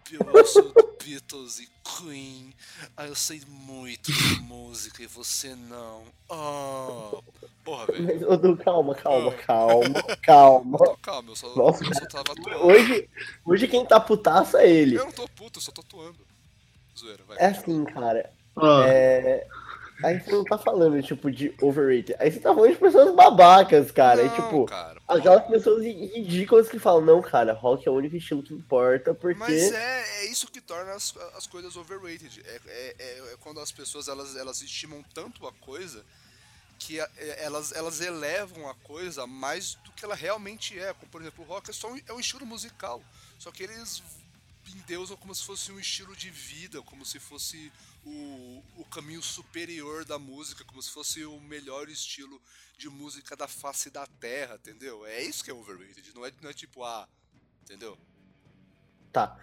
Beatles, 1.05 1.61
e 1.61 1.69
Queen. 1.85 2.53
Aí 2.97 3.09
eu 3.09 3.15
sei 3.15 3.41
muito 3.47 4.11
de 4.13 4.41
música 4.41 5.01
e 5.03 5.07
você 5.07 5.55
não. 5.55 6.03
Oh, 6.29 7.23
porra, 7.65 7.87
velho. 7.87 8.37
Du, 8.37 8.57
calma, 8.57 8.95
calma, 8.97 9.31
Ah. 9.33 9.45
calma, 9.47 10.03
calma. 10.23 10.97
Calma, 11.01 11.31
eu 11.31 11.37
só, 11.37 11.55
Nossa. 11.55 11.85
eu 11.85 11.95
só 11.95 12.07
tava 12.07 12.33
atuando. 12.33 12.67
Hoje, 12.67 13.09
hoje 13.45 13.69
quem 13.69 13.87
tá 13.87 14.01
putaço 14.01 14.57
é 14.57 14.69
ele. 14.69 14.97
Eu 14.97 15.05
não 15.05 15.13
tô 15.13 15.29
puto, 15.29 15.61
eu 15.61 15.63
só 15.63 15.71
tô 15.71 15.83
atuando. 15.83 16.19
Zoeira, 16.99 17.23
vai. 17.29 17.37
É 17.39 17.47
assim, 17.47 17.85
cara. 17.85 18.33
Ó, 18.57 18.83
É. 18.83 19.47
Aí 20.03 20.21
você 20.21 20.31
não 20.31 20.45
tá 20.45 20.57
falando, 20.57 21.03
tipo, 21.03 21.31
de 21.31 21.55
overrated. 21.61 22.15
Aí 22.21 22.31
você 22.31 22.39
tá 22.41 22.55
falando 22.55 22.73
de 22.73 22.79
pessoas 22.79 23.15
babacas, 23.15 23.91
cara. 23.91 24.23
Não, 24.25 24.33
e, 24.33 24.37
tipo, 24.37 24.65
cara, 24.67 25.01
aquelas 25.09 25.47
pessoas 25.47 25.83
ri- 25.83 26.07
ridículas 26.15 26.69
que 26.69 26.79
falam, 26.79 27.05
não, 27.05 27.21
cara, 27.21 27.53
rock 27.53 27.87
é 27.89 27.91
o 27.91 27.95
único 27.95 28.15
estilo 28.17 28.43
que 28.43 28.55
importa, 28.55 29.13
porque. 29.13 29.39
Mas 29.39 29.73
é, 29.73 30.21
é 30.21 30.27
isso 30.27 30.47
que 30.51 30.61
torna 30.61 30.93
as, 30.93 31.15
as 31.37 31.47
coisas 31.47 31.77
overrated. 31.77 32.41
É, 32.45 32.61
é, 32.67 32.95
é- 32.99 33.33
é 33.33 33.37
quando 33.41 33.61
as 33.61 33.73
pessoas 33.73 34.07
elas, 34.09 34.37
elas 34.37 34.63
estimam 34.63 35.05
tanto 35.13 35.47
a 35.47 35.53
coisa 35.53 36.05
que 36.79 37.01
a- 37.01 37.11
é- 37.17 37.45
elas, 37.45 37.73
elas 37.73 38.01
elevam 38.01 38.69
a 38.69 38.75
coisa 38.75 39.27
mais 39.27 39.75
do 39.85 39.91
que 39.93 40.05
ela 40.05 40.15
realmente 40.15 40.79
é. 40.79 40.93
Como, 40.95 41.11
por 41.11 41.21
exemplo, 41.21 41.45
o 41.45 41.49
rock 41.49 41.71
é 41.71 41.73
só 41.73 41.91
um, 41.93 42.01
é 42.07 42.13
um 42.13 42.21
estilo 42.21 42.47
musical. 42.47 43.03
Só 43.39 43.51
que 43.51 43.65
eles 43.65 44.01
endeusam 44.77 45.17
como 45.17 45.35
se 45.35 45.43
fosse 45.45 45.73
um 45.73 45.81
estilo 45.81 46.15
de 46.15 46.31
vida, 46.31 46.83
como 46.83 47.05
se 47.05 47.19
fosse 47.19 47.73
o, 48.05 48.63
o 48.77 48.85
caminho 48.85 49.23
superior 49.23 50.05
da 50.05 50.19
música, 50.19 50.65
como 50.65 50.83
se 50.83 50.91
fosse 50.91 51.25
o 51.25 51.41
melhor 51.41 51.89
estilo 51.89 52.41
de 52.77 52.89
música 52.89 53.37
da 53.37 53.49
face 53.49 53.91
da 53.91 54.07
terra, 54.07 54.57
entendeu? 54.57 55.05
É 55.07 55.23
isso 55.23 55.45
que 55.45 55.51
é 55.51 55.55
overrated, 55.55 56.13
não 56.15 56.25
é, 56.25 56.33
não 56.41 56.51
é 56.51 56.53
tipo, 56.53 56.85
ah, 56.85 57.09
entendeu? 57.63 57.99
Tá. 59.13 59.37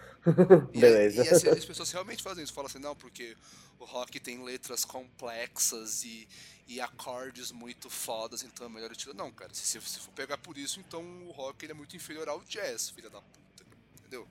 E, 0.74 0.80
Beleza. 0.80 1.24
E, 1.24 1.30
assim, 1.30 1.50
as 1.50 1.66
pessoas 1.66 1.92
realmente 1.92 2.24
fazem 2.24 2.44
isso, 2.44 2.54
falam 2.54 2.68
assim, 2.68 2.80
não, 2.80 2.96
porque 2.96 3.36
o 3.80 3.86
rock 3.86 4.20
tem 4.20 4.44
letras 4.44 4.86
complexas 4.86 6.04
e, 6.04 6.28
e 6.68 6.80
acordes 6.80 7.52
muito 7.52 7.90
fodas, 7.90 8.44
então 8.44 8.66
é 8.66 8.70
melhor 8.70 8.92
estilo. 8.92 9.14
Não, 9.14 9.32
cara, 9.32 9.54
se 9.54 9.80
você 9.80 10.00
for 10.00 10.12
pegar 10.12 10.38
por 10.38 10.58
isso, 10.58 10.80
então 10.80 11.04
o 11.28 11.32
rock 11.32 11.66
ele 11.66 11.74
é 11.74 11.76
muito 11.76 11.96
inferior 11.96 12.28
ao 12.30 12.42
jazz, 12.44 12.90
filha 12.90 13.10
da 13.10 13.22
puta. 13.22 13.66
Entendeu? 14.00 14.28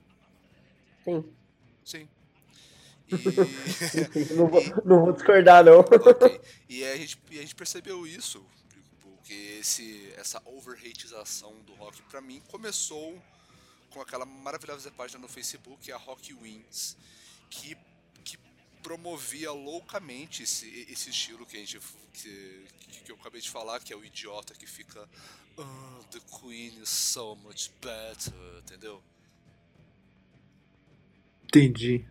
Sim. 1.03 1.33
Sim. 1.83 2.09
E, 3.07 4.33
não, 4.35 4.47
vou, 4.47 4.63
não 4.83 4.99
vou 5.05 5.13
discordar, 5.13 5.63
não. 5.63 5.79
ok. 5.81 6.41
e, 6.69 6.83
a 6.83 6.97
gente, 6.97 7.17
e 7.31 7.37
a 7.37 7.41
gente 7.41 7.55
percebeu 7.55 8.05
isso, 8.07 8.45
porque 9.01 9.33
esse, 9.59 10.11
essa 10.17 10.41
overhatização 10.45 11.53
do 11.63 11.73
rock, 11.73 12.01
pra 12.03 12.21
mim, 12.21 12.41
começou 12.49 13.21
com 13.89 14.01
aquela 14.01 14.25
maravilhosa 14.25 14.91
página 14.91 15.19
no 15.19 15.27
Facebook, 15.27 15.91
a 15.91 15.97
Rock 15.97 16.33
Wins, 16.33 16.97
que, 17.49 17.77
que 18.23 18.37
promovia 18.83 19.51
loucamente 19.51 20.43
esse, 20.43 20.67
esse 20.89 21.09
estilo 21.09 21.45
que 21.45 21.57
a 21.57 21.59
gente 21.59 21.79
que, 22.11 22.65
que 23.05 23.11
eu 23.11 23.15
acabei 23.15 23.41
de 23.41 23.49
falar, 23.49 23.79
que 23.79 23.93
é 23.93 23.95
o 23.95 24.03
idiota 24.03 24.53
que 24.53 24.65
fica 24.65 25.07
"Ah, 25.57 25.99
The 26.11 26.19
Queen 26.39 26.81
is 26.81 26.89
so 26.89 27.35
much 27.37 27.69
better, 27.81 28.33
entendeu? 28.59 29.01
entendi. 31.43 32.05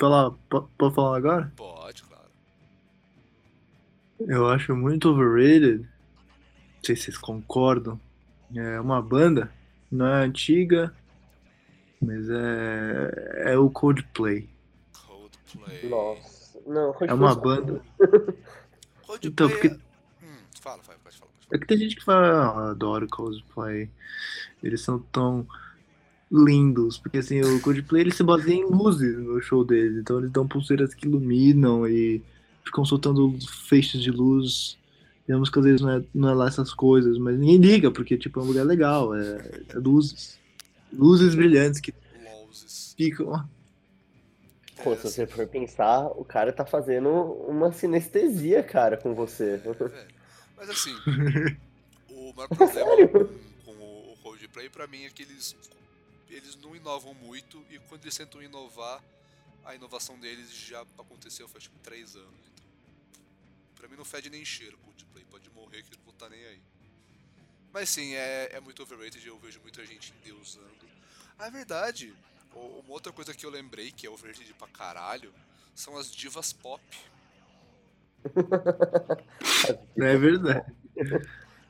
É. 0.00 0.04
Falar, 0.04 0.30
po- 0.48 0.70
pode 0.78 0.94
falar 0.94 1.16
agora? 1.18 1.52
Pode, 1.56 2.02
claro. 2.04 2.24
Eu 4.20 4.48
acho 4.48 4.74
muito 4.74 5.10
overrated. 5.10 5.80
Não 5.82 6.84
sei 6.84 6.96
se 6.96 7.02
vocês 7.04 7.18
concordam. 7.18 8.00
É 8.54 8.80
uma 8.80 9.00
banda, 9.02 9.52
não 9.92 10.06
é 10.06 10.24
antiga, 10.24 10.92
mas 12.02 12.28
é, 12.30 13.52
é 13.52 13.58
o 13.58 13.70
Coldplay. 13.70 14.48
Coldplay. 15.06 15.88
Nossa. 15.88 16.58
Não, 16.66 16.94
É 17.00 17.12
uma 17.14 17.34
banda. 17.34 17.80
Coldplay. 19.06 19.18
Então, 19.22 19.48
porque- 19.48 19.68
Hum, 19.68 20.36
fala, 20.60 20.82
fala, 20.82 20.98
pode 21.04 21.16
falar. 21.18 21.30
Pode 21.30 21.46
falar. 21.46 21.56
É 21.56 21.58
que 21.58 21.66
tem 21.66 21.76
gente 21.78 21.96
que 21.96 22.04
fala, 22.04 22.26
ah, 22.28 22.70
adoro 22.70 23.06
Coldplay. 23.08 23.88
Eles 24.62 24.80
são 24.80 24.98
tão 24.98 25.46
lindos, 26.30 26.96
porque 26.96 27.18
assim, 27.18 27.40
o 27.40 27.60
Coldplay 27.60 28.02
ele 28.02 28.12
se 28.12 28.22
baseia 28.22 28.54
em 28.54 28.64
luzes 28.64 29.18
no 29.18 29.40
show 29.42 29.64
deles, 29.64 29.98
então 29.98 30.18
eles 30.18 30.30
dão 30.30 30.46
pulseiras 30.46 30.94
que 30.94 31.06
iluminam 31.06 31.86
e 31.88 32.22
ficam 32.64 32.84
soltando 32.84 33.36
feixes 33.68 34.00
de 34.00 34.10
luz. 34.10 34.78
E 35.26 35.32
a 35.32 35.38
música 35.38 35.60
deles 35.60 35.80
não 35.80 35.90
é, 35.90 36.02
não 36.14 36.28
é 36.28 36.34
lá 36.34 36.48
essas 36.48 36.72
coisas, 36.72 37.18
mas 37.18 37.38
ninguém 37.38 37.56
liga, 37.56 37.90
porque 37.90 38.16
tipo, 38.16 38.40
é 38.40 38.42
um 38.42 38.46
lugar 38.46 38.64
legal, 38.64 39.14
é, 39.14 39.62
é 39.68 39.78
luzes. 39.78 40.38
Luzes 40.92 41.34
brilhantes 41.34 41.80
que 41.80 41.94
ficam. 42.96 43.48
Pô, 44.82 44.96
se 44.96 45.02
você 45.02 45.26
for 45.26 45.46
pensar, 45.46 46.06
o 46.16 46.24
cara 46.24 46.52
tá 46.52 46.64
fazendo 46.64 47.08
uma 47.10 47.70
sinestesia, 47.72 48.62
cara, 48.62 48.96
com 48.96 49.14
você. 49.14 49.58
velho. 49.58 49.92
Mas 50.56 50.70
assim, 50.70 50.94
o 52.10 52.34
maior 52.34 52.48
problema 52.48 53.08
com, 53.08 53.24
com 53.64 53.72
o 53.72 54.12
o 54.12 54.16
Coldplay 54.22 54.68
pra 54.68 54.86
mim 54.86 55.04
é 55.04 55.10
que 55.10 55.22
eles, 55.22 55.56
eles 56.30 56.56
não 56.56 56.74
inovam 56.74 57.14
muito 57.14 57.64
e 57.70 57.78
quando 57.80 58.04
eles 58.04 58.16
tentam 58.16 58.42
inovar, 58.42 59.02
a 59.64 59.74
inovação 59.74 60.18
deles 60.18 60.50
já 60.52 60.80
aconteceu 60.98 61.48
faz 61.48 61.64
tipo 61.64 61.78
3 61.80 62.16
anos. 62.16 62.50
Então, 62.52 62.64
pra 63.76 63.88
mim 63.88 63.96
não 63.96 64.04
fede 64.04 64.30
nem 64.30 64.44
cheiro 64.44 64.78
Coldplay, 64.78 65.24
pode 65.24 65.50
morrer 65.50 65.82
que 65.82 65.92
eu 65.92 65.98
não 65.98 66.04
vou 66.04 66.14
estar 66.14 66.28
nem 66.28 66.44
aí. 66.44 66.62
Mas 67.72 67.88
sim, 67.88 68.14
é, 68.14 68.50
é 68.52 68.60
muito 68.60 68.82
overrated, 68.82 69.24
eu 69.26 69.38
vejo 69.38 69.60
muita 69.60 69.84
gente 69.86 70.12
endeusando. 70.20 70.88
Ah, 71.38 71.46
é 71.46 71.50
verdade, 71.50 72.14
uma 72.54 72.92
outra 72.92 73.12
coisa 73.12 73.32
que 73.32 73.46
eu 73.46 73.50
lembrei 73.50 73.92
que 73.92 74.06
é 74.06 74.10
overrated 74.10 74.52
pra 74.54 74.68
caralho 74.68 75.32
são 75.74 75.96
as 75.96 76.10
divas 76.10 76.52
pop. 76.52 76.82
É 79.96 80.16
verdade. 80.16 80.74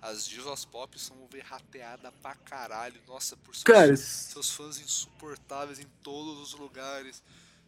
As 0.03 0.27
divas 0.27 0.65
pop 0.65 0.99
são 0.99 1.17
overrateadas 1.25 2.13
pra 2.23 2.35
caralho. 2.35 3.01
Nossa, 3.07 3.37
por 3.37 3.55
seus, 3.55 3.65
Cara, 3.65 3.97
seus 3.97 4.51
fãs 4.51 4.79
insuportáveis 4.81 5.79
em 5.79 5.87
todos 6.03 6.41
os 6.41 6.55
lugares. 6.55 7.23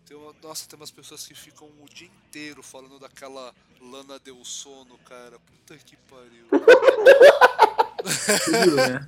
Tem 0.06 0.16
uma, 0.16 0.34
nossa, 0.42 0.66
tem 0.68 0.78
umas 0.78 0.90
pessoas 0.90 1.26
que 1.26 1.34
ficam 1.34 1.68
o 1.68 1.86
dia 1.92 2.08
inteiro 2.08 2.62
falando 2.62 2.98
daquela 2.98 3.54
Lana 3.80 4.18
Del 4.18 4.42
Sono, 4.44 4.98
cara. 5.06 5.38
Puta 5.38 5.76
que 5.78 5.96
pariu. 5.96 6.46
Né? 8.02 9.06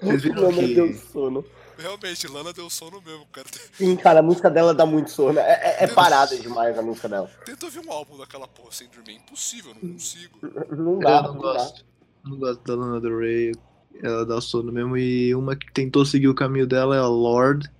Vocês 0.00 0.22
viram 0.22 0.52
que... 0.52 0.74
Deus, 0.74 1.00
sono. 1.10 1.44
Realmente, 1.80 2.26
Lana 2.28 2.52
Del 2.52 2.68
Sono 2.70 3.00
mesmo, 3.04 3.26
cara. 3.32 3.46
Sim, 3.72 3.96
cara, 3.96 4.20
a 4.20 4.22
música 4.22 4.50
dela 4.50 4.74
dá 4.74 4.84
muito 4.86 5.10
sono. 5.10 5.38
É, 5.38 5.42
é- 5.80 5.84
é 5.84 5.86
parada 5.88 6.36
demais 6.36 6.78
a 6.78 6.82
música 6.82 7.08
dela. 7.08 7.30
Tenta 7.44 7.66
ouvir 7.66 7.80
um 7.80 7.90
álbum 7.90 8.18
daquela 8.18 8.46
porra 8.46 8.70
sem 8.72 8.88
dormir. 8.88 9.12
É 9.12 9.16
impossível, 9.16 9.72
eu 9.72 9.76
não 9.82 9.92
consigo. 9.94 10.38
Não 10.70 10.92
Eu 10.94 10.98
dá, 11.00 11.22
não 11.22 11.34
não 11.34 11.42
dá. 11.42 11.52
gosto. 11.54 11.84
Não 12.24 12.36
gosto 12.38 12.62
da 12.64 12.74
Lana 12.74 13.00
Del 13.00 13.18
Rey. 13.18 13.54
Ela 14.02 14.24
dá 14.26 14.40
sono 14.40 14.70
mesmo. 14.72 14.96
E 14.96 15.34
uma 15.34 15.56
que 15.56 15.70
tentou 15.72 16.04
seguir 16.04 16.28
o 16.28 16.34
caminho 16.34 16.66
dela 16.66 16.94
é 16.96 16.98
a 16.98 17.06
Lorde. 17.06 17.70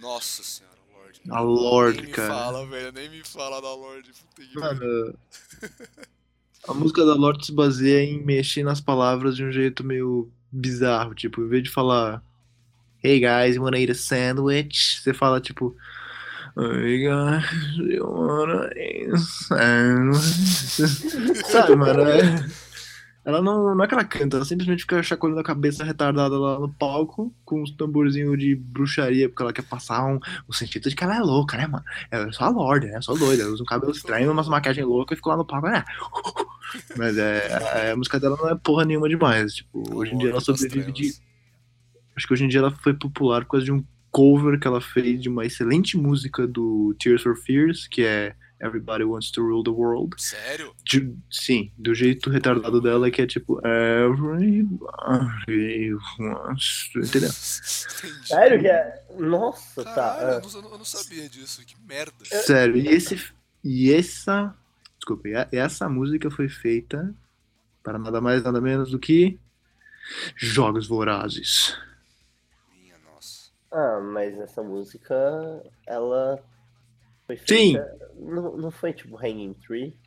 Nossa 0.00 0.42
senhora, 0.42 0.76
Lorde. 0.92 1.20
A 1.30 1.40
Lorde, 1.40 1.98
nem 1.98 2.06
me 2.06 2.12
cara. 2.12 2.34
fala, 2.34 2.66
velho. 2.66 2.92
Nem 2.92 3.08
me 3.10 3.24
fala 3.24 3.60
da 3.60 3.68
que 4.34 4.58
Mano, 4.58 5.14
a 6.68 6.74
música 6.74 7.04
da 7.04 7.14
Lorde 7.14 7.46
se 7.46 7.52
baseia 7.52 8.02
em 8.04 8.24
mexer 8.24 8.62
nas 8.62 8.80
palavras 8.80 9.36
de 9.36 9.44
um 9.44 9.52
jeito 9.52 9.84
meio 9.84 10.30
bizarro. 10.50 11.14
Tipo, 11.14 11.42
em 11.42 11.48
vez 11.48 11.62
de 11.62 11.70
falar 11.70 12.22
Hey 13.04 13.20
guys, 13.20 13.56
you 13.56 13.62
wanna 13.62 13.78
eat 13.78 13.90
a 13.90 13.94
sandwich? 13.94 15.00
Você 15.02 15.12
fala 15.12 15.40
tipo 15.40 15.76
Hey 16.56 17.04
guys, 17.06 17.76
you 17.76 18.04
wanna 18.06 18.70
eat 18.76 19.10
a 19.12 19.18
sandwich? 19.18 21.44
Sabe, 21.50 21.76
mano? 21.76 22.02
é- 22.08 22.46
Ela 23.26 23.40
não, 23.40 23.74
não 23.74 23.82
é 23.84 23.88
que 23.88 23.94
ela 23.94 24.04
canta, 24.04 24.36
ela 24.36 24.44
simplesmente 24.44 24.82
fica 24.82 25.02
chacoalhando 25.02 25.40
a 25.40 25.44
cabeça 25.44 25.82
retardada 25.82 26.38
lá 26.38 26.58
no 26.60 26.68
palco 26.68 27.34
com 27.44 27.62
uns 27.62 27.70
tamborzinhos 27.70 28.38
de 28.38 28.54
bruxaria, 28.54 29.28
porque 29.30 29.42
ela 29.42 29.52
quer 29.52 29.62
passar 29.62 30.04
um, 30.04 30.20
o 30.46 30.52
sentido 30.52 30.90
de 30.90 30.94
que 30.94 31.02
ela 31.02 31.16
é 31.16 31.20
louca, 31.20 31.56
né, 31.56 31.66
mano? 31.66 31.82
Ela 32.10 32.28
é 32.28 32.32
só 32.32 32.44
a 32.44 32.48
Lorde, 32.50 32.86
né? 32.88 33.00
Só 33.00 33.14
doida. 33.14 33.42
Ela 33.42 33.52
usa 33.52 33.62
um 33.62 33.66
cabelo 33.66 33.92
estranho, 33.92 34.30
umas 34.30 34.46
maquiagens 34.46 34.86
loucas 34.86 35.16
e 35.16 35.18
fica 35.18 35.30
lá 35.30 35.38
no 35.38 35.44
palco, 35.46 35.66
né? 35.68 35.82
Mas 36.98 37.16
é, 37.16 37.88
a, 37.88 37.92
a 37.92 37.96
música 37.96 38.20
dela 38.20 38.36
não 38.38 38.50
é 38.50 38.54
porra 38.56 38.84
nenhuma 38.84 39.08
demais. 39.08 39.54
Tipo, 39.54 39.82
hoje 39.96 40.14
em 40.14 40.18
dia 40.18 40.30
ela 40.30 40.40
sobrevive 40.40 40.92
de. 40.92 41.14
Acho 42.16 42.26
que 42.26 42.32
hoje 42.32 42.44
em 42.44 42.48
dia 42.48 42.60
ela 42.60 42.70
foi 42.70 42.94
popular 42.94 43.44
por 43.44 43.52
causa 43.52 43.64
de 43.64 43.72
um 43.72 43.84
cover 44.10 44.58
que 44.60 44.66
ela 44.66 44.80
fez 44.80 45.20
de 45.20 45.28
uma 45.28 45.44
excelente 45.44 45.96
música 45.96 46.46
do 46.46 46.94
Tears 47.00 47.22
for 47.22 47.36
Fears, 47.36 47.88
que 47.88 48.04
é 48.04 48.36
Everybody 48.60 49.02
Wants 49.04 49.32
to 49.32 49.42
Rule 49.42 49.64
the 49.64 49.70
World. 49.70 50.14
Sério? 50.16 50.72
De- 50.84 51.12
sim, 51.28 51.72
do 51.76 51.92
jeito 51.92 52.30
retardado 52.30 52.80
dela, 52.80 53.10
que 53.10 53.20
é 53.20 53.26
tipo 53.26 53.60
Everybody 53.66 54.64
wants 56.18 56.90
to... 56.92 57.00
Entendeu? 57.00 57.28
Entendi. 57.30 58.26
Sério 58.28 58.60
que 58.60 58.68
é. 58.68 59.04
Nossa, 59.18 59.84
tá. 59.84 59.94
Caralho, 59.94 60.44
é. 60.44 60.56
eu, 60.56 60.62
não, 60.62 60.70
eu 60.72 60.78
não 60.78 60.84
sabia 60.84 61.28
disso. 61.28 61.62
Que 61.66 61.74
merda. 61.86 62.12
Sério, 62.24 62.76
e 62.76 62.88
esse. 62.88 63.20
E 63.62 63.92
essa. 63.92 64.54
Desculpa, 64.96 65.28
e 65.28 65.34
a- 65.34 65.48
essa 65.52 65.88
música 65.88 66.30
foi 66.30 66.48
feita 66.48 67.14
para 67.82 67.98
nada 67.98 68.20
mais, 68.20 68.42
nada 68.42 68.60
menos 68.60 68.90
do 68.90 68.98
que. 68.98 69.38
Jogos 70.36 70.86
Vorazes. 70.86 71.76
Ah, 73.74 73.98
mas 74.00 74.38
essa 74.38 74.62
música, 74.62 75.14
ela 75.84 76.40
foi 77.26 77.36
Sim. 77.38 77.72
feita. 77.72 77.98
Não, 78.14 78.56
não 78.56 78.70
foi 78.70 78.92
tipo 78.92 79.18
Hanging 79.18 79.54
Tree? 79.54 79.98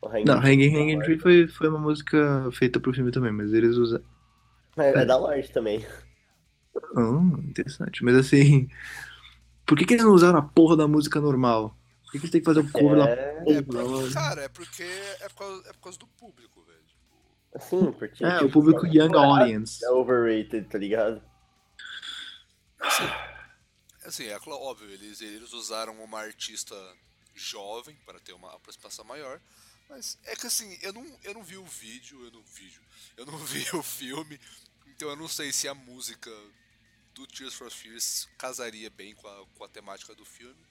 O 0.00 0.08
Hanging 0.08 0.24
Não, 0.24 0.38
Hanging 0.38 0.74
é 0.74 0.80
Hanging 0.80 0.94
Lorde. 0.94 1.04
Tree 1.04 1.18
foi, 1.18 1.48
foi 1.48 1.68
uma 1.68 1.78
música 1.78 2.50
feita 2.52 2.80
pro 2.80 2.94
filme 2.94 3.10
também, 3.10 3.30
mas 3.30 3.52
eles 3.52 3.76
usam. 3.76 4.02
É, 4.78 5.02
é 5.02 5.04
da 5.04 5.18
Lorde 5.18 5.52
também. 5.52 5.84
Ah, 6.96 7.20
interessante. 7.44 8.02
Mas 8.02 8.16
assim. 8.16 8.68
Por 9.66 9.76
que, 9.76 9.84
que 9.84 9.94
eles 9.94 10.04
não 10.04 10.14
usaram 10.14 10.38
a 10.38 10.42
porra 10.42 10.78
da 10.78 10.88
música 10.88 11.20
normal? 11.20 11.76
Por 12.04 12.12
que, 12.12 12.18
que 12.18 12.24
eles 12.24 12.30
têm 12.30 12.40
que 12.40 12.46
fazer 12.46 12.60
o 12.60 12.72
cover 12.72 12.98
da 12.98 13.10
É, 13.10 13.44
É, 13.46 14.14
cara, 14.14 14.42
é 14.44 14.48
porque 14.48 14.82
é 14.82 15.28
por, 15.28 15.34
causa, 15.36 15.68
é 15.68 15.72
por 15.74 15.80
causa 15.80 15.98
do 15.98 16.06
público, 16.06 16.64
velho. 16.64 17.60
Sim, 17.60 17.92
porque. 17.98 18.24
É, 18.24 18.32
tipo, 18.32 18.46
o 18.46 18.50
público 18.50 18.86
Young 18.86 19.14
Audience. 19.14 19.84
É 19.84 19.90
overrated, 19.90 20.68
tá 20.68 20.78
ligado? 20.78 21.29
Assim, 24.04 24.24
é 24.24 24.38
claro, 24.38 24.60
óbvio, 24.62 24.90
eles, 24.90 25.20
eles 25.20 25.52
usaram 25.52 26.02
uma 26.02 26.20
artista 26.20 26.74
jovem 27.34 27.94
para 28.06 28.18
ter 28.20 28.32
uma 28.32 28.54
aproximação 28.54 29.04
maior. 29.04 29.40
Mas 29.88 30.18
é 30.24 30.36
que 30.36 30.46
assim, 30.46 30.78
eu 30.82 30.92
não, 30.92 31.20
eu 31.22 31.34
não 31.34 31.42
vi 31.42 31.56
o 31.56 31.66
vídeo, 31.66 32.24
eu 32.24 32.30
não 32.30 32.42
vídeo, 32.42 32.82
eu 33.16 33.26
não 33.26 33.38
vi 33.44 33.66
o 33.74 33.82
filme, 33.82 34.40
então 34.86 35.08
eu 35.08 35.16
não 35.16 35.28
sei 35.28 35.52
se 35.52 35.66
a 35.68 35.74
música 35.74 36.30
do 37.14 37.26
Tears 37.26 37.54
for 37.54 37.70
Fears 37.70 38.28
casaria 38.38 38.88
bem 38.88 39.14
com 39.14 39.28
a, 39.28 39.46
com 39.46 39.64
a 39.64 39.68
temática 39.68 40.14
do 40.14 40.24
filme. 40.24 40.64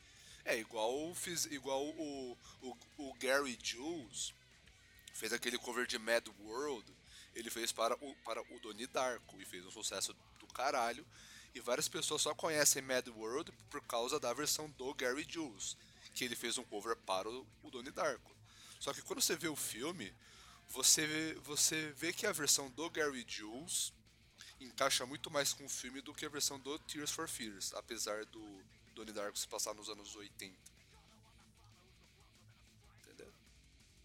É 0.46 0.58
igual, 0.58 1.14
fiz, 1.14 1.46
igual 1.46 1.86
o, 1.86 2.38
o, 2.62 2.78
o 2.98 3.14
Gary 3.16 3.58
Jules 3.62 4.34
fez 5.14 5.34
aquele 5.34 5.58
cover 5.58 5.86
de 5.86 6.00
Mad 6.00 6.26
World, 6.40 6.86
ele 7.36 7.50
fez 7.50 7.72
para 7.72 7.94
o, 7.96 8.16
para 8.24 8.42
o 8.42 8.60
Donnie 8.60 8.88
Darko 8.88 9.40
e 9.42 9.46
fez 9.46 9.66
um 9.66 9.72
sucesso 9.72 10.16
do 10.40 10.48
caralho. 10.48 11.06
E 11.54 11.60
várias 11.60 11.88
pessoas 11.88 12.22
só 12.22 12.34
conhecem 12.36 12.82
Mad 12.82 13.08
World 13.08 13.52
por 13.70 13.82
causa 13.82 14.20
da 14.20 14.34
versão 14.34 14.70
do 14.72 14.94
Gary 14.94 15.26
Jules, 15.28 15.76
que 16.14 16.24
ele 16.24 16.36
fez 16.36 16.58
um 16.58 16.64
cover 16.64 16.96
para 16.98 17.30
o, 17.30 17.48
o 17.64 17.72
Donnie 17.72 17.92
Darko. 17.92 18.32
Só 18.80 18.94
que 18.94 19.02
quando 19.02 19.22
você 19.22 19.36
vê 19.36 19.48
o 19.48 19.56
filme, 19.56 20.14
você 20.70 21.06
vê, 21.06 21.34
você 21.36 21.92
vê 21.92 22.14
que 22.14 22.26
a 22.26 22.32
versão 22.32 22.70
do 22.72 22.90
Gary 22.90 23.26
Jules 23.28 23.92
encaixa 24.60 25.06
muito 25.06 25.32
mais 25.32 25.54
com 25.54 25.66
o 25.66 25.70
filme 25.70 26.02
do 26.02 26.14
que 26.14 26.26
a 26.26 26.30
versão 26.30 26.60
do 26.60 26.78
Tears 26.80 27.12
for 27.12 27.28
Fears, 27.28 27.74
apesar 27.74 28.26
do 28.26 28.64
Donnie 28.94 29.14
Darko 29.14 29.38
se 29.38 29.48
passar 29.48 29.74
nos 29.74 29.90
anos 29.90 30.16
80. 30.16 30.56
Entendeu? 33.06 33.34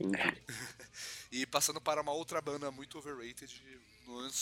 E 1.32 1.44
passando 1.46 1.80
para 1.80 2.00
uma 2.00 2.12
outra 2.12 2.40
banda 2.40 2.70
muito 2.70 2.96
overrated, 2.96 3.60
muito 4.06 4.36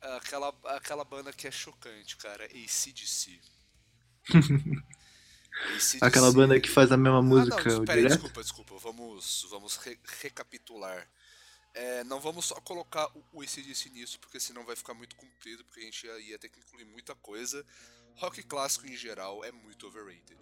aquela, 0.00 0.48
aquela 0.64 1.04
banda 1.04 1.32
que 1.32 1.46
é 1.46 1.50
chocante, 1.50 2.16
cara, 2.16 2.44
ACDC. 2.44 3.40
AC/DC. 5.60 5.98
Aquela 6.00 6.32
banda 6.32 6.60
que 6.60 6.68
faz 6.68 6.92
a 6.92 6.96
mesma 6.96 7.18
Ah, 7.18 7.22
música 7.22 7.56
não, 7.64 7.84
peraí, 7.84 8.02
direto. 8.02 8.06
desculpa, 8.06 8.42
desculpa. 8.42 8.76
Vamos, 8.78 9.46
vamos 9.50 9.76
re- 9.78 9.98
recapitular. 10.20 11.10
É, 11.74 12.04
não 12.04 12.20
vamos 12.20 12.46
só 12.46 12.54
colocar 12.60 13.06
o, 13.16 13.24
o 13.34 13.42
ACDC 13.42 13.90
nisso, 13.90 14.18
porque 14.20 14.40
senão 14.40 14.64
vai 14.64 14.76
ficar 14.76 14.94
muito 14.94 15.16
comprido, 15.16 15.64
porque 15.64 15.80
a 15.80 15.84
gente 15.84 16.06
ia, 16.06 16.18
ia 16.20 16.38
ter 16.38 16.48
que 16.48 16.58
incluir 16.60 16.84
muita 16.86 17.14
coisa. 17.16 17.64
Rock 18.16 18.42
clássico 18.42 18.86
em 18.86 18.96
geral 18.96 19.44
é 19.44 19.52
muito 19.52 19.86
overrated. 19.86 20.38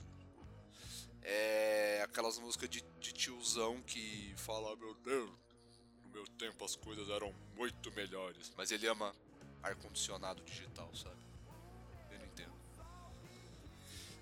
É 1.23 2.03
aquelas 2.05 2.39
músicas 2.39 2.69
de, 2.69 2.83
de 3.01 3.13
tiozão 3.13 3.83
que 3.83 4.35
fala, 4.37 4.73
"Ah, 4.73 4.77
meu 4.77 4.95
Deus, 4.97 5.31
no 6.05 6.11
meu 6.11 6.27
tempo 6.39 6.65
as 6.65 6.77
coisas 6.77 7.09
eram 7.09 7.33
muito 7.57 7.91
melhores. 7.93 8.53
Mas 8.57 8.71
ele 8.71 8.87
ama 8.87 9.15
ar-condicionado 9.65 10.43
digital, 10.45 10.89
sabe? 10.95 11.17
Eu 12.11 12.19
não 12.19 12.27
entendo. 12.27 12.53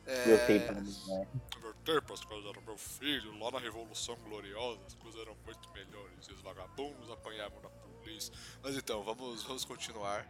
É, 0.06 0.26
Meu 0.26 0.46
tempo, 0.46 0.72
né? 0.72 1.26
no 1.54 1.60
meu 1.60 1.74
tempo 1.74 2.12
as 2.12 2.24
coisas 2.24 2.50
eram 2.50 2.62
meu 2.62 2.76
filho, 2.76 3.38
lá 3.38 3.50
na 3.52 3.58
Revolução 3.60 4.16
Gloriosa 4.16 4.80
as 4.86 4.94
coisas 4.94 5.20
eram 5.20 5.36
muito 5.44 5.70
melhores. 5.72 6.26
E 6.28 6.32
os 6.32 6.40
vagabundos 6.40 7.10
apanhavam 7.10 7.60
da 7.60 7.68
polícia. 7.68 8.32
Mas 8.62 8.76
então, 8.76 9.02
vamos, 9.04 9.42
vamos 9.44 9.64
continuar. 9.64 10.26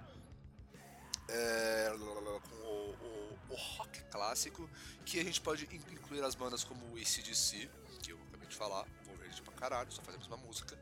É, 1.28 1.90
com 2.48 2.54
o, 2.56 2.90
o- 2.92 3.38
o 3.50 3.54
rock 3.54 4.02
clássico, 4.04 4.68
que 5.06 5.18
a 5.20 5.24
gente 5.24 5.40
pode 5.40 5.64
in- 5.66 5.92
incluir 5.94 6.22
as 6.22 6.34
bandas 6.34 6.64
como 6.64 6.84
o 6.92 6.96
ACDC, 6.98 7.70
que 8.02 8.12
eu 8.12 8.18
acabei 8.28 8.48
de 8.48 8.56
falar, 8.56 8.86
overrated 9.08 9.42
pra 9.42 9.52
caralho, 9.54 9.90
só 9.92 10.02
faz 10.02 10.16
a 10.16 10.18
mesma 10.18 10.36
música. 10.38 10.76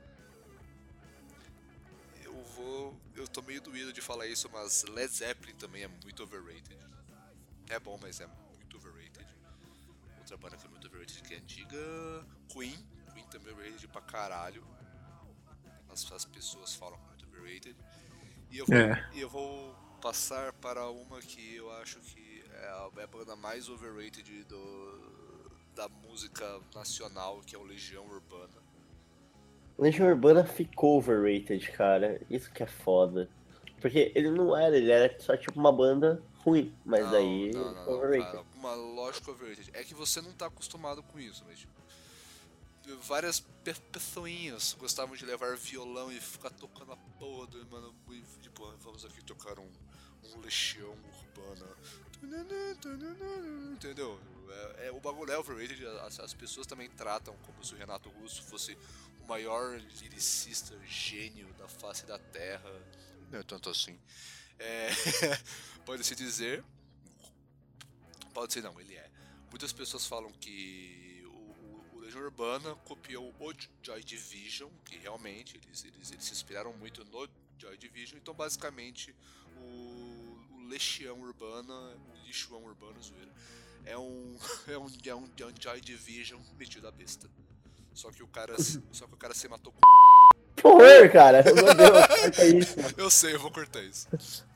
Eu 2.40 2.44
vou. 2.44 3.00
Eu 3.14 3.28
tô 3.28 3.42
meio 3.42 3.60
doído 3.60 3.92
de 3.92 4.00
falar 4.00 4.26
isso, 4.26 4.48
mas 4.50 4.82
Led 4.84 5.12
Zeppelin 5.12 5.54
também 5.56 5.82
é 5.82 5.88
muito 5.88 6.22
overrated. 6.22 6.78
É 7.68 7.78
bom, 7.78 7.98
mas 8.00 8.18
é 8.20 8.26
muito 8.26 8.76
overrated. 8.78 9.26
Outra 10.18 10.36
banda 10.38 10.56
que 10.56 10.66
é 10.66 10.70
muito 10.70 10.86
overrated 10.86 11.22
que 11.22 11.34
é 11.34 11.36
antiga. 11.36 11.76
Queen. 12.48 12.76
Queen 13.12 13.26
também 13.26 13.50
é 13.50 13.52
overrated 13.52 13.88
pra 13.88 14.00
caralho. 14.00 14.66
As, 15.90 16.10
as 16.12 16.24
pessoas 16.24 16.74
falam 16.74 16.98
que 16.98 17.04
é 17.04 17.08
muito 17.08 17.26
overrated. 17.26 17.76
E 18.50 18.58
eu, 18.58 18.66
vou, 18.66 18.74
É. 18.76 19.10
e 19.12 19.20
eu 19.20 19.28
vou 19.28 19.74
passar 20.00 20.52
para 20.54 20.88
uma 20.88 21.20
que 21.20 21.56
eu 21.56 21.70
acho 21.74 22.00
que 22.00 22.42
é 22.52 22.68
a, 22.68 22.90
é 22.96 23.04
a 23.04 23.06
banda 23.06 23.36
mais 23.36 23.68
overrated 23.68 24.44
do, 24.44 25.50
da 25.74 25.88
música 25.88 26.60
nacional, 26.74 27.42
que 27.42 27.54
é 27.54 27.58
o 27.58 27.62
Legião 27.62 28.06
Urbana. 28.06 28.59
Legião 29.80 30.08
Urbana 30.08 30.44
ficou 30.44 30.98
overrated, 30.98 31.70
cara. 31.72 32.20
Isso 32.30 32.50
que 32.52 32.62
é 32.62 32.66
foda. 32.66 33.28
Porque 33.80 34.12
ele 34.14 34.30
não 34.30 34.54
era, 34.56 34.76
ele 34.76 34.90
era 34.90 35.18
só 35.20 35.36
tipo 35.36 35.58
uma 35.58 35.72
banda 35.72 36.22
ruim. 36.44 36.74
Mas 36.84 37.02
Não, 37.04 37.10
daí, 37.10 37.50
não, 37.52 37.64
não, 37.64 37.86
não, 37.86 37.92
overrated. 37.94 38.30
cara, 38.32 38.44
uma 38.54 38.74
lógica 38.74 39.30
overrated. 39.30 39.70
É 39.72 39.82
que 39.82 39.94
você 39.94 40.20
não 40.20 40.32
tá 40.32 40.46
acostumado 40.46 41.02
com 41.02 41.18
isso, 41.18 41.42
mas 41.48 41.58
tipo, 41.60 41.72
várias 43.02 43.40
pe 43.40 43.72
pessoinhas 43.92 44.76
gostavam 44.78 45.16
de 45.16 45.24
levar 45.24 45.56
violão 45.56 46.12
e 46.12 46.20
ficar 46.20 46.50
tocando 46.50 46.92
a 46.92 46.96
porra 47.18 47.46
do 47.46 47.66
mano. 47.70 47.94
e, 48.10 48.22
Tipo, 48.42 48.70
vamos 48.82 49.04
aqui 49.04 49.24
tocar 49.24 49.58
um, 49.58 49.68
um 50.34 50.40
legião 50.40 50.94
urbana. 51.38 51.66
Entendeu? 53.72 54.18
É, 54.76 54.88
é- 54.88 54.92
o 54.92 55.00
bagulho 55.00 55.32
é 55.32 55.38
overrated, 55.38 55.86
as, 56.04 56.20
as 56.20 56.34
pessoas 56.34 56.66
também 56.66 56.88
tratam 56.90 57.34
como 57.46 57.64
se 57.64 57.72
o 57.74 57.76
Renato 57.78 58.08
Russo 58.10 58.42
fosse 58.42 58.76
o 59.22 59.26
maior 59.26 59.78
liricista 60.00 60.78
gênio 60.86 61.52
da 61.54 61.68
face 61.68 62.06
da 62.06 62.18
Terra. 62.18 62.70
Não 63.30 63.38
é 63.38 63.42
tanto 63.42 63.70
assim. 63.70 63.98
É, 64.58 64.90
Pode-se 65.84 66.14
dizer. 66.14 66.64
Pode 68.32 68.52
ser 68.52 68.62
não, 68.62 68.78
ele 68.80 68.94
é. 68.94 69.10
Muitas 69.50 69.72
pessoas 69.72 70.06
falam 70.06 70.30
que 70.32 71.22
o, 71.26 71.28
o, 71.28 71.90
o 71.94 71.98
Legião 72.00 72.22
Urbana 72.22 72.74
copiou 72.84 73.34
o 73.38 73.54
Joy 73.82 74.04
Division, 74.04 74.70
que 74.84 74.96
realmente 74.96 75.56
eles, 75.56 75.84
eles, 75.84 76.12
eles 76.12 76.24
se 76.24 76.32
inspiraram 76.32 76.72
muito 76.74 77.04
no 77.04 77.28
Joy 77.58 77.76
Division, 77.76 78.18
então 78.18 78.32
basicamente 78.32 79.14
o, 79.56 80.38
o 80.52 80.66
Legião 80.68 81.20
Urbana, 81.20 81.72
o 81.72 82.26
Lixuão 82.26 82.64
Urbano, 82.64 83.02
zoeira, 83.02 83.32
é 83.84 83.98
um, 83.98 84.38
é 84.66 84.78
um, 84.78 84.86
é 84.86 85.14
um, 85.14 85.30
é 85.38 85.46
um 85.46 85.54
Joy 85.60 85.80
Division 85.80 86.40
metido 86.56 86.86
a 86.86 86.90
besta. 86.90 87.28
Só 87.94 88.10
que 88.10 88.22
o 88.22 88.26
cara, 88.26 88.54
só 88.92 89.06
que 89.06 89.14
o 89.14 89.16
cara 89.16 89.34
se 89.34 89.48
matou 89.48 89.72
com. 89.72 89.80
Horror, 90.68 91.10
cara. 91.10 91.42
Meu 91.42 91.74
Deus, 91.74 92.06
corta 92.06 92.44
isso. 92.44 92.76
Eu 92.96 93.10
sei, 93.10 93.34
eu 93.34 93.40
vou 93.40 93.50
cortar 93.50 93.82
isso. 93.82 94.08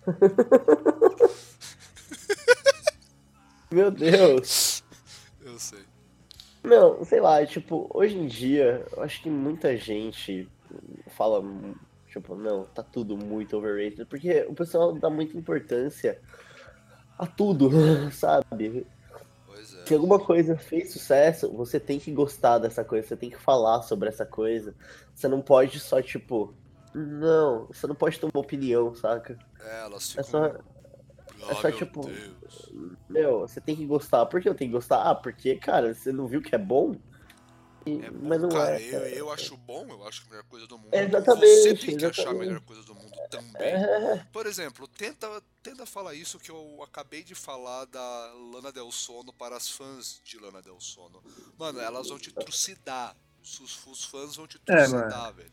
Meu 3.71 3.91
Deus. 3.91 4.85
Eu 5.41 5.59
sei. 5.59 5.83
Não, 6.63 7.05
sei 7.05 7.21
lá, 7.21 7.45
tipo, 7.45 7.91
hoje 7.93 8.17
em 8.17 8.27
dia, 8.27 8.87
eu 8.97 9.03
acho 9.03 9.23
que 9.23 9.29
muita 9.29 9.77
gente 9.77 10.49
fala, 11.09 11.43
tipo, 12.09 12.35
não, 12.37 12.65
tá 12.65 12.83
tudo 12.83 13.17
muito 13.17 13.57
overrated, 13.57 14.07
porque 14.07 14.47
o 14.49 14.55
pessoal 14.55 14.93
dá 14.93 15.11
muita 15.11 15.37
importância 15.37 16.19
a 17.19 17.27
tudo, 17.27 17.71
sabe? 18.13 18.87
É. 19.85 19.89
Se 19.89 19.95
alguma 19.95 20.19
coisa 20.19 20.57
fez 20.57 20.93
sucesso, 20.93 21.53
você 21.53 21.79
tem 21.81 21.99
que 21.99 22.11
gostar 22.13 22.59
dessa 22.59 22.85
coisa, 22.85 23.07
você 23.09 23.17
tem 23.17 23.31
que 23.31 23.39
falar 23.39 23.83
sobre 23.83 24.09
essa 24.09 24.25
coisa. 24.27 24.75
Você 25.15 25.29
não 25.29 25.43
pode 25.43 25.79
só, 25.81 26.01
tipo, 26.03 26.55
não, 26.95 27.67
você 27.67 27.87
não 27.87 27.95
pode 27.95 28.19
ter 28.19 28.27
uma 28.27 28.41
opinião, 28.41 28.95
saca? 28.95 29.39
É, 29.61 29.81
elas 29.83 30.15
É 30.17 30.23
ficam. 30.23 30.25
só, 30.25 30.59
Ah, 31.43 31.53
é 31.53 31.55
só, 31.55 31.71
meu 31.71 31.73
tipo, 31.73 32.01
Deus. 32.01 32.73
meu, 33.09 33.41
você 33.41 33.61
tem 33.61 33.77
que 33.77 33.87
gostar. 33.87 34.27
Por 34.27 34.41
que 34.41 34.49
eu 34.49 34.55
tenho 34.55 34.71
que 34.71 34.77
gostar? 34.77 35.03
Ah, 35.03 35.15
porque, 35.15 35.57
cara, 35.57 35.95
você 35.95 36.13
não 36.13 36.27
viu 36.27 36.41
que 36.43 36.55
é 36.55 36.59
bom? 36.59 36.97
É 37.87 38.11
bom, 38.11 38.19
mas 38.29 38.41
não 38.41 38.49
cara, 38.49 38.81
é. 38.81 38.87
eu, 38.87 38.91
cara. 38.93 39.09
eu 39.11 39.33
acho 39.33 39.57
bom, 39.59 39.87
eu 39.89 40.07
acho 40.09 40.25
a 40.27 40.31
melhor 40.31 40.45
coisa 40.45 40.67
do 40.67 40.79
mundo. 40.79 40.95
Exatamente, 40.95 41.47
Você 41.47 41.75
tem 41.75 41.97
que 41.97 42.07
achar 42.07 42.23
a 42.23 42.25
exatamente. 42.25 42.47
melhor 42.49 42.61
coisa 42.63 42.83
do 42.83 42.95
mundo 42.95 43.17
também. 43.31 43.53
É, 43.63 44.25
Por 44.33 44.47
exemplo, 44.47 44.89
tenta, 44.89 45.43
tenta 45.63 45.85
falar 45.87 46.15
isso 46.15 46.39
que 46.39 46.51
eu 46.51 46.83
acabei 46.83 47.23
de 47.23 47.35
falar 47.35 47.85
da 47.87 48.33
Lana 48.53 48.73
Del 48.73 48.91
Sono 48.91 49.33
para 49.33 49.57
as 49.57 49.69
fãs 49.69 50.21
de 50.25 50.39
Lana 50.39 50.63
Del 50.63 50.81
Sono. 50.81 51.23
Mano, 51.59 51.79
elas 51.81 52.09
vão 52.09 52.19
te 52.19 52.33
trucidar. 52.33 53.15
Os, 53.43 53.87
os 53.87 54.05
fãs 54.05 54.37
vão 54.37 54.47
te 54.47 54.59
É, 54.67 54.77
trucidar, 54.77 55.35
velho. 55.35 55.53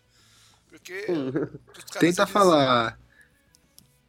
Porque 0.70 1.06
os 1.12 1.84
caras, 1.84 2.00
Tenta 2.00 2.22
eles- 2.22 2.32
falar. 2.32 2.98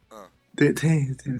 Ah. 0.09 0.29
Tem- 0.55 0.73
tem- 0.73 1.13
tem- 1.15 1.39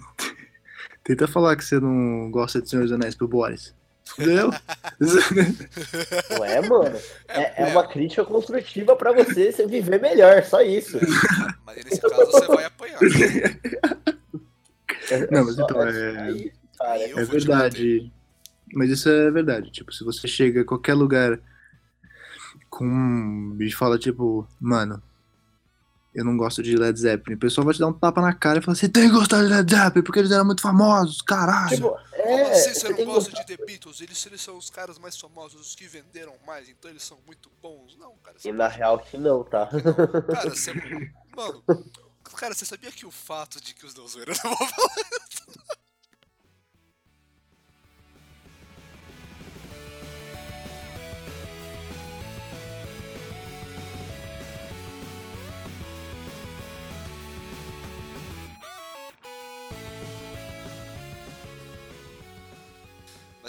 Tenta 1.03 1.27
falar 1.27 1.55
que 1.57 1.63
você 1.65 1.79
não 1.79 2.31
gosta 2.31 2.61
de 2.61 2.69
Senhor 2.69 2.83
dos 2.83 2.91
Anéis 2.93 3.13
pro 3.15 3.27
Boris. 3.27 3.73
Entendeu? 4.17 4.51
Ué, 6.39 6.61
mano, 6.67 6.95
é, 7.27 7.63
é 7.63 7.67
uma 7.67 7.87
crítica 7.87 8.23
construtiva 8.23 8.95
pra 8.95 9.11
você, 9.11 9.51
você 9.51 9.65
viver 9.65 9.99
melhor, 10.01 10.43
só 10.43 10.61
isso. 10.61 10.99
Mas 11.65 11.83
nesse 11.83 12.01
caso 12.01 12.31
você 12.31 12.47
vai 12.47 12.65
apanhar. 12.65 12.99
É- 15.09 15.31
Não, 15.31 15.39
é 15.39 15.43
mas 15.43 15.55
só- 15.55 15.63
então, 15.63 15.81
é 15.87 16.31
é- 16.31 17.11
É 17.19 17.23
verdade. 17.25 18.11
Mas 18.73 18.89
isso 18.89 19.09
é 19.09 19.31
verdade. 19.31 19.71
Tipo, 19.71 19.91
se 19.93 20.03
você 20.03 20.27
chega 20.27 20.61
a 20.61 20.65
qualquer 20.65 20.93
lugar 20.95 21.39
com 22.69 22.85
um 22.85 23.57
e 23.61 23.71
fala, 23.71 23.97
tipo, 23.99 24.47
mano, 24.59 25.01
eu 26.13 26.25
não 26.25 26.35
gosto 26.37 26.61
de 26.63 26.75
Led 26.75 26.99
Zeppelin, 26.99 27.35
o 27.35 27.39
pessoal 27.39 27.65
vai 27.65 27.73
te 27.73 27.79
dar 27.79 27.87
um 27.87 27.93
tapa 27.93 28.21
na 28.21 28.33
cara 28.33 28.59
e 28.59 28.61
falar, 28.61 28.75
você 28.75 28.89
tem 28.89 29.07
que 29.09 29.15
gostar 29.15 29.43
de 29.43 29.49
Led 29.49 29.69
Zeppelin, 29.71 30.03
porque 30.03 30.19
eles 30.19 30.31
eram 30.31 30.45
muito 30.45 30.61
famosos, 30.61 31.21
caralho. 31.21 31.75
Tipo, 31.75 31.95
Como 32.23 32.39
é, 32.39 32.51
assim 32.51 32.73
você 32.73 32.89
não 32.89 32.95
que 32.95 33.05
gosta 33.05 33.31
de 33.31 33.45
The 33.45 33.65
Beatles? 33.65 34.01
Eles, 34.01 34.25
eles 34.25 34.41
são 34.41 34.57
os 34.57 34.69
caras 34.69 34.97
mais 34.97 35.17
famosos, 35.17 35.59
os 35.59 35.75
que 35.75 35.87
venderam 35.87 36.33
mais, 36.45 36.69
então 36.69 36.89
eles 36.89 37.03
são 37.03 37.17
muito 37.25 37.51
bons. 37.61 37.97
Não, 37.97 38.15
cara. 38.17 38.37
E 38.43 38.51
na 38.51 38.67
real 38.67 38.99
que 38.99 39.17
não, 39.17 39.43
tá? 39.43 39.69
Cara, 40.33 40.49
você. 40.49 40.73
Mano, 41.35 41.63
cara, 42.35 42.53
você 42.53 42.65
sabia 42.65 42.91
que 42.91 43.05
o 43.05 43.11
fato 43.11 43.59
de 43.61 43.73
que 43.73 43.85
os 43.85 43.93
não 43.95 44.07
zoeiros 44.07 44.41
não 44.43 44.55
vão 44.55 44.67
falar. 44.67 45.32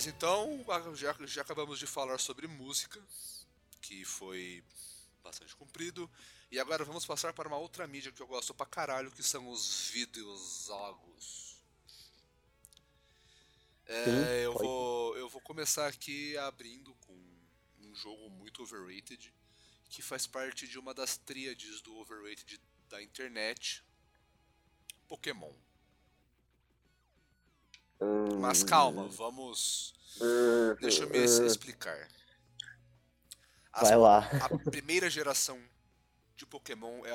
Mas 0.05 0.15
então, 0.15 0.63
já, 0.95 1.17
já 1.25 1.41
acabamos 1.41 1.79
de 1.79 1.87
falar 1.87 2.19
sobre 2.19 2.47
música, 2.47 3.01
que 3.81 4.05
foi 4.05 4.63
bastante 5.23 5.57
comprido. 5.57 6.11
E 6.51 6.61
agora 6.61 6.85
vamos 6.85 7.07
passar 7.07 7.33
para 7.33 7.49
uma 7.49 7.57
outra 7.57 7.87
mídia 7.87 8.13
que 8.13 8.21
eu 8.21 8.27
gosto 8.27 8.53
pra 8.53 8.67
caralho, 8.67 9.11
que 9.11 9.23
são 9.23 9.49
os 9.49 9.89
videojogos. 9.89 11.57
É, 13.87 14.45
eu, 14.45 14.53
vou, 14.53 15.17
eu 15.17 15.29
vou 15.31 15.41
começar 15.41 15.87
aqui 15.87 16.37
abrindo 16.37 16.95
com 17.07 17.15
um 17.81 17.95
jogo 17.95 18.29
muito 18.29 18.63
overrated, 18.63 19.33
que 19.89 20.03
faz 20.03 20.27
parte 20.27 20.69
de 20.69 20.79
uma 20.79 20.93
das 20.93 21.17
tríades 21.17 21.81
do 21.81 21.97
overrated 21.97 22.61
da 22.91 23.03
internet, 23.03 23.83
Pokémon. 25.09 25.55
Mas 28.39 28.63
calma, 28.63 29.09
vamos. 29.09 29.95
Hum, 30.21 30.77
Deixa 30.81 31.05
eu 31.05 31.09
me 31.09 31.19
hum, 31.19 31.47
explicar. 31.47 32.09
As 33.73 33.89
Vai 33.89 33.97
lá. 33.97 34.29
a 34.39 34.49
primeira 34.71 35.11
geração 35.11 35.61
de 36.37 36.47
Pokémon 36.47 37.05
é, 37.07 37.11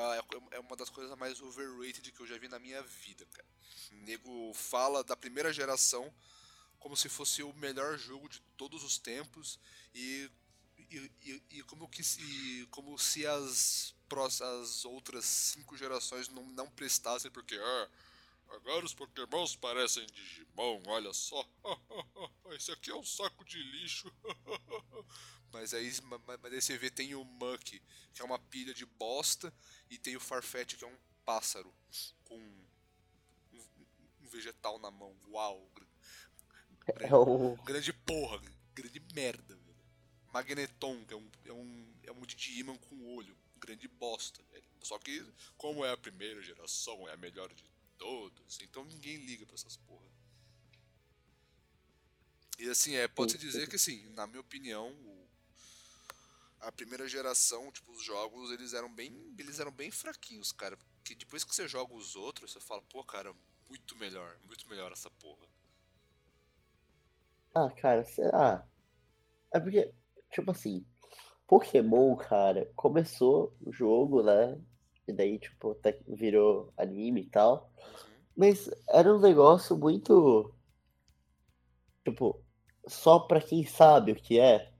é 0.52 0.60
uma 0.60 0.76
das 0.76 0.90
coisas 0.90 1.16
mais 1.18 1.40
overrated 1.40 2.12
que 2.12 2.20
eu 2.20 2.26
já 2.26 2.38
vi 2.38 2.48
na 2.48 2.58
minha 2.58 2.82
vida, 2.82 3.26
cara. 3.32 3.48
O 3.92 3.96
nego 3.96 4.52
fala 4.54 5.04
da 5.04 5.16
primeira 5.16 5.52
geração 5.52 6.12
como 6.78 6.96
se 6.96 7.08
fosse 7.08 7.42
o 7.42 7.52
melhor 7.54 7.98
jogo 7.98 8.28
de 8.28 8.40
todos 8.56 8.84
os 8.84 8.98
tempos 8.98 9.58
e, 9.94 10.30
e, 10.90 11.12
e- 11.22 11.42
e 11.50 11.62
como, 11.64 11.88
que 11.88 12.02
se, 12.04 12.66
como 12.70 12.98
se 12.98 13.26
as, 13.26 13.94
as 14.42 14.84
outras 14.84 15.24
cinco 15.26 15.76
gerações 15.76 16.28
não, 16.28 16.44
não 16.50 16.70
prestassem, 16.70 17.30
porque 17.30 17.56
ah, 17.56 17.88
agora 18.50 18.84
os 18.84 18.94
Pokémons 18.94 19.56
parecem 19.56 20.06
Digimon, 20.06 20.82
olha 20.86 21.12
só. 21.12 21.44
Esse 22.52 22.72
aqui 22.72 22.90
é 22.90 22.94
um 22.96 23.04
saco 23.04 23.44
de 23.44 23.62
lixo. 23.62 24.12
Mas 25.52 25.74
aí, 25.74 25.90
ma- 26.02 26.18
ma- 26.18 26.38
mas 26.38 26.52
aí 26.52 26.62
você 26.62 26.78
vê, 26.78 26.90
tem 26.90 27.14
o 27.16 27.24
Muck, 27.24 27.82
que 28.14 28.22
é 28.22 28.24
uma 28.24 28.38
pilha 28.38 28.72
de 28.72 28.86
bosta, 28.86 29.52
e 29.90 29.98
tem 29.98 30.14
o 30.16 30.20
Farfetch, 30.20 30.76
que 30.76 30.84
é 30.84 30.86
um 30.86 30.96
pássaro 31.24 31.74
com 32.24 32.38
um, 32.38 32.64
um 34.22 34.28
vegetal 34.28 34.78
na 34.78 34.90
mão. 34.90 35.14
Uau! 35.28 35.68
gr- 35.74 35.84
É 37.00 37.14
um... 37.14 37.54
Grande 37.64 37.92
porra, 37.92 38.40
grande 38.74 39.00
merda, 39.14 39.54
velho. 39.56 39.76
Magneton, 40.32 41.04
que 41.04 41.14
é 41.14 41.16
um, 41.16 41.30
é 41.46 41.52
um, 41.52 41.94
é 42.04 42.12
um 42.12 42.20
Digimon 42.22 42.78
com 42.78 43.16
olho. 43.16 43.36
Grande 43.58 43.88
bosta, 43.88 44.42
velho. 44.50 44.64
Só 44.82 44.98
que, 44.98 45.24
como 45.56 45.84
é 45.84 45.92
a 45.92 45.96
primeira 45.96 46.40
geração, 46.42 47.08
é 47.08 47.12
a 47.12 47.16
melhor 47.16 47.52
de 47.52 47.64
todas, 48.00 48.58
então 48.62 48.84
ninguém 48.84 49.16
liga 49.18 49.46
pra 49.46 49.54
essas 49.54 49.76
porra. 49.76 50.08
E 52.58 52.68
assim, 52.70 52.94
é, 52.94 53.08
pode-se 53.08 53.38
dizer 53.38 53.68
que 53.68 53.74
assim, 53.76 54.08
na 54.10 54.24
minha 54.26 54.40
opinião, 54.40 54.92
o- 54.92 55.28
a 56.60 56.70
primeira 56.70 57.08
geração, 57.08 57.70
tipo, 57.72 57.90
os 57.92 58.02
jogos, 58.04 58.50
eles 58.52 58.72
eram 58.74 58.92
bem. 58.92 59.34
Eles 59.38 59.58
eram 59.60 59.72
bem 59.72 59.90
fraquinhos, 59.90 60.52
cara. 60.52 60.76
Porque 60.76 61.14
depois 61.14 61.42
que 61.44 61.54
você 61.54 61.66
joga 61.66 61.94
os 61.94 62.14
outros, 62.16 62.52
você 62.52 62.60
fala, 62.60 62.82
pô, 62.82 63.02
cara, 63.04 63.34
muito 63.68 63.96
melhor, 63.96 64.38
muito 64.46 64.68
melhor 64.68 64.92
essa 64.92 65.10
porra. 65.10 65.46
Ah, 67.54 67.70
cara, 67.70 68.04
será? 68.04 68.66
É 69.54 69.60
porque, 69.60 69.92
tipo 70.32 70.50
assim, 70.52 70.86
Pokémon, 71.48 72.16
cara, 72.16 72.70
começou 72.76 73.56
o 73.60 73.72
jogo, 73.72 74.22
né? 74.22 74.60
E 75.08 75.12
daí, 75.12 75.38
tipo, 75.38 75.72
até 75.72 75.92
que 75.92 76.04
virou 76.14 76.72
anime 76.76 77.22
e 77.22 77.26
tal. 77.30 77.72
Uhum. 77.76 78.12
Mas 78.36 78.70
era 78.88 79.14
um 79.14 79.20
negócio 79.20 79.76
muito. 79.76 80.54
Tipo, 82.04 82.40
só 82.86 83.18
pra 83.20 83.40
quem 83.40 83.64
sabe 83.66 84.12
o 84.12 84.16
que 84.16 84.38
é. 84.38 84.70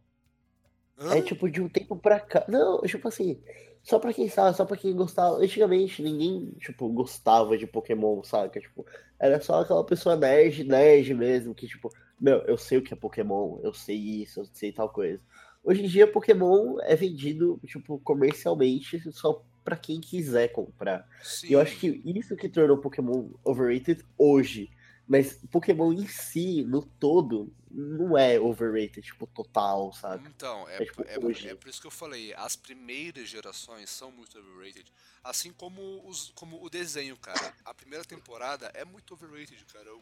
Hã? 0.98 1.16
É 1.16 1.22
tipo 1.22 1.50
de 1.50 1.60
um 1.60 1.68
tempo 1.68 1.96
pra 1.96 2.20
cá. 2.20 2.44
Não, 2.48 2.80
tipo 2.82 3.08
assim, 3.08 3.42
Só 3.82 3.98
pra 3.98 4.12
quem 4.12 4.28
sabe, 4.28 4.56
só 4.56 4.64
pra 4.64 4.76
quem 4.76 4.94
gostava. 4.94 5.36
Antigamente 5.38 6.02
ninguém, 6.02 6.52
tipo, 6.60 6.88
gostava 6.90 7.56
de 7.56 7.66
Pokémon, 7.66 8.22
saca? 8.22 8.60
Tipo, 8.60 8.86
era 9.18 9.40
só 9.40 9.60
aquela 9.62 9.84
pessoa 9.84 10.16
nerd, 10.16 10.64
nerd 10.64 11.14
mesmo, 11.14 11.54
que, 11.54 11.66
tipo, 11.66 11.90
meu, 12.20 12.38
eu 12.42 12.58
sei 12.58 12.78
o 12.78 12.82
que 12.82 12.92
é 12.92 12.96
Pokémon, 12.96 13.58
eu 13.62 13.72
sei 13.72 13.96
isso, 13.96 14.40
eu 14.40 14.44
sei 14.52 14.72
tal 14.72 14.90
coisa. 14.90 15.22
Hoje 15.64 15.84
em 15.84 15.88
dia, 15.88 16.10
Pokémon 16.10 16.78
é 16.82 16.94
vendido, 16.96 17.58
tipo, 17.66 17.98
comercialmente 18.00 19.00
só 19.12 19.42
pra 19.70 19.76
quem 19.76 20.00
quiser 20.00 20.48
comprar. 20.48 21.08
Sim. 21.22 21.46
E 21.48 21.52
eu 21.52 21.60
acho 21.60 21.78
que 21.78 22.02
isso 22.04 22.36
que 22.36 22.48
tornou 22.48 22.78
Pokémon 22.78 23.30
overrated 23.44 24.04
hoje. 24.18 24.68
Mas 25.06 25.40
Pokémon 25.50 25.92
em 25.92 26.06
si, 26.06 26.62
no 26.62 26.82
todo, 26.82 27.52
não 27.70 28.16
é 28.16 28.38
overrated, 28.38 29.02
tipo, 29.02 29.26
total, 29.26 29.92
sabe? 29.92 30.28
Então, 30.28 30.68
é, 30.68 30.82
É 30.82 30.84
tipo 30.84 31.02
é, 31.04 31.18
hoje. 31.18 31.48
é 31.48 31.54
por 31.54 31.68
isso 31.68 31.80
que 31.80 31.86
eu 31.86 31.90
falei, 31.90 32.32
as 32.34 32.54
primeiras 32.54 33.28
gerações 33.28 33.90
são 33.90 34.12
muito 34.12 34.38
overrated. 34.38 34.86
Assim 35.22 35.52
como, 35.52 36.06
os, 36.08 36.30
como 36.36 36.64
o 36.64 36.70
desenho, 36.70 37.16
cara. 37.16 37.52
A 37.64 37.74
primeira 37.74 38.04
temporada 38.04 38.70
é 38.72 38.84
muito 38.84 39.14
overrated, 39.14 39.64
cara. 39.72 39.92
O, 39.94 40.00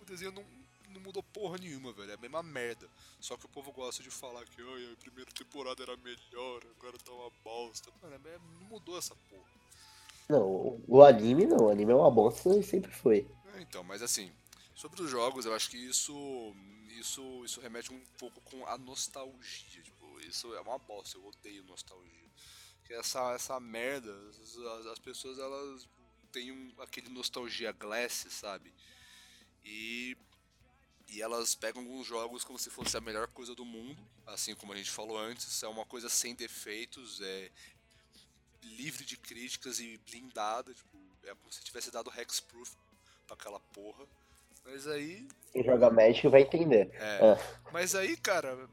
o 0.00 0.04
desenho 0.06 0.32
não, 0.32 0.44
não 0.92 1.00
mudou 1.00 1.22
porra 1.22 1.58
nenhuma, 1.58 1.92
velho. 1.92 2.10
É 2.10 2.14
a 2.14 2.18
mesma 2.18 2.42
merda. 2.42 2.88
Só 3.20 3.36
que 3.36 3.46
o 3.46 3.48
povo 3.48 3.72
gosta 3.72 4.02
de 4.02 4.10
falar 4.10 4.44
que 4.46 4.60
"Ai, 4.62 4.92
a 4.92 4.96
primeira 4.96 5.30
temporada 5.32 5.82
era 5.82 5.96
melhor, 5.98 6.62
agora 6.78 6.96
tá 6.98 7.12
uma 7.12 7.30
bosta. 7.44 7.90
Mano, 8.02 8.14
é- 8.28 8.38
não 8.60 8.66
mudou 8.68 8.96
essa 8.98 9.14
porra. 9.28 9.50
Não, 10.28 10.80
o 10.86 11.02
anime 11.02 11.46
não, 11.46 11.66
o 11.66 11.70
anime 11.70 11.92
é 11.92 11.94
uma 11.94 12.10
bosta 12.10 12.48
e 12.56 12.62
sempre 12.62 12.90
foi. 12.92 13.26
É, 13.54 13.60
Então, 13.60 13.82
mas 13.84 14.02
assim, 14.02 14.32
sobre 14.74 15.02
os 15.02 15.10
jogos, 15.10 15.44
eu 15.44 15.54
acho 15.54 15.68
que 15.70 15.76
isso, 15.76 16.54
isso, 16.98 17.44
isso 17.44 17.60
remete 17.60 17.92
um 17.92 18.00
pouco 18.18 18.40
com 18.42 18.66
a 18.66 18.78
nostalgia. 18.78 19.82
Tipo, 19.82 20.20
isso 20.20 20.54
é 20.54 20.60
uma 20.60 20.78
bosta, 20.78 21.18
eu 21.18 21.26
odeio 21.26 21.64
nostalgia. 21.64 22.30
Que 22.84 22.94
essa, 22.94 23.32
essa 23.32 23.60
merda, 23.60 24.12
as, 24.28 24.56
as 24.86 24.98
pessoas 24.98 25.38
elas 25.38 25.88
têm 26.32 26.50
um, 26.50 26.72
aquele 26.78 27.08
nostalgia 27.10 27.72
glass, 27.72 28.26
sabe? 28.30 28.72
E, 29.64 30.16
e 31.12 31.20
elas 31.20 31.54
pegam 31.54 31.82
alguns 31.82 32.06
jogos 32.06 32.42
como 32.42 32.58
se 32.58 32.70
fosse 32.70 32.96
a 32.96 33.00
melhor 33.00 33.28
coisa 33.28 33.54
do 33.54 33.64
mundo, 33.64 34.02
assim 34.26 34.54
como 34.54 34.72
a 34.72 34.76
gente 34.76 34.90
falou 34.90 35.18
antes, 35.18 35.62
é 35.62 35.68
uma 35.68 35.84
coisa 35.84 36.08
sem 36.08 36.34
defeitos, 36.34 37.20
é 37.20 37.50
livre 38.62 39.04
de 39.04 39.16
críticas 39.16 39.78
e 39.78 39.98
blindada, 40.10 40.72
tipo, 40.72 40.96
é 41.24 41.34
como 41.34 41.52
se 41.52 41.62
tivesse 41.62 41.90
dado 41.90 42.10
hexproof 42.16 42.74
pra 43.26 43.34
aquela 43.34 43.60
porra. 43.60 44.06
Mas 44.64 44.86
aí, 44.86 45.26
Quem 45.52 45.64
joga 45.64 45.90
Magic 45.90 46.26
vai 46.28 46.42
entender. 46.42 46.90
é, 46.94 47.32
É. 47.32 47.70
mas 47.72 47.94
aí, 47.94 48.16
cara, 48.16 48.68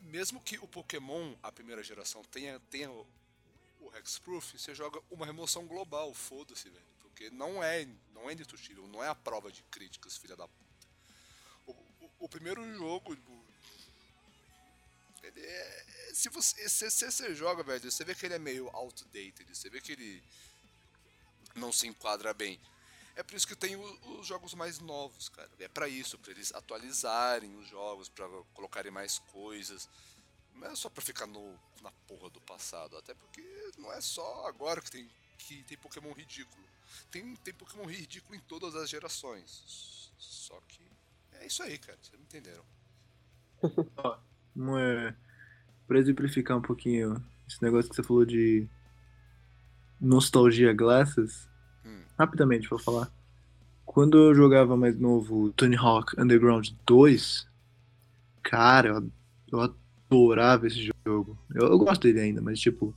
mesmo 0.00 0.40
que 0.40 0.58
o 0.58 0.68
Pokémon, 0.68 1.34
a 1.42 1.50
primeira 1.50 1.82
geração, 1.82 2.22
tenha, 2.30 2.60
tenha 2.70 2.90
o, 2.90 3.06
o 3.80 3.96
hexproof, 3.96 4.58
você 4.58 4.74
joga 4.74 5.00
uma 5.10 5.24
remoção 5.26 5.66
global, 5.66 6.12
foda-se, 6.14 6.68
velho, 6.68 6.84
porque 7.00 7.30
não 7.30 7.64
é, 7.64 7.88
não 8.14 8.28
é 8.28 8.34
indestrutível, 8.34 8.86
não 8.86 9.02
é 9.02 9.08
a 9.08 9.14
prova 9.14 9.50
de 9.50 9.62
críticas, 9.64 10.16
filha 10.16 10.36
da 10.36 10.46
puta. 10.46 10.71
O, 12.22 12.28
primeiro 12.28 12.62
jogo, 12.74 13.16
tipo, 13.16 13.44
é, 15.24 16.10
se 16.14 16.28
você, 16.28 16.68
se, 16.68 16.90
se 16.90 17.10
você 17.10 17.34
joga, 17.34 17.62
velho, 17.62 17.90
você 17.90 18.04
vê 18.04 18.14
que 18.14 18.24
ele 18.24 18.34
é 18.34 18.38
meio 18.38 18.68
outdated, 18.70 19.44
você 19.52 19.68
vê 19.68 19.80
que 19.80 19.92
ele 19.92 20.22
não 21.54 21.72
se 21.72 21.86
enquadra 21.86 22.32
bem. 22.32 22.60
É 23.14 23.22
por 23.22 23.34
isso 23.34 23.46
que 23.46 23.56
tem 23.56 23.76
os 23.76 24.26
jogos 24.26 24.54
mais 24.54 24.78
novos, 24.78 25.28
cara. 25.28 25.50
É 25.58 25.68
pra 25.68 25.88
isso, 25.88 26.18
pra 26.18 26.30
eles 26.30 26.52
atualizarem 26.54 27.54
os 27.56 27.68
jogos, 27.68 28.08
pra 28.08 28.26
colocarem 28.54 28.90
mais 28.90 29.18
coisas. 29.18 29.88
Não 30.54 30.68
é 30.68 30.76
só 30.76 30.88
pra 30.88 31.02
ficar 31.02 31.26
no, 31.26 31.58
na 31.82 31.90
porra 32.06 32.30
do 32.30 32.40
passado. 32.40 32.96
Até 32.96 33.14
porque 33.14 33.42
não 33.76 33.92
é 33.92 34.00
só 34.00 34.46
agora 34.46 34.80
que 34.80 34.90
tem, 34.90 35.10
que 35.38 35.62
tem 35.64 35.76
Pokémon 35.76 36.12
ridículo. 36.12 36.64
Tem, 37.10 37.36
tem 37.36 37.52
Pokémon 37.52 37.84
ridículo 37.84 38.34
em 38.34 38.40
todas 38.40 38.74
as 38.74 38.88
gerações. 38.88 40.10
Só 40.18 40.58
que 40.68 40.91
é 41.42 41.46
isso 41.46 41.62
aí, 41.62 41.78
cara. 41.78 41.98
Vocês 42.00 42.18
me 42.18 42.24
entenderam. 42.24 42.62
É, 44.78 45.14
pra 45.86 45.98
exemplificar 45.98 46.56
um 46.56 46.62
pouquinho 46.62 47.22
esse 47.48 47.62
negócio 47.62 47.90
que 47.90 47.96
você 47.96 48.02
falou 48.02 48.24
de 48.24 48.66
nostalgia 50.00 50.72
glasses, 50.72 51.48
Hum. 51.84 52.02
rapidamente 52.18 52.68
vou 52.68 52.78
falar. 52.78 53.10
Quando 53.84 54.16
eu 54.18 54.34
jogava 54.34 54.76
mais 54.76 54.98
novo 54.98 55.52
Tony 55.52 55.76
Hawk 55.76 56.18
Underground 56.18 56.70
2, 56.86 57.46
cara, 58.42 58.88
eu, 58.88 59.10
eu 59.50 59.60
adorava 59.60 60.66
esse 60.66 60.90
jogo. 61.04 61.36
Eu, 61.54 61.68
eu 61.68 61.78
gosto 61.78 62.02
dele 62.02 62.20
ainda, 62.20 62.40
mas 62.40 62.58
tipo, 62.60 62.94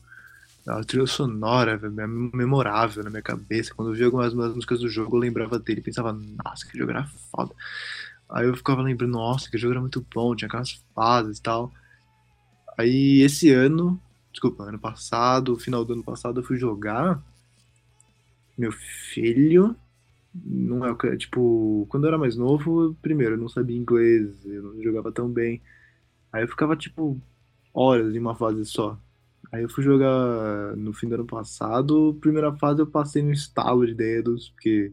a 0.68 0.84
trilha 0.84 1.06
sonora 1.08 1.78
velho, 1.78 2.00
é 2.00 2.08
memorável 2.08 3.04
na 3.04 3.10
minha 3.10 3.22
cabeça. 3.22 3.74
Quando 3.74 3.90
eu 3.92 3.96
via 3.96 4.06
algumas 4.06 4.34
músicas 4.34 4.80
do 4.80 4.90
jogo, 4.90 5.16
eu 5.16 5.22
lembrava 5.22 5.60
dele 5.60 5.80
e 5.80 5.84
pensava, 5.84 6.14
nossa, 6.14 6.66
que 6.68 6.78
jogo 6.78 6.92
era 6.92 7.06
foda. 7.32 7.54
Aí 8.36 8.46
eu 8.46 8.54
ficava 8.54 8.82
lembrando, 8.82 9.14
nossa, 9.14 9.50
que 9.50 9.58
jogo 9.58 9.72
era 9.76 9.80
muito 9.80 10.06
bom, 10.14 10.36
tinha 10.36 10.48
aquelas 10.48 10.84
fases 10.94 11.38
e 11.38 11.42
tal. 11.42 11.72
Aí 12.78 13.22
esse 13.22 13.50
ano, 13.50 13.98
desculpa, 14.30 14.66
ano 14.66 14.78
passado, 14.78 15.58
final 15.58 15.86
do 15.86 15.94
ano 15.94 16.04
passado, 16.04 16.42
eu 16.42 16.44
fui 16.44 16.58
jogar. 16.58 17.24
Meu 18.58 18.74
filho, 18.74 19.74
não 20.34 20.86
é 20.86 21.16
tipo, 21.16 21.86
quando 21.90 22.04
eu 22.04 22.08
era 22.10 22.18
mais 22.18 22.36
novo, 22.36 22.94
primeiro, 23.02 23.36
eu 23.36 23.40
não 23.40 23.48
sabia 23.48 23.78
inglês, 23.78 24.46
eu 24.46 24.64
não 24.64 24.84
jogava 24.84 25.14
tão 25.14 25.30
bem. 25.30 25.62
Aí 26.34 26.44
eu 26.44 26.48
ficava, 26.50 26.76
tipo, 26.76 27.18
horas 27.74 28.14
em 28.14 28.20
uma 28.20 28.36
fase 28.36 28.66
só. 28.66 29.00
Aí 29.50 29.64
eu 29.64 29.70
fui 29.70 29.82
jogar 29.82 30.76
no 30.76 30.92
fim 30.92 31.08
do 31.08 31.16
ano 31.16 31.26
passado, 31.26 32.18
primeira 32.20 32.54
fase 32.58 32.82
eu 32.82 32.88
passei 32.88 33.22
no 33.24 33.32
estalo 33.32 33.88
de 33.88 33.94
dedos, 33.94 34.50
porque 34.50 34.92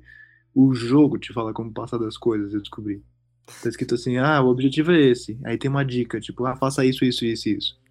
o 0.54 0.72
jogo 0.74 1.18
te 1.18 1.32
fala 1.32 1.52
como 1.52 1.72
passar 1.72 1.98
das 1.98 2.16
coisas, 2.16 2.54
eu 2.54 2.60
descobri. 2.60 3.02
Tá 3.46 3.68
escrito 3.68 3.94
assim, 3.94 4.16
ah, 4.16 4.40
o 4.40 4.48
objetivo 4.48 4.92
é 4.92 5.00
esse. 5.00 5.38
Aí 5.44 5.58
tem 5.58 5.70
uma 5.70 5.84
dica, 5.84 6.20
tipo, 6.20 6.44
ah, 6.44 6.56
faça 6.56 6.84
isso, 6.84 7.04
isso, 7.04 7.24
isso, 7.24 7.48
isso. 7.48 7.82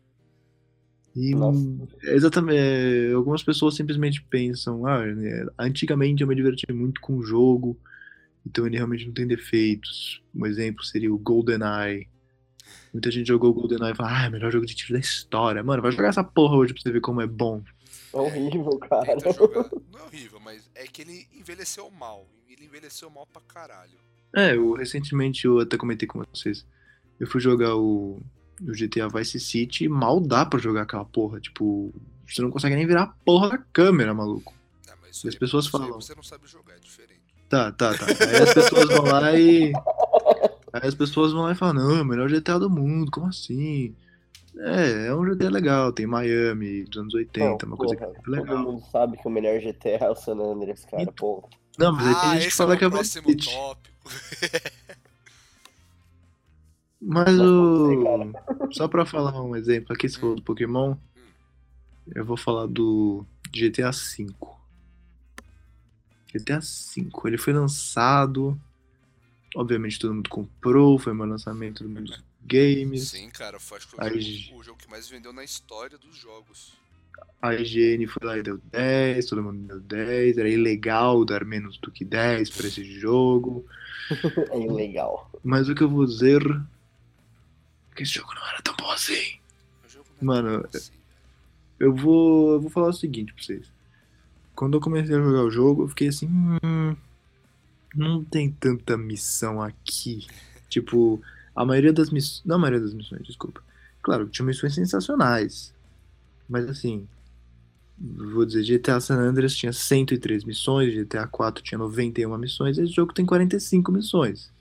E 1.16 1.36
Nossa. 1.36 1.60
hum, 1.60 1.88
exatamente, 2.04 2.58
é, 2.58 3.12
algumas 3.12 3.44
pessoas 3.44 3.76
simplesmente 3.76 4.22
pensam, 4.24 4.86
ah, 4.86 5.04
é, 5.06 5.46
antigamente 5.60 6.22
eu 6.22 6.28
me 6.28 6.36
diverti 6.36 6.66
muito 6.72 7.02
com 7.02 7.18
o 7.18 7.24
jogo, 7.24 7.78
então 8.46 8.66
ele 8.66 8.78
realmente 8.78 9.06
não 9.06 9.14
tem 9.14 9.28
defeitos. 9.28 10.24
Um 10.34 10.46
exemplo 10.46 10.84
seria 10.84 11.14
o 11.14 11.18
GoldenEye. 11.18 12.08
Muita 12.94 13.12
gente 13.12 13.28
jogou 13.28 13.52
o 13.52 13.54
GoldenEye 13.54 13.92
e 13.92 13.96
fala, 13.96 14.20
ah, 14.20 14.26
é 14.26 14.30
o 14.30 14.32
melhor 14.32 14.52
jogo 14.52 14.66
de 14.66 14.74
tiro 14.74 14.94
da 14.94 15.00
história. 15.00 15.62
Mano, 15.62 15.82
vai 15.82 15.92
jogar 15.92 16.10
essa 16.10 16.24
porra 16.24 16.56
hoje 16.56 16.74
pra 16.74 16.82
você 16.82 16.92
ver 16.92 17.02
como 17.02 17.22
é 17.22 17.28
bom. 17.28 17.62
É 18.14 18.18
horrível, 18.18 18.78
cara. 18.80 19.06
Tenta 19.06 19.32
jogar. 19.34 19.70
Não 19.92 20.00
é 20.00 20.04
horrível, 20.04 20.40
mas 20.40 20.70
é 20.76 20.86
que 20.86 21.02
ele 21.02 21.28
envelheceu 21.34 21.90
mal. 21.92 22.26
Ele 22.50 22.66
envelheceu 22.66 23.10
mal 23.10 23.28
pra 23.28 23.42
caralho. 23.42 23.98
É, 24.36 24.56
eu, 24.56 24.74
recentemente 24.74 25.46
eu 25.46 25.60
até 25.60 25.78
comentei 25.78 26.08
com 26.08 26.24
vocês. 26.34 26.66
Eu 27.20 27.28
fui 27.28 27.40
jogar 27.42 27.76
o, 27.76 28.20
o 28.62 28.72
GTA 28.72 29.08
Vice 29.10 29.40
City 29.40 29.86
e 29.86 29.90
mal 29.90 30.20
dá 30.20 30.46
pra 30.46 30.60
jogar 30.60 30.84
aquela 30.84 31.06
porra. 31.06 31.40
Tipo, 31.40 31.94
você 32.28 32.42
não 32.42 32.50
consegue 32.50 32.76
nem 32.76 32.88
virar 32.88 33.04
a 33.04 33.08
porra 33.26 33.50
da 33.50 33.58
câmera, 33.58 34.14
maluco. 34.14 34.54
É, 34.88 34.94
mas 35.02 35.18
isso 35.18 35.28
As 35.28 35.34
aí- 35.34 35.40
pessoas 35.40 35.68
falam. 35.68 35.94
Você 35.94 36.16
não 36.16 36.24
sabe 36.24 36.48
jogar, 36.48 36.74
é 36.76 36.80
diferente. 36.80 37.22
Tá, 37.50 37.72
tá, 37.72 37.94
tá. 37.98 38.06
Aí 38.06 38.44
as 38.44 38.54
pessoas 38.54 38.88
vão 38.88 39.04
lá 39.06 39.38
e. 39.38 39.74
Aí 40.74 40.88
as 40.88 40.96
pessoas 40.96 41.34
vão 41.34 41.42
lá 41.44 41.52
e 41.52 41.56
falam, 41.56 41.74
não, 41.90 41.98
é 41.98 42.02
o 42.02 42.06
melhor 42.06 42.30
GTA 42.30 42.58
do 42.58 42.70
mundo, 42.70 43.12
como 43.12 43.28
assim? 43.28 43.94
É, 44.58 45.08
é 45.08 45.14
um 45.14 45.24
GTA 45.24 45.50
legal, 45.50 45.92
tem 45.92 46.08
Miami 46.08 46.84
dos 46.86 46.98
anos 47.02 47.14
80, 47.14 47.66
uma 47.66 47.76
coisa 47.78 47.96
que 47.96 48.04
é 48.04 48.08
porra, 48.08 48.18
muito 48.26 48.26
Todo 48.26 48.48
legal. 48.48 48.64
mundo 48.64 48.84
sabe 48.92 49.18
que 49.18 49.28
o 49.28 49.32
melhor 49.32 49.60
GTA 49.60 49.90
é 50.06 50.10
o 50.10 50.16
San 50.16 50.38
Andreas, 50.38 50.86
cara. 50.86 51.04
Então, 51.04 51.14
Pô, 51.14 51.50
Não, 51.82 51.92
mas 51.94 52.08
aí 52.08 52.14
tem 52.14 52.30
ah, 52.30 52.40
gente 52.40 52.50
que 52.50 52.56
fala 52.56 52.74
é 52.74 52.78
que 52.78 52.84
é 52.84 52.88
o 52.88 52.92
próximo 52.92 53.30
City. 53.30 53.50
tópico. 53.50 54.12
Mas 57.02 57.36
Mas 57.36 57.40
o. 57.40 58.32
Só 58.72 58.88
pra 58.88 59.06
falar 59.06 59.42
um 59.42 59.56
exemplo 59.56 59.94
aqui, 59.94 60.08
você 60.08 60.20
falou 60.20 60.36
do 60.36 60.44
Pokémon. 60.44 60.96
Eu 62.14 62.24
vou 62.24 62.38
falar 62.38 62.68
do 62.68 63.26
GTA 63.52 63.92
V. 63.92 64.28
GTA 66.32 66.60
V. 66.60 67.10
Ele 67.26 67.38
foi 67.38 67.54
lançado. 67.54 68.60
Obviamente 69.56 70.00
todo 70.00 70.14
mundo 70.14 70.30
comprou, 70.30 70.98
foi 70.98 71.14
meu 71.14 71.26
lançamento 71.26 71.84
do 71.84 71.90
mundo 71.90 72.06
dos 72.06 72.24
games. 72.46 73.10
Sim, 73.10 73.30
cara, 73.32 73.60
foi 73.60 73.80
acho 73.80 73.88
que 73.88 73.96
Aí, 73.98 74.12
foi 74.12 74.22
jogo, 74.22 74.60
o 74.60 74.64
jogo 74.64 74.78
que 74.78 74.90
mais 74.90 75.10
vendeu 75.10 75.34
na 75.34 75.44
história 75.44 75.98
dos 75.98 76.16
jogos. 76.16 76.74
A 77.42 77.56
IGN 77.56 78.06
foi 78.06 78.28
lá 78.28 78.38
e 78.38 78.44
deu 78.44 78.60
10, 78.72 79.26
todo 79.26 79.42
mundo 79.42 79.68
deu 79.68 79.80
10. 79.80 80.38
Era 80.38 80.50
ilegal 80.50 81.26
dar 81.26 81.44
menos 81.44 81.78
do 81.80 81.90
que 81.90 82.06
10 82.06 82.50
pra 82.52 82.68
esse 82.68 82.84
jogo. 82.84 83.66
é 84.52 84.60
ilegal. 84.60 85.32
Mas 85.44 85.68
o 85.68 85.74
que 85.74 85.84
eu 85.84 85.90
vou 85.90 86.06
dizer. 86.06 86.42
é 87.92 87.96
que 87.96 88.04
esse 88.04 88.14
jogo 88.14 88.34
não 88.36 88.48
era 88.48 88.62
tão 88.62 88.76
bom 88.76 88.92
assim. 88.92 89.40
É 90.22 90.24
Mano, 90.24 90.68
assim. 90.72 90.92
Eu 91.80 91.96
vou, 91.96 92.54
eu 92.54 92.62
vou 92.62 92.70
falar 92.70 92.90
o 92.90 92.94
seguinte 92.94 93.34
pra 93.34 93.44
vocês. 93.44 93.72
Quando 94.54 94.78
eu 94.78 94.82
comecei 94.82 95.16
a 95.16 95.20
jogar 95.20 95.44
o 95.44 95.50
jogo, 95.50 95.84
eu 95.84 95.88
fiquei 95.88 96.10
assim. 96.10 96.28
Hum, 96.64 96.96
não 97.96 98.24
tem 98.24 98.52
tanta 98.52 98.96
missão 98.96 99.60
aqui. 99.60 100.28
Tipo, 100.70 101.20
a 101.56 101.66
maioria 101.66 101.92
das 101.92 102.12
missões. 102.12 102.44
Não 102.46 102.58
a 102.58 102.60
maioria 102.60 102.82
das 102.82 102.94
missões, 102.94 103.24
desculpa. 103.24 103.64
Claro, 104.04 104.30
tinha 104.30 104.46
missões 104.46 104.76
sensacionais. 104.76 105.74
Mas 106.52 106.68
assim. 106.68 107.08
vou 107.98 108.46
dizer, 108.46 108.64
GTA 108.64 109.00
San 109.00 109.18
Andreas 109.20 109.56
tinha 109.56 109.72
103 109.72 110.44
missões, 110.44 110.94
GTA 110.94 111.28
4 111.28 111.64
tinha 111.64 111.78
91 111.78 112.38
missões, 112.38 112.78
esse 112.78 112.92
jogo 112.94 113.14
tem 113.14 113.26
45 113.26 113.92
missões. 113.92 114.52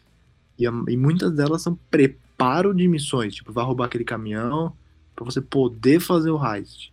E, 0.59 0.67
a- 0.67 0.85
e 0.89 0.97
muitas 0.97 1.33
delas 1.35 1.63
são 1.63 1.79
preparo 1.91 2.75
de 2.75 2.87
missões, 2.87 3.35
tipo, 3.35 3.53
vai 3.53 3.65
roubar 3.65 3.87
aquele 3.87 4.05
caminhão 4.05 4.77
pra 5.17 5.25
você 5.25 5.41
poder 5.41 6.01
fazer 6.01 6.31
o 6.31 6.39
heist. 6.43 6.93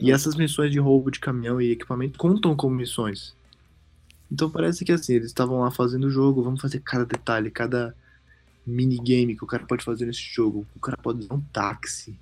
E 0.00 0.10
essas 0.12 0.34
missões 0.36 0.72
de 0.72 0.78
roubo 0.78 1.10
de 1.10 1.20
caminhão 1.20 1.60
e 1.60 1.70
equipamento 1.72 2.18
contam 2.18 2.56
como 2.56 2.74
missões. 2.74 3.34
Então 4.32 4.50
parece 4.50 4.84
que 4.84 4.92
assim, 4.92 5.14
eles 5.14 5.26
estavam 5.28 5.60
lá 5.60 5.70
fazendo 5.70 6.06
o 6.06 6.10
jogo, 6.10 6.42
vamos 6.42 6.60
fazer 6.60 6.80
cada 6.80 7.04
detalhe, 7.04 7.50
cada 7.50 7.94
minigame 8.66 9.36
que 9.36 9.44
o 9.44 9.46
cara 9.46 9.66
pode 9.66 9.84
fazer 9.84 10.06
nesse 10.06 10.22
jogo. 10.22 10.66
O 10.76 10.80
cara 10.80 10.96
pode 10.96 11.20
usar 11.20 11.34
um 11.34 11.40
táxi, 11.52 12.18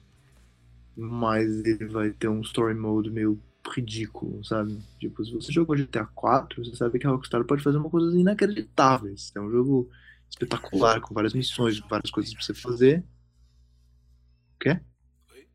mas 0.99 1.49
ele 1.65 1.87
vai 1.87 2.11
ter 2.11 2.29
um 2.29 2.41
story 2.43 2.75
mode 2.75 3.11
meio 3.11 3.41
ridículo, 3.75 4.45
sabe? 4.45 4.79
Tipo, 4.99 5.25
se 5.25 5.33
você 5.33 5.53
jogou 5.53 5.77
GTA 5.77 6.07
4, 6.07 6.65
você 6.65 6.75
sabe 6.77 6.99
que 6.99 7.07
a 7.07 7.11
Rockstar 7.11 7.45
pode 7.45 7.63
fazer 7.63 7.79
uma 7.79 7.91
coisa 7.91 8.17
inacreditável. 8.19 9.15
É 9.35 9.41
um 9.41 9.51
jogo 9.51 9.91
espetacular, 10.31 11.01
com 11.01 11.15
várias 11.15 11.35
missões, 11.35 11.79
várias 11.81 12.11
coisas 12.11 12.33
pra 12.35 12.43
você 12.43 12.55
fazer. 12.55 13.05
O 14.57 14.59
quê? 14.61 14.81
Oi? 15.33 15.49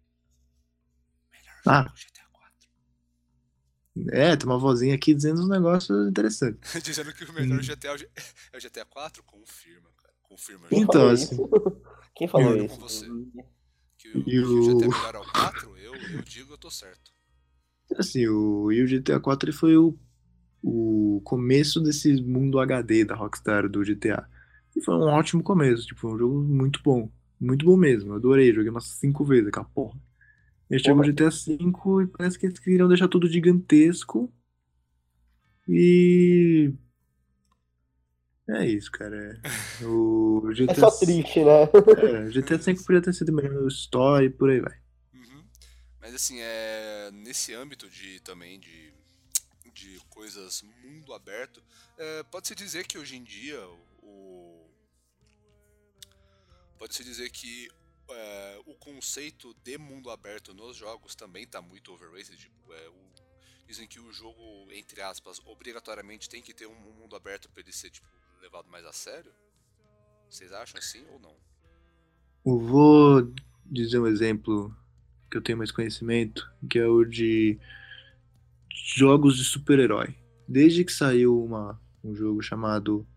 Melhor 1.32 1.62
Ah. 1.66 1.84
jogo 1.84 1.98
GTA 1.98 2.26
4. 2.32 2.70
É, 4.12 4.36
tem 4.36 4.48
uma 4.48 4.58
vozinha 4.60 4.96
aqui 4.96 5.14
dizendo 5.14 5.41
uns 5.41 5.50
negócios 5.50 6.08
interessantes. 6.08 6.60
Dizendo 6.84 7.14
que 7.14 7.24
o 7.26 7.34
melhor 7.34 7.60
Hum. 7.60 7.64
GTA 7.64 7.91
é 7.91 7.94
o 7.94 7.98
G- 7.98 8.10
é 8.54 8.58
o 8.58 8.62
GTA 8.62 8.86
4? 8.86 9.24
Confirma, 9.24 9.89
cara. 9.98 10.14
Confirma. 10.24 10.68
Então, 10.72 10.94
falou 10.94 11.10
assim-? 11.10 11.38
Quem 12.16 12.28
falou 12.28 12.56
isso? 12.56 13.30
Que 14.04 14.10
o, 14.10 14.20
E 14.20 14.24
que 14.24 14.39
o 14.39 14.76
GTA 14.76 14.89
melhor 14.89 15.16
é 15.16 15.20
o 15.20 15.32
4, 15.32 15.78
eu, 15.78 15.93
eu 15.93 16.22
digo 16.24 16.54
eu 16.54 16.58
tô 16.58 16.70
certo. 16.70 17.14
Assim, 17.97 18.28
o, 18.28 18.70
e 18.70 18.84
o 18.84 18.88
GTA 18.88 19.18
4 19.20 19.49
ele 19.49 19.56
foi 19.56 19.78
o, 19.78 19.97
o 20.62 21.22
começo 21.24 21.80
desse 21.80 22.22
mundo 22.22 22.60
HD 22.60 23.06
da 23.06 23.16
Rockstar 23.16 23.70
do 23.70 23.82
GTA. 23.82 24.28
E 24.76 24.84
foi 24.84 24.93
um 24.95 25.04
ótimo 25.04 25.41
começo, 25.41 25.86
tipo, 25.86 26.14
um 26.14 26.18
jogo 26.18 26.41
muito 26.41 26.82
bom. 26.84 27.10
Muito 27.39 27.66
bom 27.66 27.78
mesmo, 27.78 28.12
eu 28.12 28.16
adorei, 28.18 28.54
joguei 28.54 28.70
umas 28.70 28.88
cinco 28.88 29.24
vezes 29.24 29.47
aquela 29.47 29.66
porra. 29.66 29.97
E 30.70 30.76
aí 30.76 30.80
chegou 30.80 31.01
o. 31.01 31.06
GTA 31.06 31.30
V 31.30 32.04
e 32.04 32.08
parece 32.08 32.38
que 32.38 32.45
eles 32.45 32.60
queriam 32.60 32.89
deixar 32.89 33.08
tudo 33.08 33.28
gigantesco. 33.28 34.30
E. 35.68 36.74
É 38.50 38.66
isso, 38.66 38.91
cara. 38.91 39.16
é. 39.16 39.41
O 39.86 40.41
GTA, 40.54 40.72
É 40.72 40.76
só 40.76 40.91
triste, 40.91 41.44
né? 41.44 41.64
É, 41.98 42.28
o 42.28 42.32
GTA 42.32 42.58
V 42.58 42.76
podia 42.86 43.02
ter 43.02 43.14
sido 43.14 43.34
melhor 43.34 43.54
no 43.54 43.68
story 43.68 44.26
e 44.28 44.30
por 44.30 44.50
aí 44.50 44.60
vai. 44.62 44.78
Uhum. 45.14 45.44
Mas 46.02 46.14
assim, 46.16 46.39
é 46.41 47.12
nesse 47.14 47.54
âmbito 47.54 47.89
de 47.89 48.20
também 48.22 48.60
de, 48.60 48.94
de 49.74 50.00
coisas 50.10 50.64
mundo 50.64 51.14
aberto, 51.14 51.64
é, 51.98 52.24
pode-se 52.24 52.56
dizer 52.56 52.86
que 52.88 52.98
hoje 52.98 53.16
em 53.16 53.24
dia 53.24 53.60
o 54.02 54.70
pode-se 56.78 57.04
dizer 57.04 57.30
que 57.30 57.70
é, 58.10 58.60
o 58.66 58.76
conceito 58.76 59.54
de 59.64 59.78
mundo 59.78 60.10
aberto 60.10 60.54
nos 60.54 60.76
jogos 60.76 61.16
também 61.16 61.44
está 61.44 61.62
muito 61.62 61.94
overrated. 61.94 62.36
Tipo, 62.38 62.74
é, 62.74 62.89
o- 62.89 63.14
dizem 63.66 63.88
que 63.88 64.00
o 64.00 64.12
jogo, 64.12 64.68
entre 64.72 65.02
aspas, 65.02 65.39
obrigatoriamente 65.46 66.30
tem 66.30 66.41
que 66.41 66.54
ter 66.54 66.68
um, 66.68 66.74
um 66.74 66.94
mundo 66.94 67.16
aberto 67.16 67.50
para 67.50 67.62
ele 67.62 67.72
ser 67.72 67.89
tipo, 67.89 68.08
levado 68.44 68.70
mais 68.70 68.86
a 68.86 68.91
sério. 68.91 69.32
Vocês 70.30 70.52
acham 70.52 70.78
assim 70.78 71.02
ou 71.14 71.20
não? 71.20 71.34
Eu 72.46 72.60
vou 72.60 73.32
dizer 73.66 74.00
um 74.00 74.06
exemplo 74.08 74.76
que 75.32 75.38
eu 75.38 75.41
tenho 75.41 75.58
mais 75.58 75.72
conhecimento, 75.72 76.52
que 76.70 76.78
é 76.78 76.86
o 76.86 77.06
de 77.06 77.58
jogos 78.98 79.38
de 79.38 79.46
super-herói. 79.46 80.14
Desde 80.46 80.84
que 80.84 80.91
saiu 80.91 81.41
uma, 81.41 81.80
um 82.04 82.14
jogo 82.14 82.41
chamado 82.41 83.08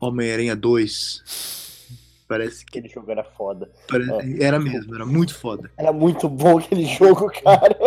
Homem-Aranha 0.00 0.56
2, 0.56 2.24
parece 2.26 2.64
que 2.66 2.78
Aquele 2.80 2.92
jogo 2.92 3.08
era 3.12 3.22
foda. 3.22 3.70
pare- 3.88 4.42
era 4.42 4.58
mesmo, 4.58 4.94
era 4.96 5.06
muito 5.06 5.32
foda. 5.38 5.70
Era 5.76 5.92
muito 5.92 6.28
bom 6.28 6.58
aquele 6.58 6.86
jogo, 6.86 7.30
cara. 7.30 7.78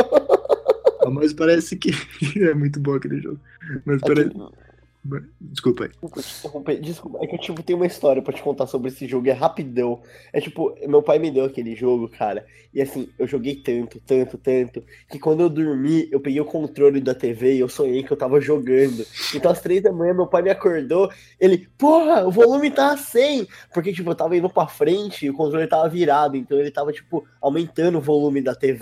Mas 1.11 1.33
parece 1.33 1.75
que 1.75 1.91
é 2.41 2.53
muito 2.53 2.79
bom 2.79 2.95
aquele 2.95 3.19
jogo. 3.19 3.39
Mas 3.85 3.99
parece. 4.01 4.31
Desculpa 5.39 5.83
aí. 5.83 5.91
Desculpa. 6.01 6.75
Desculpa, 6.75 7.19
é 7.21 7.27
que 7.27 7.35
eu 7.35 7.39
tipo, 7.39 7.61
tenho 7.61 7.77
uma 7.77 7.85
história 7.85 8.21
pra 8.21 8.33
te 8.33 8.41
contar 8.41 8.65
sobre 8.65 8.89
esse 8.89 9.07
jogo, 9.07 9.29
é 9.29 9.33
rapidão. 9.33 10.01
É 10.33 10.41
tipo, 10.41 10.75
meu 10.87 11.03
pai 11.03 11.19
me 11.19 11.29
deu 11.29 11.45
aquele 11.45 11.75
jogo, 11.75 12.09
cara, 12.09 12.43
e 12.73 12.81
assim, 12.81 13.07
eu 13.19 13.27
joguei 13.27 13.55
tanto, 13.55 13.99
tanto, 13.99 14.37
tanto, 14.37 14.83
que 15.09 15.19
quando 15.19 15.41
eu 15.41 15.49
dormi, 15.49 16.09
eu 16.11 16.19
peguei 16.19 16.41
o 16.41 16.45
controle 16.45 16.99
da 16.99 17.13
TV 17.13 17.55
e 17.55 17.59
eu 17.59 17.69
sonhei 17.69 18.03
que 18.03 18.11
eu 18.11 18.17
tava 18.17 18.41
jogando. 18.41 19.05
Então 19.33 19.51
às 19.51 19.61
três 19.61 19.83
da 19.83 19.91
manhã, 19.91 20.13
meu 20.13 20.27
pai 20.27 20.41
me 20.41 20.49
acordou, 20.49 21.11
ele, 21.39 21.67
porra, 21.77 22.25
o 22.25 22.31
volume 22.31 22.71
tá 22.71 22.93
a 22.93 22.97
100! 22.97 23.47
Porque, 23.73 23.93
tipo, 23.93 24.09
eu 24.09 24.15
tava 24.15 24.35
indo 24.35 24.49
pra 24.49 24.67
frente 24.67 25.25
e 25.25 25.29
o 25.29 25.33
controle 25.35 25.67
tava 25.67 25.87
virado, 25.87 26.35
então 26.35 26.57
ele 26.59 26.71
tava, 26.71 26.91
tipo, 26.91 27.23
aumentando 27.39 27.99
o 27.99 28.01
volume 28.01 28.41
da 28.41 28.55
TV. 28.55 28.79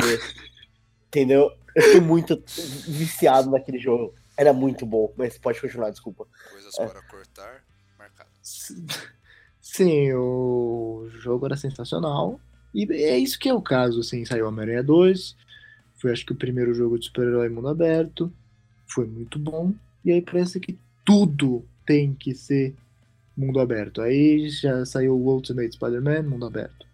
Entendeu? 1.08 1.52
Eu 1.76 1.82
fiquei 1.84 2.02
muito 2.02 2.42
viciado 2.88 3.52
naquele 3.52 3.80
jogo. 3.80 4.14
Era 4.38 4.54
muito 4.54 4.86
bom, 4.86 5.14
mas 5.18 5.38
pode 5.38 5.62
continuar, 5.62 5.90
desculpa. 5.92 6.26
Coisas 6.52 6.78
É. 6.80 6.88
para 6.88 7.02
cortar, 7.04 7.64
marcado. 7.98 8.30
Sim, 9.62 10.14
o 10.14 11.08
jogo 11.10 11.46
era 11.46 11.56
sensacional. 11.56 12.40
E 12.74 12.92
é 12.92 13.18
isso 13.18 13.38
que 13.40 13.48
é 13.48 13.54
o 13.54 13.62
caso, 13.62 14.00
assim, 14.00 14.26
saiu 14.26 14.48
Homem-Aranha 14.48 14.84
2. 14.84 15.36
Foi 15.96 16.12
acho 16.12 16.26
que 16.26 16.34
o 16.34 16.38
primeiro 16.38 16.74
jogo 16.74 16.98
de 16.98 17.06
super-herói 17.06 17.48
mundo 17.50 17.68
aberto. 17.68 18.34
Foi 18.88 19.06
muito 19.06 19.38
bom. 19.40 19.74
E 20.04 20.12
aí 20.12 20.22
parece 20.22 20.60
que 20.60 20.78
tudo 21.06 21.66
tem 21.86 22.14
que 22.14 22.34
ser 22.34 22.76
mundo 23.38 23.60
aberto. 23.60 24.02
Aí 24.02 24.50
já 24.50 24.86
saiu 24.86 25.16
o 25.16 25.34
Ultimate 25.34 25.76
Spider-Man, 25.76 26.24
mundo 26.24 26.46
aberto. 26.46 26.86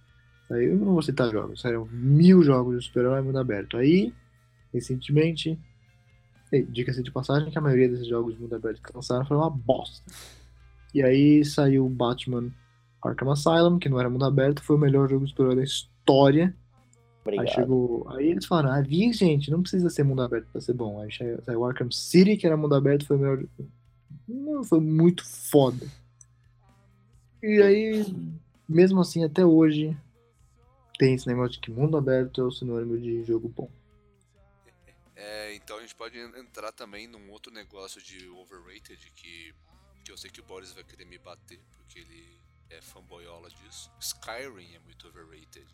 Aí 0.51 0.65
eu 0.65 0.77
não 0.77 0.93
vou 0.93 1.01
citar 1.01 1.31
jogos, 1.31 1.61
saíram 1.61 1.85
mil 1.91 2.43
jogos 2.43 2.79
de 2.79 2.87
super-herói 2.87 3.21
mundo 3.21 3.39
aberto. 3.39 3.77
Aí, 3.77 4.13
recentemente, 4.73 5.57
dica-se 6.69 7.03
de 7.03 7.11
passagem 7.11 7.51
que 7.51 7.57
a 7.57 7.61
maioria 7.61 7.89
desses 7.89 8.07
jogos 8.07 8.33
de 8.35 8.41
mundo 8.41 8.55
aberto 8.55 8.81
que 8.81 8.93
lançaram 8.93 9.25
foi 9.25 9.37
uma 9.37 9.49
bosta. 9.49 10.11
E 10.93 11.03
aí 11.03 11.45
saiu 11.45 11.85
o 11.85 11.89
Batman 11.89 12.51
Arkham 13.01 13.31
Asylum, 13.31 13.79
que 13.79 13.89
não 13.89 13.99
era 13.99 14.09
mundo 14.09 14.25
aberto, 14.25 14.63
foi 14.63 14.75
o 14.75 14.79
melhor 14.79 15.09
jogo 15.09 15.25
de 15.25 15.31
super-herói 15.31 15.57
da 15.57 15.63
história. 15.63 16.55
Obrigado. 17.21 17.47
Aí 17.47 17.53
chegou. 17.53 18.07
Aí 18.09 18.27
eles 18.27 18.45
falaram, 18.45 18.71
ah, 18.71 18.81
vi, 18.81 19.11
gente, 19.13 19.51
não 19.51 19.61
precisa 19.61 19.89
ser 19.89 20.03
mundo 20.03 20.21
aberto 20.21 20.47
pra 20.51 20.61
ser 20.61 20.73
bom. 20.73 20.99
Aí 20.99 21.11
saiu 21.11 21.41
saiu 21.43 21.65
Arkham 21.65 21.91
City, 21.91 22.37
que 22.37 22.47
era 22.47 22.57
mundo 22.57 22.75
aberto, 22.75 23.05
foi 23.05 23.17
o 23.17 23.19
melhor. 23.19 23.43
Não, 24.27 24.63
foi 24.63 24.79
muito 24.79 25.25
foda. 25.25 25.85
E 27.41 27.61
aí, 27.61 28.05
mesmo 28.67 28.99
assim, 28.99 29.23
até 29.23 29.45
hoje, 29.45 29.95
tem 30.97 31.13
esse 31.13 31.27
negócio 31.27 31.53
de 31.53 31.59
que 31.59 31.71
mundo 31.71 31.95
aberto 31.97 32.41
é 32.41 32.43
o 32.43 32.51
sinônimo 32.51 32.97
de 32.97 33.23
jogo 33.23 33.47
bom. 33.55 33.69
É, 35.21 35.53
então 35.53 35.77
a 35.77 35.81
gente 35.81 35.93
pode 35.95 36.17
en- 36.17 36.39
entrar 36.39 36.71
também 36.71 37.05
num 37.05 37.29
outro 37.29 37.51
negócio 37.51 38.01
de 38.01 38.29
overrated 38.29 38.97
que, 39.17 39.53
que 40.05 40.09
eu 40.11 40.17
sei 40.17 40.31
que 40.31 40.39
o 40.39 40.43
Boris 40.45 40.71
vai 40.71 40.81
querer 40.85 41.03
me 41.03 41.17
bater, 41.17 41.59
porque 41.75 41.99
ele 41.99 42.39
é 42.69 42.81
fanboyola 42.81 43.49
disso. 43.49 43.91
Skyrim 43.99 44.75
é 44.75 44.79
muito 44.79 45.09
overrated. 45.09 45.67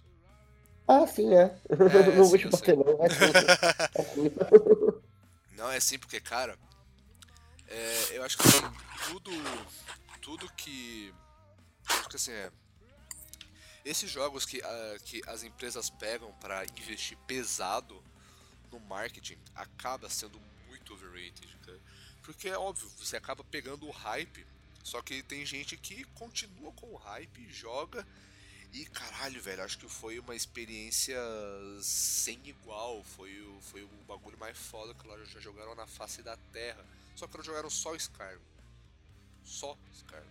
Ah, 0.88 1.06
sim, 1.06 1.32
é. 1.36 1.44
É, 1.44 1.60
não 2.18 2.24
sim, 2.24 2.30
vou 2.30 2.38
te 2.40 2.50
bater, 2.50 2.76
não. 2.76 3.06
É 3.06 3.10
sim, 3.10 3.34
sim. 4.16 4.32
Não, 5.52 5.72
é 5.72 5.78
assim 5.78 6.00
porque, 6.00 6.20
cara, 6.20 6.58
é, 7.68 8.18
eu 8.18 8.24
acho 8.24 8.38
que 8.38 8.48
assim, 8.48 8.62
tudo, 9.08 9.32
tudo 10.24 10.52
que. 10.54 11.14
Acho 11.88 12.10
que 12.10 12.16
assim, 12.16 12.32
é. 12.32 12.52
Esses 13.86 14.10
jogos 14.10 14.44
que, 14.44 14.60
ah, 14.64 14.98
que 15.06 15.22
as 15.28 15.44
empresas 15.44 15.92
pegam 15.92 16.34
pra 16.40 16.66
investir 16.66 17.16
pesado 17.28 18.04
no 18.76 18.86
marketing 18.88 19.38
acaba 19.56 20.10
sendo 20.10 20.40
muito 20.68 20.94
overrated, 20.94 21.48
cara. 21.66 21.80
Porque 22.24 22.50
é 22.50 22.58
óbvio, 22.58 22.90
você 22.98 23.16
acaba 23.16 23.44
pegando 23.44 23.88
o 23.88 23.92
hype, 23.92 24.46
só 24.84 25.02
que 25.02 25.24
tem 25.24 25.46
gente 25.46 25.78
que 25.78 26.04
continua 26.16 26.72
com 26.74 26.88
o 26.88 26.96
hype, 26.96 27.48
joga 27.52 28.06
e 28.74 28.86
caralho, 28.88 29.42
velho, 29.42 29.64
acho 29.64 29.78
que 29.78 29.88
foi 29.88 30.20
uma 30.20 30.36
experiência 30.36 31.18
sem 31.82 32.38
igual. 32.46 33.02
Foi 33.04 33.32
o, 33.42 33.62
foi 33.62 33.84
o 33.84 33.88
bagulho 34.06 34.38
mais 34.38 34.58
foda 34.58 34.94
que 34.94 35.08
elas 35.08 35.30
já 35.30 35.40
jogaram 35.40 35.74
na 35.76 35.88
face 35.88 36.22
da 36.22 36.36
terra. 36.52 36.84
Só 37.16 37.26
que 37.26 37.36
elas 37.38 37.46
jogaram 37.46 37.70
só 37.70 37.96
Skyrim. 37.96 38.38
Só 39.46 39.78
Skyrim. 39.94 40.26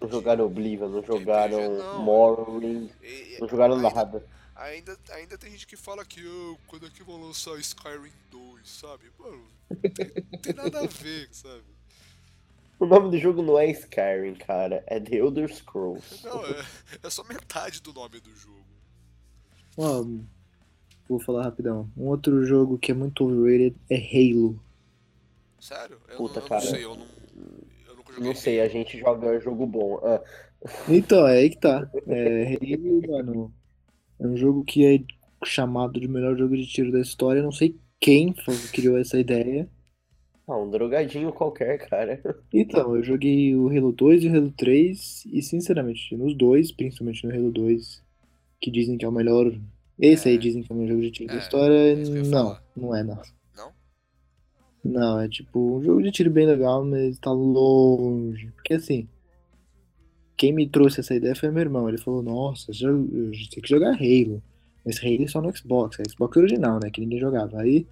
Não 0.00 0.10
jogaram 0.10 0.46
Oblivion, 0.46 0.88
não 0.88 1.02
jogaram 1.04 1.76
Não. 1.78 2.02
Morrowind, 2.02 2.90
E- 3.00 3.36
e- 3.36 3.38
não 3.40 3.48
jogaram 3.48 3.76
ainda, 3.76 3.90
nada. 3.90 4.26
Ainda, 4.56 4.98
ainda 5.10 5.36
tem 5.38 5.50
gente 5.50 5.66
que 5.66 5.76
fala 5.76 6.04
que 6.04 6.20
"Ah, 6.20 6.56
quando 6.66 6.86
é 6.86 6.90
que 6.90 7.02
vão 7.02 7.20
lançar 7.20 7.58
Skyrim 7.58 8.12
2, 8.30 8.68
sabe? 8.68 9.10
Mano, 9.18 9.52
não 9.82 9.90
tem, 9.92 10.10
tem 10.42 10.54
nada 10.54 10.80
a 10.80 10.86
ver, 10.86 11.28
sabe? 11.32 11.64
O 12.78 12.86
nome 12.86 13.10
do 13.10 13.18
jogo 13.18 13.42
não 13.42 13.58
é 13.58 13.68
Skyrim, 13.70 14.34
cara. 14.36 14.84
É 14.86 15.00
The 15.00 15.16
Elder 15.16 15.52
Scrolls. 15.52 16.22
Não, 16.22 16.44
é, 16.46 16.64
é 17.02 17.10
só 17.10 17.24
metade 17.24 17.80
do 17.80 17.92
nome 17.92 18.20
do 18.20 18.34
jogo. 18.36 18.64
Ó, 19.76 20.04
vou 21.08 21.18
falar 21.20 21.44
rapidão. 21.44 21.90
Um 21.96 22.06
outro 22.08 22.44
jogo 22.44 22.78
que 22.78 22.92
é 22.92 22.94
muito 22.94 23.24
overrated 23.24 23.76
é 23.90 23.96
Halo. 23.96 24.60
Sério? 25.60 26.00
Eu, 26.08 26.16
Puta, 26.16 26.40
não, 26.40 26.46
eu 26.46 26.48
cara. 26.48 26.64
não 26.64 26.70
sei, 26.70 26.84
eu 26.84 26.94
não. 26.96 27.06
Eu 27.86 27.96
nunca 27.96 28.12
joguei. 28.12 28.28
Não 28.28 28.34
sei, 28.34 28.60
a 28.60 28.68
gente 28.68 28.98
joga 28.98 29.40
jogo 29.40 29.66
bom. 29.66 29.98
Ah, 30.02 30.22
Então, 30.88 31.26
é 31.26 31.38
aí 31.38 31.50
que 31.50 31.58
tá. 31.58 31.90
É, 32.06 32.54
Halo, 32.54 33.02
mano, 33.08 33.54
é 34.20 34.26
um 34.26 34.36
jogo 34.36 34.64
que 34.64 34.84
é 34.84 35.02
chamado 35.44 36.00
de 36.00 36.08
melhor 36.08 36.36
jogo 36.36 36.56
de 36.56 36.66
tiro 36.66 36.90
da 36.92 37.00
história. 37.00 37.42
Não 37.42 37.52
sei 37.52 37.76
quem 38.00 38.32
criou 38.72 38.96
essa 38.98 39.18
ideia. 39.18 39.68
ah, 40.46 40.56
um 40.58 40.70
drogadinho 40.70 41.32
qualquer, 41.32 41.78
cara. 41.88 42.20
Então, 42.52 42.94
eu 42.96 43.02
joguei 43.02 43.54
o 43.56 43.68
Halo 43.68 43.92
2 43.92 44.24
e 44.24 44.28
o 44.28 44.36
Halo 44.36 44.52
3, 44.52 45.24
e 45.26 45.42
sinceramente, 45.42 46.16
nos 46.16 46.36
dois, 46.36 46.70
principalmente 46.72 47.26
no 47.26 47.34
Halo 47.34 47.50
2, 47.52 48.02
que 48.60 48.70
dizem 48.70 48.96
que 48.96 49.04
é 49.04 49.08
o 49.08 49.12
melhor. 49.12 49.52
Esse 49.98 50.28
aí 50.28 50.36
É. 50.36 50.38
dizem 50.38 50.62
que 50.62 50.72
é 50.72 50.74
o 50.74 50.78
melhor 50.78 50.92
jogo 50.94 51.02
de 51.02 51.10
tiro 51.10 51.28
da 51.30 51.36
É, 51.36 51.38
história. 51.38 51.74
é 51.74 51.94
Não, 52.28 52.56
não 52.76 52.94
é, 52.96 53.02
não. 53.02 53.20
Não? 53.56 53.72
Não, 54.84 55.20
é 55.20 55.28
tipo 55.28 55.78
um 55.78 55.82
jogo 55.82 56.02
de 56.02 56.10
tiro 56.12 56.30
bem 56.30 56.46
legal, 56.46 56.84
mas 56.84 57.18
tá 57.18 57.30
longe. 57.32 58.50
Porque 58.52 58.74
assim, 58.74 59.08
quem 60.36 60.52
me 60.52 60.68
trouxe 60.68 61.00
essa 61.00 61.14
ideia 61.14 61.34
foi 61.34 61.50
meu 61.50 61.62
irmão. 61.62 61.88
Ele 61.88 61.98
falou: 61.98 62.22
Nossa, 62.22 62.70
a 62.70 62.74
gente 62.74 63.50
tem 63.50 63.62
que 63.62 63.68
jogar 63.68 63.94
Halo. 63.94 64.42
Mas 64.84 64.98
Halo 65.02 65.22
é 65.24 65.28
só 65.28 65.40
no 65.40 65.56
Xbox, 65.56 65.98
é 65.98 66.02
Xbox 66.08 66.36
original, 66.36 66.78
né? 66.82 66.90
Que 66.90 67.00
ninguém 67.00 67.18
jogava. 67.20 67.60
Aí 67.60 67.86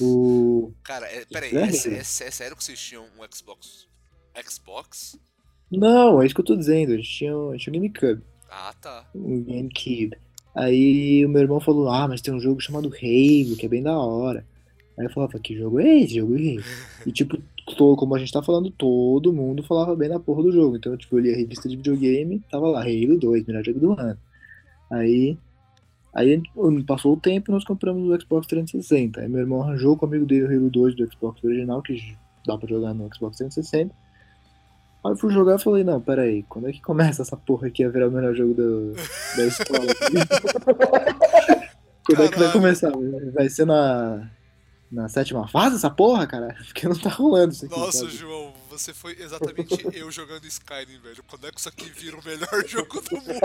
o. 0.00 0.72
Cara, 0.82 1.06
é, 1.06 1.24
peraí, 1.24 1.50
É 1.56 1.60
é, 1.62 1.94
é- 1.94 1.98
é 1.98 2.04
sério 2.04 2.56
que 2.56 2.62
vocês 2.64 2.78
tinham 2.78 3.04
um 3.04 3.34
Xbox? 3.34 3.88
Xbox? 4.48 5.18
Não, 5.70 6.20
é 6.20 6.26
isso 6.26 6.34
que 6.34 6.40
eu 6.40 6.44
tô 6.44 6.56
dizendo. 6.56 6.92
A 6.92 6.96
gente 6.96 7.08
tinha, 7.08 7.32
a 7.34 7.52
gente 7.52 7.62
tinha 7.64 7.72
um 7.72 7.82
GameCube. 7.82 8.22
Ah, 8.50 8.74
tá. 8.80 9.08
o 9.14 9.44
GameCube. 9.44 10.16
Aí 10.54 11.24
o 11.24 11.28
meu 11.28 11.42
irmão 11.42 11.60
falou, 11.60 11.88
ah, 11.88 12.08
mas 12.08 12.20
tem 12.20 12.34
um 12.34 12.40
jogo 12.40 12.60
chamado 12.60 12.88
Halo, 12.88 13.56
que 13.56 13.66
é 13.66 13.68
bem 13.68 13.82
da 13.82 13.96
hora. 13.96 14.44
Aí 14.98 15.06
eu 15.06 15.10
falava, 15.10 15.38
que 15.38 15.56
jogo 15.56 15.80
é 15.80 16.00
esse? 16.00 16.16
Jogo 16.16 16.34
Halo. 16.34 16.62
E 17.06 17.12
tipo, 17.12 17.38
to- 17.76 17.96
como 17.96 18.14
a 18.14 18.18
gente 18.18 18.32
tá 18.32 18.42
falando, 18.42 18.70
todo 18.70 19.32
mundo 19.32 19.62
falava 19.62 19.94
bem 19.96 20.08
da 20.08 20.20
porra 20.20 20.42
do 20.42 20.52
jogo. 20.52 20.76
Então, 20.76 20.96
tipo, 20.96 21.16
eu 21.16 21.20
li 21.22 21.32
a 21.32 21.36
revista 21.36 21.68
de 21.68 21.76
videogame, 21.76 22.42
tava 22.50 22.68
lá, 22.68 22.80
Halo 22.82 23.16
2, 23.18 23.46
melhor 23.46 23.64
jogo 23.64 23.80
do 23.80 23.92
ano. 23.98 24.18
Aí, 24.90 25.38
aí 26.14 26.42
passou 26.86 27.14
o 27.14 27.20
tempo 27.20 27.50
e 27.50 27.54
nós 27.54 27.64
compramos 27.64 28.10
o 28.10 28.20
Xbox 28.20 28.46
360. 28.48 29.20
Aí 29.20 29.28
meu 29.28 29.40
irmão 29.40 29.62
arranjou 29.62 29.96
com 29.96 30.04
o 30.04 30.08
amigo 30.08 30.26
dele 30.26 30.44
o 30.44 30.58
Halo 30.58 30.70
2 30.70 30.96
do 30.96 31.10
Xbox 31.10 31.42
original, 31.44 31.80
que 31.80 31.96
dá 32.46 32.58
pra 32.58 32.68
jogar 32.68 32.92
no 32.92 33.08
Xbox 33.14 33.38
360. 33.38 33.94
Aí 35.02 35.12
eu 35.12 35.16
fui 35.16 35.32
jogar 35.32 35.56
e 35.56 35.62
falei, 35.62 35.82
não, 35.82 35.98
pera 35.98 36.22
aí, 36.22 36.42
quando 36.42 36.68
é 36.68 36.72
que 36.72 36.82
começa 36.82 37.22
essa 37.22 37.34
porra 37.36 37.68
aqui 37.68 37.82
a 37.84 37.88
virar 37.88 38.08
o 38.08 38.12
melhor 38.12 38.34
jogo 38.34 38.52
do, 38.52 38.92
da 39.36 39.46
escola? 39.46 39.80
quando 42.04 42.22
é 42.22 42.26
que 42.26 42.26
vai 42.28 42.28
Caralho. 42.28 42.52
começar? 42.52 42.92
Vai 43.32 43.48
ser 43.48 43.64
na, 43.64 44.28
na 44.90 45.08
sétima 45.08 45.46
fase 45.46 45.76
essa 45.76 45.88
porra, 45.90 46.26
cara? 46.26 46.54
Porque 46.66 46.88
não 46.88 46.98
tá 46.98 47.10
rolando 47.10 47.52
isso 47.52 47.64
aqui. 47.66 47.78
Nossa, 47.78 47.98
sabe? 47.98 48.10
João, 48.16 48.52
você 48.68 48.92
foi 48.92 49.16
exatamente 49.20 49.86
eu 49.96 50.10
jogando 50.10 50.44
Skyrim, 50.46 50.98
velho. 51.00 51.22
Quando 51.28 51.46
é 51.46 51.52
que 51.52 51.60
isso 51.60 51.68
aqui 51.68 51.88
vira 51.90 52.16
o 52.18 52.24
melhor 52.24 52.48
jogo 52.66 53.00
do 53.00 53.16
mundo? 53.16 53.40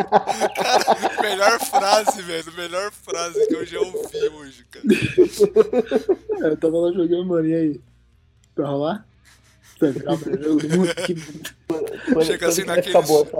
Cara, 0.56 1.22
melhor 1.22 1.60
frase, 1.60 2.22
velho. 2.22 2.52
Melhor 2.54 2.91
frase 2.91 3.48
que 3.48 3.56
eu 3.56 3.66
já 3.66 3.80
ouvi 3.80 4.30
hoje, 4.30 4.66
cara. 4.72 4.86
É, 6.41 6.52
Eu 6.52 6.58
tava 6.58 6.78
lá 6.78 6.91
jogando, 6.91 7.26
mano, 7.26 7.48
e 7.48 7.54
aí? 7.54 7.82
Vai 8.56 8.66
rolar? 8.68 9.08
Chega 12.26 12.47
assim 12.47 12.63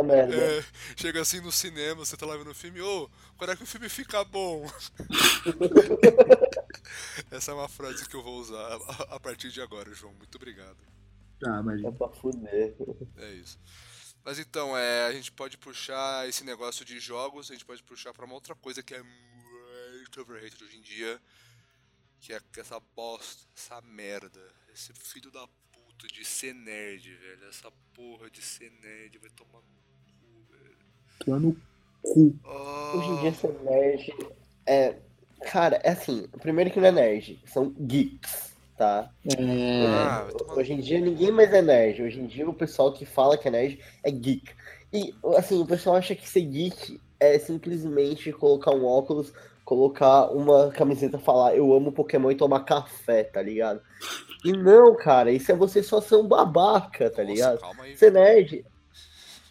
merda? 0.04 0.36
É, 0.36 0.64
chega 0.96 1.22
assim 1.22 1.40
no 1.42 1.52
cinema, 1.52 2.04
você 2.06 2.18
tá 2.18 2.26
lá 2.26 2.36
vendo 2.36 2.52
o 2.52 2.56
filme, 2.56 2.82
ô, 2.82 3.10
quando 3.38 3.52
é 3.52 3.56
que 3.56 3.64
o 3.64 3.68
filme 3.68 3.88
fica 3.90 4.24
bom? 4.24 4.66
Essa 7.32 7.52
é 7.52 7.54
uma 7.54 7.70
frase 7.70 8.08
que 8.08 8.16
eu 8.16 8.24
vou 8.24 8.40
usar 8.40 8.58
a- 8.76 9.16
a 9.16 9.20
partir 9.20 9.52
de 9.52 9.62
agora, 9.62 9.94
João. 9.94 10.14
Muito 10.14 10.36
obrigado. 10.36 10.78
Ah, 11.46 11.62
mas 11.64 11.84
É 11.84 11.92
pra 11.92 12.10
fuder. 12.10 12.76
É 13.18 13.30
isso. 13.34 13.60
Mas 14.24 14.40
então, 14.40 14.76
é, 14.78 15.06
a 15.06 15.12
gente 15.14 15.32
pode 15.32 15.58
puxar 15.58 16.28
esse 16.28 16.44
negócio 16.44 16.84
de 16.84 17.00
jogos, 17.00 17.52
a 17.52 17.54
gente 17.54 17.66
pode 17.66 17.84
puxar 17.84 18.14
pra 18.14 18.26
uma 18.26 18.34
outra 18.34 18.56
coisa 18.56 18.82
que 18.82 18.94
é 18.96 19.04
muito 19.04 20.22
overrated 20.22 20.64
hoje 20.64 20.78
em 20.78 20.82
dia, 20.82 21.22
que 22.20 22.34
é 22.34 22.40
essa 22.58 22.80
bosta, 22.96 23.44
essa 23.56 23.80
merda, 23.82 24.42
esse 24.74 24.92
filho 24.94 25.30
da 25.32 25.48
de 26.04 26.26
ser 26.26 26.54
nerd, 26.54 27.10
velho. 27.10 27.50
Essa 27.50 27.72
porra 27.94 28.30
de 28.30 28.42
ser 28.42 28.72
nerd 28.82 29.18
vai 29.20 29.30
tomar 29.30 29.62
no 29.62 29.76
cu, 30.20 30.46
velho. 30.52 31.36
é 31.36 31.40
no 31.40 31.58
cu. 32.02 32.36
Hoje 32.96 33.08
em 33.10 33.22
dia 33.22 33.34
ser 33.34 33.54
nerd 33.64 34.36
é. 34.66 34.96
Cara, 35.46 35.80
é 35.84 35.92
assim, 35.92 36.28
primeiro 36.42 36.72
que 36.72 36.80
não 36.80 36.88
é 36.88 36.92
nerd, 36.92 37.40
são 37.46 37.70
geeks, 37.78 38.56
tá? 38.78 39.12
É... 39.38 39.86
Ah, 39.86 40.28
tomar 40.38 40.56
Hoje 40.56 40.74
em 40.74 40.80
dia 40.80 41.00
ninguém 41.00 41.32
mais 41.32 41.54
é 41.54 41.62
nerd. 41.62 42.02
Hoje 42.02 42.20
em 42.20 42.26
dia 42.26 42.50
o 42.50 42.54
pessoal 42.54 42.92
que 42.94 43.06
fala 43.06 43.38
que 43.38 43.48
é 43.48 43.52
nerd 43.52 43.80
é 44.04 44.10
geek. 44.10 44.52
E 44.92 45.14
assim, 45.38 45.62
o 45.62 45.66
pessoal 45.66 45.98
acha 45.98 46.16
que 46.16 46.28
ser 46.28 46.42
geek 46.42 47.00
é 47.20 47.38
simplesmente 47.38 48.32
colocar 48.32 48.72
um 48.72 48.86
óculos, 48.86 49.34
colocar 49.66 50.32
uma 50.32 50.70
camiseta 50.70 51.18
e 51.18 51.22
falar 51.22 51.56
eu 51.58 51.74
amo 51.74 51.92
Pokémon 51.92 52.32
e 52.32 52.36
tomar 52.36 52.62
café, 52.62 53.24
tá 53.24 53.42
ligado? 53.42 53.82
E 54.46 54.54
não, 54.54 54.96
cara, 54.96 55.32
isso 55.32 55.52
é 55.52 55.56
você 55.56 55.82
só 55.82 56.00
ser 56.00 56.16
um 56.16 56.28
babaca, 56.28 57.10
tá 57.10 57.24
Nossa, 57.24 57.34
ligado? 57.34 57.60
aí, 57.82 57.98
Ser 57.98 58.12
nerd. 58.12 58.66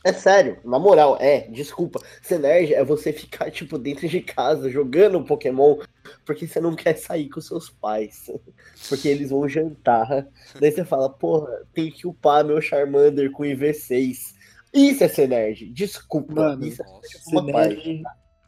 É 0.04 0.12
sério, 0.12 0.58
na 0.64 0.78
moral, 0.78 1.16
é, 1.18 1.48
desculpa. 1.48 1.98
Ser 2.22 2.38
nerd 2.38 2.74
é 2.74 2.84
você 2.84 3.12
ficar, 3.12 3.50
tipo, 3.50 3.78
dentro 3.78 4.06
de 4.06 4.20
casa 4.20 4.70
jogando 4.70 5.24
Pokémon 5.24 5.78
porque 6.24 6.46
você 6.46 6.60
não 6.60 6.74
quer 6.76 6.96
sair 6.96 7.28
com 7.28 7.40
seus 7.40 7.70
pais. 7.70 8.30
Porque 8.88 9.08
eles 9.08 9.30
vão 9.30 9.48
jantar. 9.48 10.28
Daí 10.60 10.70
você 10.70 10.84
fala, 10.84 11.08
porra, 11.08 11.62
tem 11.72 11.90
que 11.90 12.06
upar 12.06 12.44
meu 12.44 12.60
Charmander 12.60 13.30
com 13.32 13.44
IV6. 13.44 14.34
Isso 14.72 15.04
é 15.04 15.08
ser 15.08 15.28
nerd, 15.28 15.70
desculpa. 15.70 16.34
Mano, 16.34 16.66
isso 16.66 16.82
é 16.82 17.06
Ser 17.06 17.36
uma 17.36 17.50
parte. 17.50 18.02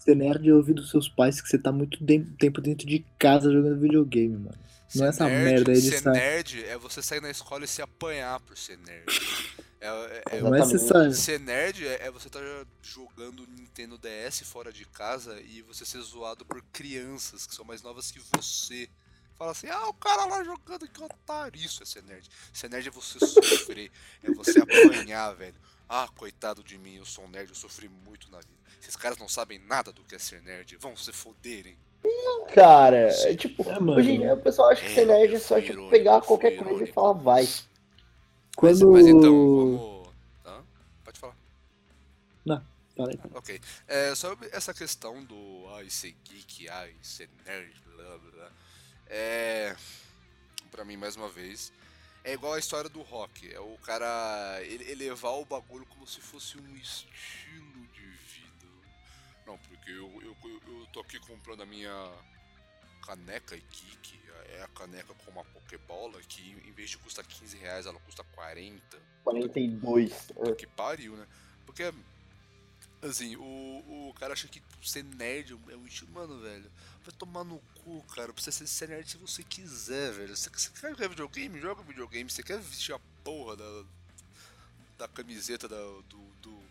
Ser 0.06 0.16
nerd 0.16 0.48
é 0.48 0.54
ouvir 0.54 0.72
dos 0.74 0.90
seus 0.90 1.08
pais 1.08 1.40
que 1.40 1.48
você 1.48 1.58
tá 1.58 1.70
muito 1.72 2.02
de- 2.02 2.24
tempo 2.38 2.60
dentro 2.60 2.86
de 2.86 3.04
casa 3.18 3.52
jogando 3.52 3.78
videogame, 3.80 4.36
mano. 4.36 4.58
Não 4.94 5.04
é 5.04 5.08
essa 5.08 5.24
nerd, 5.26 5.44
merda 5.44 5.72
aí 5.72 5.80
de 5.80 5.88
Ser 5.88 5.94
estar- 5.96 6.12
nerd 6.12 6.64
é 6.64 6.78
você 6.78 7.02
sair 7.02 7.20
na 7.20 7.30
escola 7.30 7.64
e 7.64 7.68
se 7.68 7.82
apanhar 7.82 8.38
por 8.40 8.56
ser 8.56 8.78
nerd. 8.78 9.04
É, 9.80 9.88
é- 9.88 10.22
é- 10.36 10.40
Não 10.40 10.54
é 10.54 11.12
ser 11.12 11.38
nerd 11.40 11.86
é, 11.86 12.06
é 12.06 12.10
você 12.10 12.28
estar 12.28 12.40
jogando 12.82 13.46
Nintendo 13.48 13.98
DS 13.98 14.42
fora 14.44 14.72
de 14.72 14.84
casa 14.86 15.38
e 15.42 15.60
você 15.62 15.84
ser 15.84 16.00
zoado 16.00 16.46
por 16.46 16.62
crianças 16.72 17.46
que 17.46 17.54
são 17.54 17.64
mais 17.64 17.82
novas 17.82 18.10
que 18.10 18.20
você. 18.32 18.88
Fala 19.36 19.50
assim, 19.50 19.66
ah, 19.68 19.86
o 19.88 19.92
cara 19.92 20.24
lá 20.24 20.42
jogando, 20.42 20.88
que 20.88 21.02
otário. 21.02 21.60
Isso 21.60 21.82
é 21.82 21.86
ser 21.86 22.02
nerd. 22.04 22.26
Ser 22.54 22.70
nerd 22.70 22.88
é 22.88 22.90
você 22.90 23.18
sofrer, 23.18 23.90
é 24.22 24.30
você 24.32 24.58
apanhar, 24.60 25.32
velho. 25.34 25.56
Ah, 25.88 26.08
coitado 26.16 26.64
de 26.64 26.78
mim, 26.78 26.94
eu 26.96 27.04
sou 27.04 27.24
um 27.24 27.28
nerd, 27.28 27.50
eu 27.50 27.54
sofri 27.54 27.86
muito 27.88 28.30
na 28.30 28.38
vida. 28.38 28.55
Esses 28.80 28.96
caras 28.96 29.18
não 29.18 29.28
sabem 29.28 29.58
nada 29.58 29.92
do 29.92 30.02
que 30.04 30.14
é 30.14 30.18
ser 30.18 30.40
nerd, 30.42 30.76
vão 30.76 30.96
se 30.96 31.12
foderem. 31.12 31.76
Cara, 32.54 33.08
é 33.28 33.34
tipo, 33.34 33.62
É, 33.68 33.74
mano. 33.80 33.96
hoje 33.96 34.12
em 34.12 34.20
dia 34.20 34.34
o 34.34 34.40
pessoal 34.40 34.70
acha 34.70 34.82
que 34.82 34.94
ser 34.94 35.06
nerd 35.06 35.34
é 35.34 35.38
só, 35.40 35.60
tipo, 35.60 35.88
pegar 35.90 36.20
qualquer 36.22 36.52
coisa 36.56 36.70
e 36.70 36.74
irônico. 36.74 36.92
falar, 36.94 37.12
vai. 37.14 37.42
Mas, 37.42 37.68
Quando... 38.54 38.92
mas 38.92 39.06
então, 39.06 39.20
vamos. 39.76 40.08
Hã? 40.44 40.64
Pode 41.04 41.18
falar. 41.18 41.36
Fala 42.96 43.10
aí. 43.10 43.18
Ok. 43.34 43.60
É, 43.86 44.14
sobre 44.14 44.48
essa 44.52 44.72
questão 44.72 45.22
do 45.24 45.66
ai, 45.74 45.90
ser 45.90 46.14
geek, 46.24 46.66
ai, 46.70 46.94
ser 47.02 47.28
nerd, 47.44 47.74
blá 47.94 48.04
blá 48.16 48.30
blá. 48.30 48.50
É. 49.08 49.76
Pra 50.70 50.82
mim, 50.84 50.96
mais 50.96 51.14
uma 51.16 51.28
vez. 51.28 51.70
É 52.24 52.32
igual 52.32 52.54
a 52.54 52.58
história 52.58 52.88
do 52.88 53.02
rock. 53.02 53.52
É 53.52 53.60
o 53.60 53.76
cara 53.84 54.58
ele- 54.62 54.90
elevar 54.90 55.34
o 55.34 55.44
bagulho 55.44 55.84
como 55.86 56.06
se 56.06 56.20
fosse 56.22 56.56
um 56.56 56.74
estilo. 56.76 57.75
Não, 59.46 59.56
porque 59.58 59.90
eu, 59.90 60.10
eu, 60.22 60.36
eu, 60.66 60.86
tô 60.92 61.00
aqui 61.00 61.20
comprando 61.20 61.62
a 61.62 61.66
minha 61.66 62.12
caneca 63.02 63.56
geek. 63.56 64.20
É 64.48 64.62
a 64.62 64.68
caneca 64.68 65.14
com 65.14 65.30
uma 65.30 65.44
Pokébola 65.44 66.20
que 66.22 66.42
em 66.66 66.72
vez 66.72 66.90
de 66.90 66.98
custar 66.98 67.24
15 67.24 67.56
reais, 67.56 67.86
ela 67.86 67.98
custa 68.00 68.24
40. 68.24 68.98
42. 69.22 70.12
Puta 70.32 70.54
que 70.54 70.66
pariu, 70.66 71.16
né? 71.16 71.26
Porque, 71.64 71.92
assim, 73.02 73.36
o, 73.36 74.08
o 74.08 74.14
cara 74.18 74.32
acha 74.32 74.48
que 74.48 74.62
ser 74.82 75.04
nerd 75.04 75.58
é 75.68 75.76
um 75.76 75.86
estilo. 75.86 76.10
Mano, 76.12 76.40
velho, 76.40 76.70
vai 77.04 77.14
tomar 77.16 77.44
no 77.44 77.58
cu, 77.82 78.02
cara. 78.14 78.32
Pra 78.32 78.42
você 78.42 78.52
ser- 78.52 78.66
ser 78.66 78.88
nerd 78.88 79.08
se 79.10 79.16
você 79.16 79.42
quiser, 79.42 80.12
velho. 80.12 80.36
Você, 80.36 80.48
você 80.48 80.70
quer 80.70 80.90
jogar 80.90 81.08
videogame? 81.08 81.60
Joga 81.60 81.82
videogame. 81.82 82.30
Você 82.30 82.42
quer 82.42 82.58
vestir 82.60 82.94
a 82.94 83.00
porra 83.22 83.56
da, 83.56 83.84
da 84.98 85.08
camiseta 85.08 85.68
da, 85.68 85.76
do, 85.76 86.18
do 86.42 86.62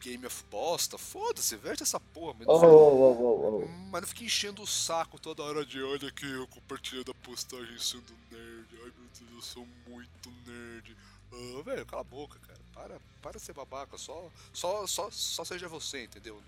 Game 0.00 0.24
of 0.26 0.44
Bosta? 0.50 0.96
Foda-se, 0.98 1.56
veste 1.56 1.82
essa 1.82 1.98
porra. 1.98 2.34
Mas, 2.38 2.46
não, 2.46 2.54
oh, 2.54 2.60
oh, 2.62 3.16
oh, 3.20 3.62
oh. 3.64 3.68
mas 3.90 4.00
não 4.02 4.08
fica 4.08 4.24
enchendo 4.24 4.62
o 4.62 4.66
saco 4.66 5.18
toda 5.20 5.42
hora 5.42 5.64
de 5.64 5.82
olha 5.82 6.08
aqui, 6.08 6.26
eu 6.30 6.46
compartilhando 6.48 7.10
a 7.10 7.14
postagem 7.26 7.78
sendo 7.78 8.12
nerd. 8.30 8.66
Ai 8.72 8.92
meu 8.98 9.08
Deus, 9.20 9.32
eu 9.34 9.42
sou 9.42 9.66
muito 9.88 10.32
nerd. 10.46 10.96
Ah, 11.32 11.62
velho, 11.62 11.86
cala 11.86 12.02
a 12.02 12.04
boca, 12.04 12.38
cara. 12.46 12.58
Para, 12.74 13.00
para 13.22 13.38
de 13.38 13.42
ser 13.42 13.52
babaca. 13.52 13.98
Só, 13.98 14.30
só, 14.52 14.86
só, 14.86 15.08
só 15.10 15.44
seja 15.44 15.68
você, 15.68 16.04
entendeu? 16.04 16.38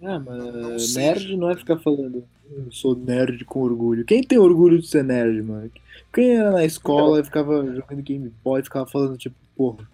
Não, 0.00 0.14
Ah, 0.14 0.18
mas 0.18 0.36
não 0.38 0.70
nerd 0.70 0.80
seja, 1.20 1.36
não 1.36 1.50
é 1.50 1.56
ficar 1.56 1.78
falando, 1.78 2.26
eu 2.50 2.72
sou 2.72 2.96
nerd 2.96 3.44
com 3.44 3.60
orgulho. 3.60 4.04
Quem 4.04 4.22
tem 4.22 4.38
orgulho 4.38 4.80
de 4.80 4.86
ser 4.86 5.04
nerd, 5.04 5.42
mano? 5.42 5.70
Quem 6.12 6.36
era 6.36 6.50
na 6.50 6.64
escola 6.64 7.20
e 7.20 7.24
ficava 7.24 7.64
jogando 7.74 8.02
Game 8.02 8.32
Boy, 8.42 8.62
ficava 8.62 8.86
falando, 8.86 9.16
tipo, 9.16 9.36
porra, 9.56 9.88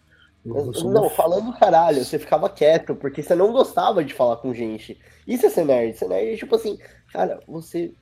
Não, 0.44 1.08
falando 1.08 1.56
caralho, 1.56 2.04
você 2.04 2.18
ficava 2.18 2.50
quieto, 2.50 2.96
porque 2.96 3.22
você 3.22 3.34
não 3.34 3.52
gostava 3.52 4.04
de 4.04 4.12
falar 4.12 4.38
com 4.38 4.52
gente. 4.52 5.00
Isso 5.26 5.46
é 5.46 5.50
ser 5.50 5.64
nerd. 5.64 5.96
Ser 5.96 6.08
nerd 6.08 6.32
é 6.32 6.36
tipo 6.36 6.56
assim, 6.56 6.78
cara, 7.12 7.40
você 7.46 7.94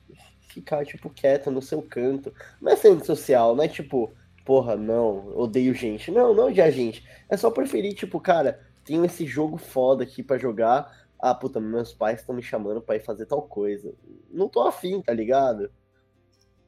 ficar, 0.47 0.85
tipo, 0.85 1.09
quieto 1.09 1.49
no 1.51 1.61
seu 1.61 1.81
canto. 1.81 2.33
Não 2.59 2.71
é 2.71 2.75
sendo 2.75 3.05
social, 3.05 3.55
não 3.55 3.63
é 3.63 3.67
tipo, 3.67 4.11
porra, 4.45 4.75
não, 4.75 5.37
odeio 5.37 5.73
gente. 5.73 6.11
Não, 6.11 6.33
não 6.33 6.47
odiar 6.47 6.71
gente. 6.71 7.05
É 7.29 7.37
só 7.37 7.49
preferir, 7.49 7.93
tipo, 7.93 8.19
cara, 8.19 8.59
tenho 8.83 9.05
esse 9.05 9.25
jogo 9.25 9.57
foda 9.57 10.03
aqui 10.03 10.23
pra 10.23 10.37
jogar. 10.37 10.91
Ah, 11.19 11.35
puta, 11.35 11.59
meus 11.59 11.93
pais 11.93 12.19
estão 12.19 12.35
me 12.35 12.41
chamando 12.41 12.81
pra 12.81 12.95
ir 12.95 13.05
fazer 13.05 13.25
tal 13.27 13.43
coisa. 13.43 13.93
Não 14.31 14.49
tô 14.49 14.61
afim, 14.61 15.01
tá 15.01 15.13
ligado? 15.13 15.71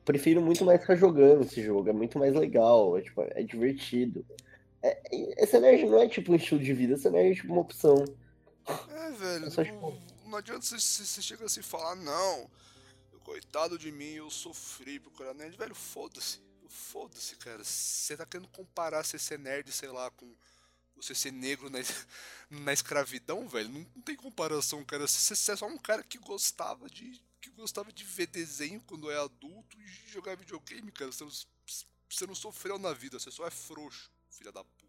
Prefiro 0.05 0.41
muito 0.41 0.63
mais 0.63 0.81
ficar 0.81 0.95
jogando 0.95 1.43
esse 1.43 1.61
jogo, 1.63 1.89
é 1.89 1.93
muito 1.93 2.19
mais 2.19 2.33
legal, 2.35 2.97
é, 2.97 3.01
tipo, 3.01 3.21
é 3.21 3.41
divertido. 3.41 4.25
É, 4.83 5.01
esse 5.41 5.57
nerd 5.59 5.85
não 5.85 6.01
é 6.01 6.09
tipo 6.09 6.31
um 6.31 6.35
estilo 6.35 6.59
de 6.59 6.73
vida, 6.73 6.93
esse 6.95 7.09
nerd 7.09 7.31
é 7.31 7.35
tipo 7.35 7.53
uma 7.53 7.61
opção. 7.61 8.03
É, 8.89 9.11
velho, 9.11 9.45
É 9.45 9.49
só, 9.49 9.63
tipo, 9.63 9.97
não 10.25 10.37
adianta 10.37 10.61
você, 10.61 10.79
você, 10.79 11.05
você 11.05 11.21
chega 11.21 11.45
assim 11.45 11.61
e 11.61 11.63
falar, 11.63 11.95
não, 11.95 12.49
coitado 13.23 13.79
de 13.79 13.91
mim, 13.91 14.11
eu 14.13 14.29
sofri 14.29 14.99
pro 14.99 15.11
cara 15.11 15.33
nerd. 15.33 15.57
Velho, 15.57 15.73
foda-se, 15.73 16.39
foda-se, 16.67 17.35
cara. 17.37 17.63
Você 17.63 18.15
tá 18.15 18.25
querendo 18.25 18.49
comparar 18.49 19.03
você 19.03 19.17
ser 19.17 19.39
nerd, 19.39 19.71
sei 19.71 19.89
lá, 19.89 20.11
com 20.11 20.29
você 20.95 21.15
ser 21.15 21.31
negro 21.31 21.69
na, 21.69 21.79
na 22.49 22.73
escravidão, 22.73 23.47
velho? 23.47 23.69
Não, 23.69 23.87
não 23.95 24.01
tem 24.03 24.15
comparação, 24.15 24.83
cara. 24.83 25.07
Você, 25.07 25.35
você 25.35 25.51
é 25.53 25.55
só 25.55 25.65
um 25.65 25.77
cara 25.77 26.03
que 26.03 26.17
gostava 26.17 26.89
de 26.89 27.21
que 27.41 27.49
gostava 27.49 27.91
de 27.91 28.05
ver 28.05 28.27
desenho 28.27 28.81
quando 28.87 29.11
é 29.11 29.19
adulto 29.19 29.77
e 29.81 30.09
jogar 30.09 30.37
videogame, 30.37 30.91
cara. 30.91 31.11
Você 31.11 31.25
não, 31.25 31.31
você 32.09 32.25
não 32.25 32.35
sofreu 32.35 32.79
na 32.79 32.93
vida, 32.93 33.19
você 33.19 33.29
só 33.29 33.45
é 33.45 33.51
frouxo, 33.51 34.09
filha 34.33 34.51
da 34.51 34.63
puta. 34.63 34.83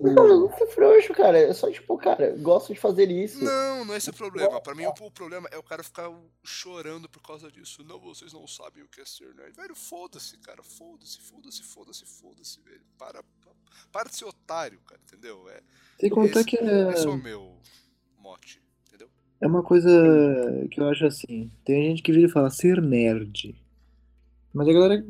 Não, 0.00 0.28
não 0.28 0.48
é 0.52 0.66
frouxo, 0.68 1.12
cara. 1.12 1.36
É 1.36 1.52
só 1.52 1.68
tipo, 1.72 1.98
cara, 1.98 2.36
gosto 2.36 2.72
de 2.72 2.78
fazer 2.78 3.10
isso. 3.10 3.42
Não, 3.42 3.84
não 3.84 3.94
é 3.94 3.96
esse 3.96 4.10
o 4.10 4.14
problema. 4.14 4.60
Pra 4.60 4.72
mim, 4.72 4.86
o, 4.86 4.90
o 4.90 5.10
problema 5.10 5.48
é 5.50 5.58
o 5.58 5.62
cara 5.62 5.82
ficar 5.82 6.08
chorando 6.44 7.08
por 7.08 7.20
causa 7.20 7.50
disso. 7.50 7.82
Não, 7.82 7.98
vocês 7.98 8.32
não 8.32 8.46
sabem 8.46 8.84
o 8.84 8.88
que 8.88 9.00
é 9.00 9.04
ser 9.04 9.34
nerd. 9.34 9.56
Velho, 9.56 9.74
foda-se, 9.74 10.38
cara. 10.38 10.62
Foda-se, 10.62 11.18
foda-se, 11.20 11.62
foda-se, 11.64 12.06
foda-se, 12.06 12.60
velho. 12.60 12.84
Para, 12.96 13.24
pa- 13.24 13.54
para 13.90 14.08
de 14.08 14.14
ser 14.14 14.26
otário, 14.26 14.78
cara, 14.86 15.00
entendeu? 15.04 15.48
É, 15.50 15.60
Sem 16.00 16.10
contar 16.10 16.40
esse, 16.40 16.44
que 16.48 16.56
é, 16.58 16.90
esse 16.92 17.04
é 17.04 17.10
o 17.10 17.16
meu 17.16 17.58
mote, 18.18 18.62
entendeu? 18.86 19.10
é 19.40 19.46
uma 19.48 19.64
coisa 19.64 19.90
que 20.70 20.80
eu 20.80 20.88
acho 20.88 21.06
assim. 21.06 21.50
Tem 21.64 21.82
gente 21.90 22.02
que 22.04 22.12
vira 22.12 22.28
e 22.28 22.30
fala 22.30 22.50
ser 22.50 22.80
nerd. 22.80 23.60
Mas 24.52 24.68
a 24.68 24.72
galera, 24.72 25.04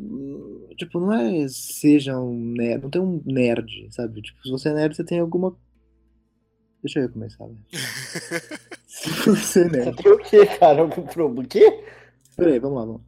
tipo, 0.76 1.00
não 1.00 1.12
é 1.12 1.46
seja 1.48 2.18
um 2.18 2.34
nerd, 2.52 2.82
não 2.82 2.90
tem 2.90 3.00
um 3.00 3.22
nerd, 3.24 3.88
sabe? 3.90 4.20
Tipo, 4.20 4.42
se 4.42 4.50
você 4.50 4.68
é 4.70 4.74
nerd, 4.74 4.96
você 4.96 5.04
tem 5.04 5.18
alguma. 5.20 5.56
Deixa 6.82 7.00
eu 7.00 7.08
começar, 7.10 7.44
velho. 7.46 7.58
Se 8.86 9.10
você 9.10 9.60
é 9.60 9.64
Você 9.64 9.68
nerd. 9.68 9.96
tem 10.02 10.12
o 10.12 10.18
quê, 10.18 10.46
cara? 10.58 10.80
Algum 10.82 11.02
problema? 11.02 11.42
O 11.42 11.48
quê? 11.48 11.84
Peraí, 12.36 12.58
vamos 12.58 12.78
lá, 12.78 12.84
vamos. 12.84 13.02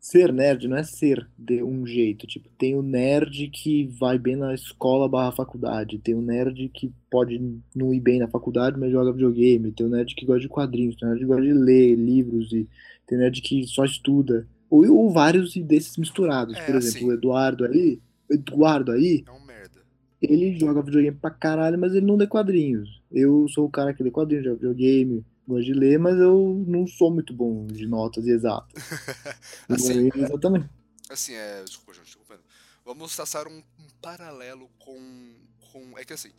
Ser 0.00 0.32
nerd 0.32 0.66
não 0.66 0.76
é 0.76 0.82
ser 0.82 1.28
de 1.38 1.62
um 1.62 1.86
jeito. 1.86 2.26
Tipo, 2.26 2.48
tem 2.58 2.76
o 2.76 2.82
nerd 2.82 3.48
que 3.50 3.86
vai 3.98 4.18
bem 4.18 4.34
na 4.36 4.52
escola 4.52 5.08
barra 5.08 5.30
faculdade. 5.32 5.98
Tem 5.98 6.14
o 6.14 6.20
nerd 6.20 6.68
que 6.70 6.92
pode 7.08 7.40
não 7.74 7.94
ir 7.94 8.00
bem 8.00 8.18
na 8.18 8.26
faculdade, 8.28 8.78
mas 8.78 8.90
joga 8.90 9.12
videogame. 9.12 9.70
Tem 9.72 9.86
o 9.86 9.90
nerd 9.90 10.14
que 10.14 10.26
gosta 10.26 10.40
de 10.40 10.48
quadrinhos. 10.48 10.96
Tem 10.96 11.06
o 11.06 11.10
nerd 11.12 11.20
que 11.20 11.26
gosta 11.26 11.42
de 11.42 11.52
ler 11.52 11.94
livros. 11.94 12.52
E 12.52 12.68
tem 13.06 13.16
o 13.16 13.20
nerd 13.20 13.40
que 13.42 13.64
só 13.66 13.84
estuda. 13.84 14.46
Ou, 14.72 14.90
ou 14.96 15.10
vários 15.12 15.54
desses 15.54 15.98
misturados. 15.98 16.56
É, 16.56 16.64
Por 16.64 16.76
exemplo, 16.76 16.96
assim. 16.98 17.06
o 17.06 17.12
Eduardo 17.12 17.64
aí. 17.66 18.00
Eduardo 18.30 18.92
aí, 18.92 19.22
É 19.26 19.30
um 19.30 19.44
merda. 19.44 19.82
ele 20.20 20.58
joga 20.58 20.80
videogame 20.80 21.14
pra 21.18 21.30
caralho, 21.30 21.78
mas 21.78 21.94
ele 21.94 22.06
não 22.06 22.16
lê 22.16 22.26
quadrinhos. 22.26 23.02
Eu 23.10 23.46
sou 23.48 23.66
o 23.66 23.70
cara 23.70 23.92
que 23.92 24.02
lê 24.02 24.10
quadrinhos, 24.10 24.46
joga 24.46 24.56
videogame, 24.56 25.22
gosto 25.46 25.64
de 25.66 25.74
ler, 25.74 25.98
mas 25.98 26.16
eu 26.18 26.64
não 26.66 26.86
sou 26.86 27.10
muito 27.12 27.34
bom 27.34 27.66
de 27.66 27.86
notas 27.86 28.26
exatas. 28.26 28.72
Assim, 29.68 30.08
Exatamente. 30.14 30.70
Assim, 31.10 31.34
é. 31.34 31.62
Desculpa, 31.62 31.92
gente, 31.92 32.06
desculpa. 32.06 32.40
Vamos 32.86 33.14
traçar 33.14 33.46
um, 33.46 33.58
um 33.58 33.88
paralelo 34.00 34.70
com, 34.78 35.34
com. 35.70 35.98
É 35.98 36.04
que 36.06 36.14
assim. 36.14 36.30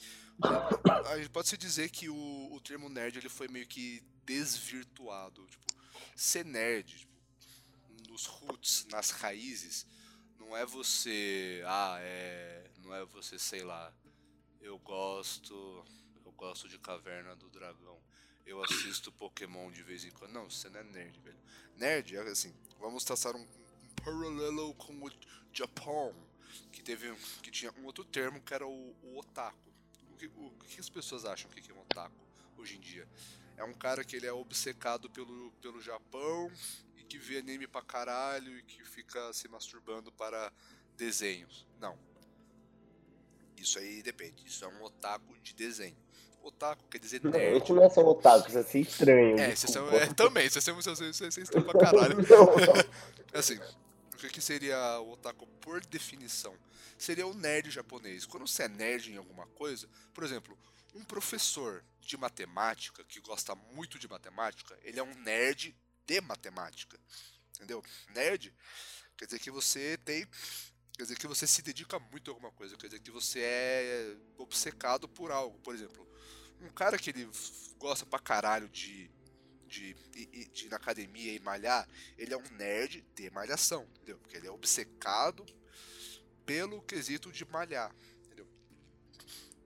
A 0.42 1.16
gente 1.18 1.30
pode 1.30 1.48
se 1.48 1.56
dizer 1.58 1.90
que 1.92 2.10
o, 2.10 2.50
o 2.52 2.60
termo 2.60 2.90
nerd 2.90 3.18
ele 3.20 3.30
foi 3.30 3.48
meio 3.48 3.68
que 3.68 4.02
desvirtuado. 4.26 5.46
Tipo, 5.46 5.66
ser 6.16 6.44
nerd, 6.44 6.88
tipo, 6.98 7.13
nos 8.14 8.28
roots, 8.28 8.86
nas 8.92 9.10
raízes, 9.10 9.88
não 10.38 10.56
é 10.56 10.66
você. 10.66 11.64
Ah, 11.66 11.98
é. 12.00 12.70
Não 12.84 12.94
é 12.94 13.04
você, 13.06 13.40
sei 13.40 13.64
lá. 13.64 13.92
Eu 14.62 14.78
gosto. 14.78 15.84
Eu 16.24 16.32
gosto 16.34 16.70
de 16.70 16.78
Caverna 16.78 17.36
do 17.36 17.50
Dragão. 17.50 18.00
Eu 18.46 18.64
assisto 18.64 19.12
Pokémon 19.12 19.72
de 19.72 19.82
vez 19.82 20.06
em 20.06 20.12
quando. 20.12 20.32
Não, 20.32 20.50
você 20.50 20.70
não 20.70 20.80
é 20.80 20.84
nerd, 20.84 21.20
velho. 21.22 21.40
Nerd 21.76 22.16
é 22.16 22.20
assim. 22.22 22.54
Vamos 22.80 23.04
traçar 23.04 23.36
um, 23.36 23.42
um 23.42 23.96
paralelo 24.04 24.76
com 24.76 24.94
o 24.94 25.12
Japão. 25.52 26.14
Que 26.72 26.84
teve. 26.84 27.12
Que 27.42 27.50
tinha 27.50 27.74
um 27.80 27.86
outro 27.86 28.06
termo 28.06 28.40
que 28.40 28.54
era 28.54 28.68
o, 28.68 28.96
o 29.02 29.18
otaku. 29.18 29.74
O 30.12 30.18
que, 30.18 30.28
o 30.28 30.52
que 30.68 30.80
as 30.80 30.90
pessoas 30.90 31.26
acham 31.26 31.50
que 31.50 31.72
é 31.72 31.74
um 31.74 31.82
otaku 31.82 32.16
hoje 32.58 32.78
em 32.78 32.80
dia? 32.80 33.10
É 33.58 33.64
um 33.64 33.74
cara 33.74 34.04
que 34.04 34.16
ele 34.16 34.28
é 34.28 34.34
obcecado 34.34 35.10
pelo, 35.10 35.52
pelo 35.54 35.82
Japão 35.82 36.52
e 37.04 37.06
que 37.06 37.18
vê 37.18 37.38
anime 37.40 37.68
pra 37.68 37.82
caralho 37.82 38.58
e 38.58 38.64
que 38.64 38.84
fica 38.86 39.32
se 39.34 39.48
masturbando 39.48 40.12
para 40.12 40.52
desenhos. 40.96 41.68
Não. 41.80 41.98
Isso 43.58 43.78
aí 43.80 44.02
depende. 44.02 44.46
Isso 44.46 44.64
é 44.66 44.68
um 44.68 44.84
otaku 44.84 45.38
de 45.42 45.54
desenho. 45.54 45.98
Otaku 46.42 46.84
quer 46.90 46.98
dizer 47.00 47.22
Não, 47.24 47.32
nerd. 47.32 47.60
gente 47.60 47.72
não 47.74 47.84
é 47.84 47.90
só 47.90 48.02
otaku, 48.06 48.50
isso 48.50 48.58
é 48.78 48.80
estranho. 48.82 49.40
É, 49.40 49.56
vocês 49.56 49.72
são, 49.72 49.84
desculpa. 49.84 50.06
é, 50.06 50.14
também, 50.14 50.50
vocês 50.50 50.64
são, 50.64 50.76
vocês, 50.76 51.50
pra 51.50 51.80
caralho. 51.80 52.18
Não, 52.30 52.46
não. 52.46 52.74
Assim, 53.40 53.58
o 54.14 54.18
que, 54.18 54.28
que 54.30 54.42
seria 54.42 55.00
o 55.00 55.12
otaku 55.14 55.48
por 55.62 55.80
definição? 55.86 56.54
Seria 56.98 57.26
o 57.26 57.34
nerd 57.34 57.72
japonês. 57.72 58.26
Quando 58.26 58.46
você 58.46 58.64
é 58.64 58.68
nerd 58.68 59.12
em 59.14 59.18
alguma 59.18 59.48
coisa, 59.48 59.88
por 60.14 60.24
exemplo, 60.24 60.58
um 60.94 61.04
professor 61.04 61.84
de 62.02 62.18
matemática 62.18 63.04
que 63.06 63.22
gosta 63.22 63.56
muito 63.56 63.98
de 63.98 64.08
matemática, 64.08 64.78
ele 64.84 65.00
é 65.00 65.04
um 65.04 65.16
nerd 65.16 65.74
de 66.06 66.22
matemática. 66.22 67.00
Entendeu? 67.56 67.84
Nerd 68.14 68.54
quer 69.18 69.26
dizer 69.26 69.40
que 69.40 69.52
você 69.52 69.98
tem. 69.98 70.26
Quer 70.96 71.04
dizer 71.04 71.18
que 71.18 71.28
você 71.28 71.48
se 71.48 71.62
dedica 71.64 71.98
muito 72.00 72.30
a 72.30 72.34
alguma 72.34 72.52
coisa, 72.52 72.78
quer 72.78 72.86
dizer 72.88 73.00
que 73.00 73.10
você 73.10 73.40
é 73.42 74.16
obcecado 74.38 75.10
por 75.10 75.32
algo. 75.32 75.58
Por 75.60 75.74
exemplo, 75.74 76.08
um 76.62 76.70
cara 76.70 76.98
que 77.00 77.10
ele 77.10 77.28
gosta 77.80 78.06
pra 78.06 78.20
caralho 78.20 78.70
de, 78.70 79.10
de, 79.66 79.96
de, 80.12 80.46
de 80.50 80.66
ir 80.66 80.70
na 80.70 80.78
academia 80.78 81.34
e 81.34 81.40
malhar, 81.40 81.88
ele 82.16 82.34
é 82.34 82.38
um 82.38 82.48
nerd 82.52 83.04
de 83.16 83.30
malhação, 83.32 83.88
entendeu? 83.96 84.20
Porque 84.20 84.38
ele 84.38 84.48
é 84.48 84.52
obcecado 84.52 85.44
pelo 86.46 86.82
quesito 86.84 87.32
de 87.32 87.44
malhar, 87.46 87.94
entendeu? 88.26 88.48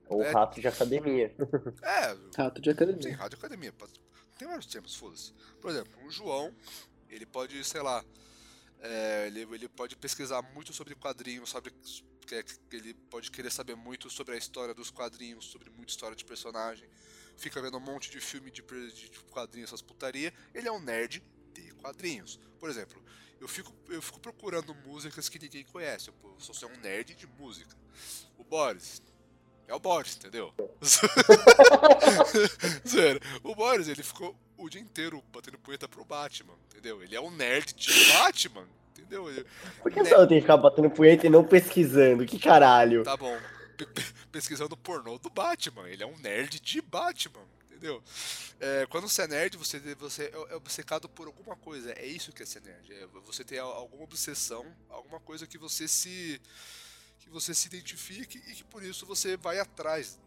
O 0.08 0.22
rato 0.22 0.60
de 0.60 0.66
academia. 0.66 1.34
É, 1.82 2.40
Rato 2.42 2.60
de 2.62 2.70
Sim, 2.70 2.74
academia. 2.74 3.16
rádio 3.16 3.38
academia. 3.38 3.74
Tem 4.38 4.46
vários 4.46 4.66
termos, 4.66 4.94
foda-se. 4.94 5.32
Por 5.60 5.70
exemplo, 5.70 6.06
o 6.06 6.10
João, 6.10 6.54
ele 7.10 7.26
pode, 7.26 7.62
sei 7.64 7.82
lá, 7.82 8.04
é, 8.80 9.26
ele, 9.26 9.40
ele 9.40 9.68
pode 9.68 9.96
pesquisar 9.96 10.40
muito 10.54 10.72
sobre 10.72 10.94
quadrinhos, 10.94 11.50
sobre. 11.50 11.74
que 12.26 12.44
Ele 12.76 12.94
pode 13.10 13.30
querer 13.30 13.50
saber 13.50 13.74
muito 13.74 14.08
sobre 14.08 14.34
a 14.34 14.38
história 14.38 14.72
dos 14.72 14.90
quadrinhos, 14.90 15.46
sobre 15.46 15.70
muita 15.70 15.90
história 15.90 16.16
de 16.16 16.24
personagem. 16.24 16.88
Fica 17.36 17.60
vendo 17.60 17.76
um 17.78 17.80
monte 17.80 18.10
de 18.10 18.20
filme 18.20 18.50
de, 18.50 18.62
de 18.62 19.10
quadrinhos, 19.30 19.70
essas 19.70 19.82
putaria. 19.82 20.32
Ele 20.54 20.68
é 20.68 20.72
um 20.72 20.80
nerd 20.80 21.22
de 21.52 21.72
quadrinhos. 21.74 22.38
Por 22.60 22.70
exemplo, 22.70 23.02
eu 23.40 23.48
fico, 23.48 23.72
eu 23.88 24.02
fico 24.02 24.20
procurando 24.20 24.74
músicas 24.74 25.28
que 25.28 25.38
ninguém 25.38 25.64
conhece. 25.64 26.10
Eu 26.10 26.40
sou 26.40 26.68
um 26.70 26.76
nerd 26.78 27.14
de 27.14 27.26
música. 27.26 27.76
O 28.36 28.44
Boris. 28.44 29.02
É 29.68 29.74
o 29.74 29.78
Boris, 29.78 30.16
entendeu? 30.16 30.52
Sério, 32.84 33.20
o 33.42 33.54
Boris, 33.54 33.88
ele 33.88 34.02
ficou 34.02 34.34
o 34.56 34.68
dia 34.68 34.80
inteiro 34.80 35.22
batendo 35.32 35.58
punheta 35.58 35.88
pro 35.88 36.04
Batman, 36.04 36.54
entendeu? 36.70 37.02
Ele 37.02 37.14
é 37.14 37.20
um 37.20 37.30
nerd 37.30 37.72
de 37.74 38.12
Batman, 38.12 38.66
entendeu? 38.96 39.24
Por 39.82 39.92
que 39.92 40.04
só 40.04 40.16
eu 40.16 40.26
tenho 40.26 40.40
que 40.40 40.46
ficar 40.46 40.56
batendo 40.56 40.90
punheta 40.90 41.26
e 41.26 41.30
não 41.30 41.44
pesquisando? 41.44 42.24
Que 42.26 42.38
caralho? 42.38 43.04
Tá 43.04 43.16
bom, 43.16 43.36
pe- 43.76 43.86
pesquisando 44.32 44.76
pornô 44.76 45.18
do 45.18 45.30
Batman, 45.30 45.88
ele 45.88 46.02
é 46.02 46.06
um 46.06 46.16
nerd 46.18 46.60
de 46.60 46.80
Batman, 46.80 47.42
entendeu? 47.70 48.02
É, 48.60 48.86
quando 48.86 49.08
você 49.08 49.22
é 49.22 49.28
nerd, 49.28 49.56
você, 49.56 49.78
você 49.96 50.32
é 50.50 50.56
obcecado 50.56 51.08
por 51.08 51.26
alguma 51.26 51.56
coisa, 51.56 51.92
é 51.92 52.06
isso 52.06 52.32
que 52.32 52.42
é 52.42 52.46
ser 52.46 52.62
nerd, 52.62 52.92
é 52.92 53.06
você 53.24 53.44
al- 53.58 53.72
alguma 53.72 54.04
obsessão, 54.04 54.64
alguma 54.88 55.20
coisa 55.20 55.46
que 55.46 55.58
você 55.58 55.86
se 55.86 56.40
que 57.28 57.34
você 57.34 57.54
se 57.54 57.68
identifique 57.68 58.38
e 58.46 58.54
que 58.54 58.64
por 58.64 58.82
isso 58.82 59.06
você 59.06 59.36
vai 59.36 59.58
atrás 59.60 60.18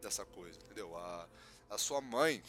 dessa 0.00 0.24
coisa, 0.24 0.58
entendeu? 0.58 0.96
A, 0.96 1.28
a 1.70 1.78
sua 1.78 2.00
mãe, 2.00 2.42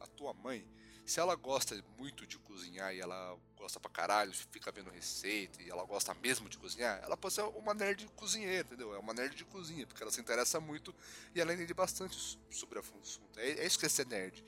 a 0.00 0.06
tua 0.06 0.32
mãe, 0.32 0.66
se 1.04 1.20
ela 1.20 1.34
gosta 1.36 1.82
muito 1.98 2.26
de 2.26 2.38
cozinhar 2.38 2.94
e 2.94 3.00
ela 3.00 3.38
gosta 3.56 3.78
pra 3.78 3.90
caralho, 3.90 4.32
fica 4.50 4.72
vendo 4.72 4.90
receita 4.90 5.62
e 5.62 5.68
ela 5.70 5.84
gosta 5.84 6.14
mesmo 6.14 6.48
de 6.48 6.56
cozinhar, 6.56 7.00
ela 7.02 7.16
pode 7.16 7.34
ser 7.34 7.42
uma 7.42 7.74
nerd 7.74 8.08
cozinheira, 8.16 8.66
entendeu? 8.66 8.94
É 8.94 8.98
uma 8.98 9.12
nerd 9.12 9.34
de 9.36 9.44
cozinha, 9.44 9.86
porque 9.86 10.02
ela 10.02 10.10
se 10.10 10.20
interessa 10.20 10.58
muito 10.58 10.94
e 11.34 11.40
ela 11.40 11.52
entende 11.52 11.74
bastante 11.74 12.16
so- 12.16 12.38
sobre 12.50 12.78
a 12.78 12.82
assunto. 12.82 13.38
É, 13.38 13.50
é 13.50 13.66
isso 13.66 13.78
que 13.78 13.86
é 13.86 13.88
ser 13.88 14.06
nerd. 14.06 14.42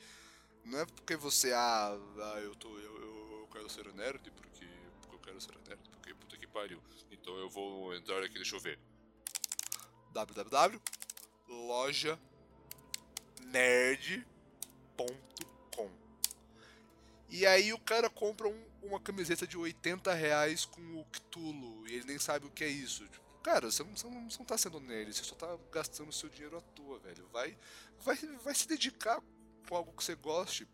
Não 0.64 0.80
é 0.80 0.86
porque 0.86 1.14
você, 1.16 1.52
ah, 1.52 1.90
ah 1.92 2.40
eu, 2.40 2.54
tô, 2.54 2.68
eu, 2.78 3.02
eu 3.42 3.48
quero 3.52 3.68
ser 3.68 3.92
nerd 3.92 4.30
porque, 4.30 4.66
porque 5.02 5.14
eu 5.14 5.18
quero 5.20 5.40
ser 5.40 5.54
nerd, 5.68 5.80
porque 5.90 6.14
puta 6.14 6.36
que 6.38 6.46
pariu. 6.46 6.80
Então 7.10 7.36
eu 7.36 7.50
vou 7.50 7.94
entrar 7.94 8.22
aqui, 8.22 8.34
deixa 8.34 8.56
eu 8.56 8.60
ver. 8.60 8.78
Www 10.14 10.80
loja 11.48 12.18
nerd.com 13.46 14.24
E 17.28 17.44
aí 17.46 17.72
o 17.72 17.78
cara 17.78 18.08
compra 18.08 18.48
um- 18.48 18.66
uma 18.82 19.00
camiseta 19.00 19.46
de 19.46 19.56
80 19.58 20.14
reais 20.14 20.64
com 20.64 20.80
o 21.00 21.04
Cthulhu 21.06 21.86
e 21.88 21.94
ele 21.94 22.04
nem 22.04 22.18
sabe 22.18 22.46
o 22.46 22.50
que 22.50 22.64
é 22.64 22.68
isso. 22.68 23.06
Tipo, 23.08 23.38
cara, 23.42 23.70
você 23.70 23.82
não, 23.82 23.96
você, 23.96 24.08
não, 24.08 24.30
você 24.30 24.38
não 24.38 24.46
tá 24.46 24.56
sendo 24.56 24.80
nerd, 24.80 25.12
você 25.12 25.24
só 25.24 25.34
tá 25.34 25.58
gastando 25.72 26.12
seu 26.12 26.28
dinheiro 26.28 26.56
à 26.56 26.60
toa, 26.60 26.98
velho. 27.00 27.26
Vai, 27.32 27.56
vai, 28.00 28.16
vai 28.16 28.54
se 28.54 28.68
dedicar 28.68 29.20
com 29.68 29.76
algo 29.76 29.92
que 29.92 30.04
você 30.04 30.14
goste. 30.14 30.68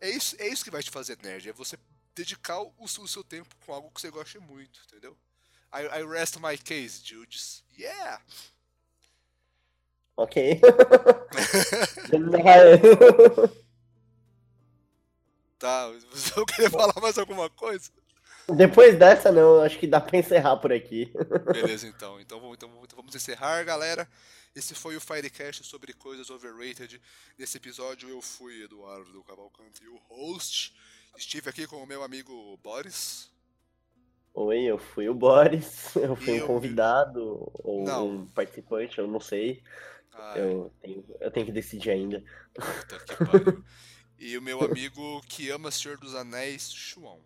É 0.00 0.10
isso, 0.10 0.34
é 0.38 0.48
isso 0.48 0.64
que 0.64 0.70
vai 0.70 0.82
te 0.82 0.90
fazer 0.90 1.16
nerd, 1.22 1.48
é 1.48 1.52
você 1.52 1.78
dedicar 2.14 2.60
o, 2.60 2.74
o 2.78 3.08
seu 3.08 3.22
tempo 3.22 3.54
com 3.64 3.72
algo 3.72 3.90
que 3.90 4.00
você 4.00 4.10
goste 4.10 4.38
muito, 4.38 4.80
entendeu? 4.86 5.16
I, 5.72 6.00
I 6.00 6.06
rest 6.06 6.36
my 6.36 6.56
case, 6.58 7.02
dudes. 7.02 7.62
Yeah! 7.78 8.22
Ok. 10.16 10.60
Tá, 15.58 15.88
você 16.10 16.32
eu 16.38 16.46
queria 16.46 16.70
falar 16.70 16.94
mais 17.00 17.18
alguma 17.18 17.48
coisa? 17.50 17.90
Depois 18.56 18.98
dessa, 18.98 19.32
não, 19.32 19.62
acho 19.62 19.78
que 19.78 19.86
dá 19.86 20.00
pra 20.00 20.18
encerrar 20.18 20.56
por 20.58 20.70
aqui. 20.72 21.10
Beleza, 21.52 21.86
então. 21.86 22.20
Então 22.20 22.38
vamos, 22.38 22.56
então, 22.56 22.68
então 22.82 22.96
vamos 22.96 23.14
encerrar, 23.14 23.62
galera. 23.64 24.06
Esse 24.54 24.74
foi 24.74 24.96
o 24.96 25.00
Firecast 25.00 25.64
sobre 25.64 25.94
coisas 25.94 26.28
overrated. 26.28 27.00
Nesse 27.38 27.56
episódio 27.56 28.08
eu 28.10 28.20
fui 28.20 28.62
Eduardo 28.62 29.24
Cavalcante, 29.24 29.86
o 29.88 29.96
host. 30.08 30.74
Estive 31.16 31.48
aqui 31.48 31.66
com 31.66 31.76
o 31.76 31.86
meu 31.86 32.02
amigo 32.02 32.58
Boris. 32.62 33.30
Oi, 34.34 34.64
eu 34.64 34.78
fui 34.78 35.08
o 35.08 35.14
Boris, 35.14 35.94
eu 35.96 36.14
fui 36.16 36.34
E 36.34 36.38
eu- 36.38 36.44
um 36.44 36.46
convidado 36.48 37.50
ou 37.62 37.84
Não. 37.84 38.08
um 38.08 38.26
participante, 38.26 38.98
eu 38.98 39.06
não 39.06 39.20
sei. 39.20 39.62
Ai, 40.14 40.40
Eu 40.40 40.72
tenho, 40.80 41.04
eu 41.20 41.30
tenho 41.30 41.46
que 41.46 41.52
decidir 41.52 41.90
ainda. 41.90 42.22
puta 42.54 42.98
que 43.00 43.24
pariu. 43.24 43.64
E 44.18 44.38
o 44.38 44.42
meu 44.42 44.62
amigo 44.62 45.20
que 45.28 45.50
ama 45.50 45.70
Senhor 45.70 45.98
dos 45.98 46.14
Anéis, 46.14 46.70
João. 46.72 47.20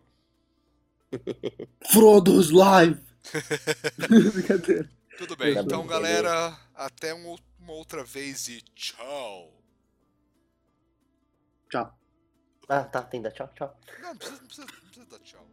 Frodo's 1.91 2.51
Live! 2.51 3.01
Brincadeira. 4.33 4.89
Tudo 5.17 5.35
bem, 5.35 5.53
Tá 5.53 5.61
então 5.61 5.85
galera, 5.85 6.57
até 6.73 7.13
um 7.13 7.35
uma 7.59 7.73
outra 7.73 8.03
vez 8.03 8.47
e 8.47 8.61
tchau. 8.73 9.53
Tchau. 11.69 11.99
Ah, 12.67 12.83
tá, 12.83 13.03
tem 13.03 13.21
que 13.21 13.29
dar 13.29 13.31
tchau, 13.31 13.47
tchau. 13.55 13.79
Não, 14.01 14.09
não 14.09 14.17
precisa, 14.17 14.39
não 14.41 14.47
precisa, 14.47 14.65
não 14.65 14.89
precisa 14.89 15.05
dar 15.05 15.19
tchau. 15.19 15.47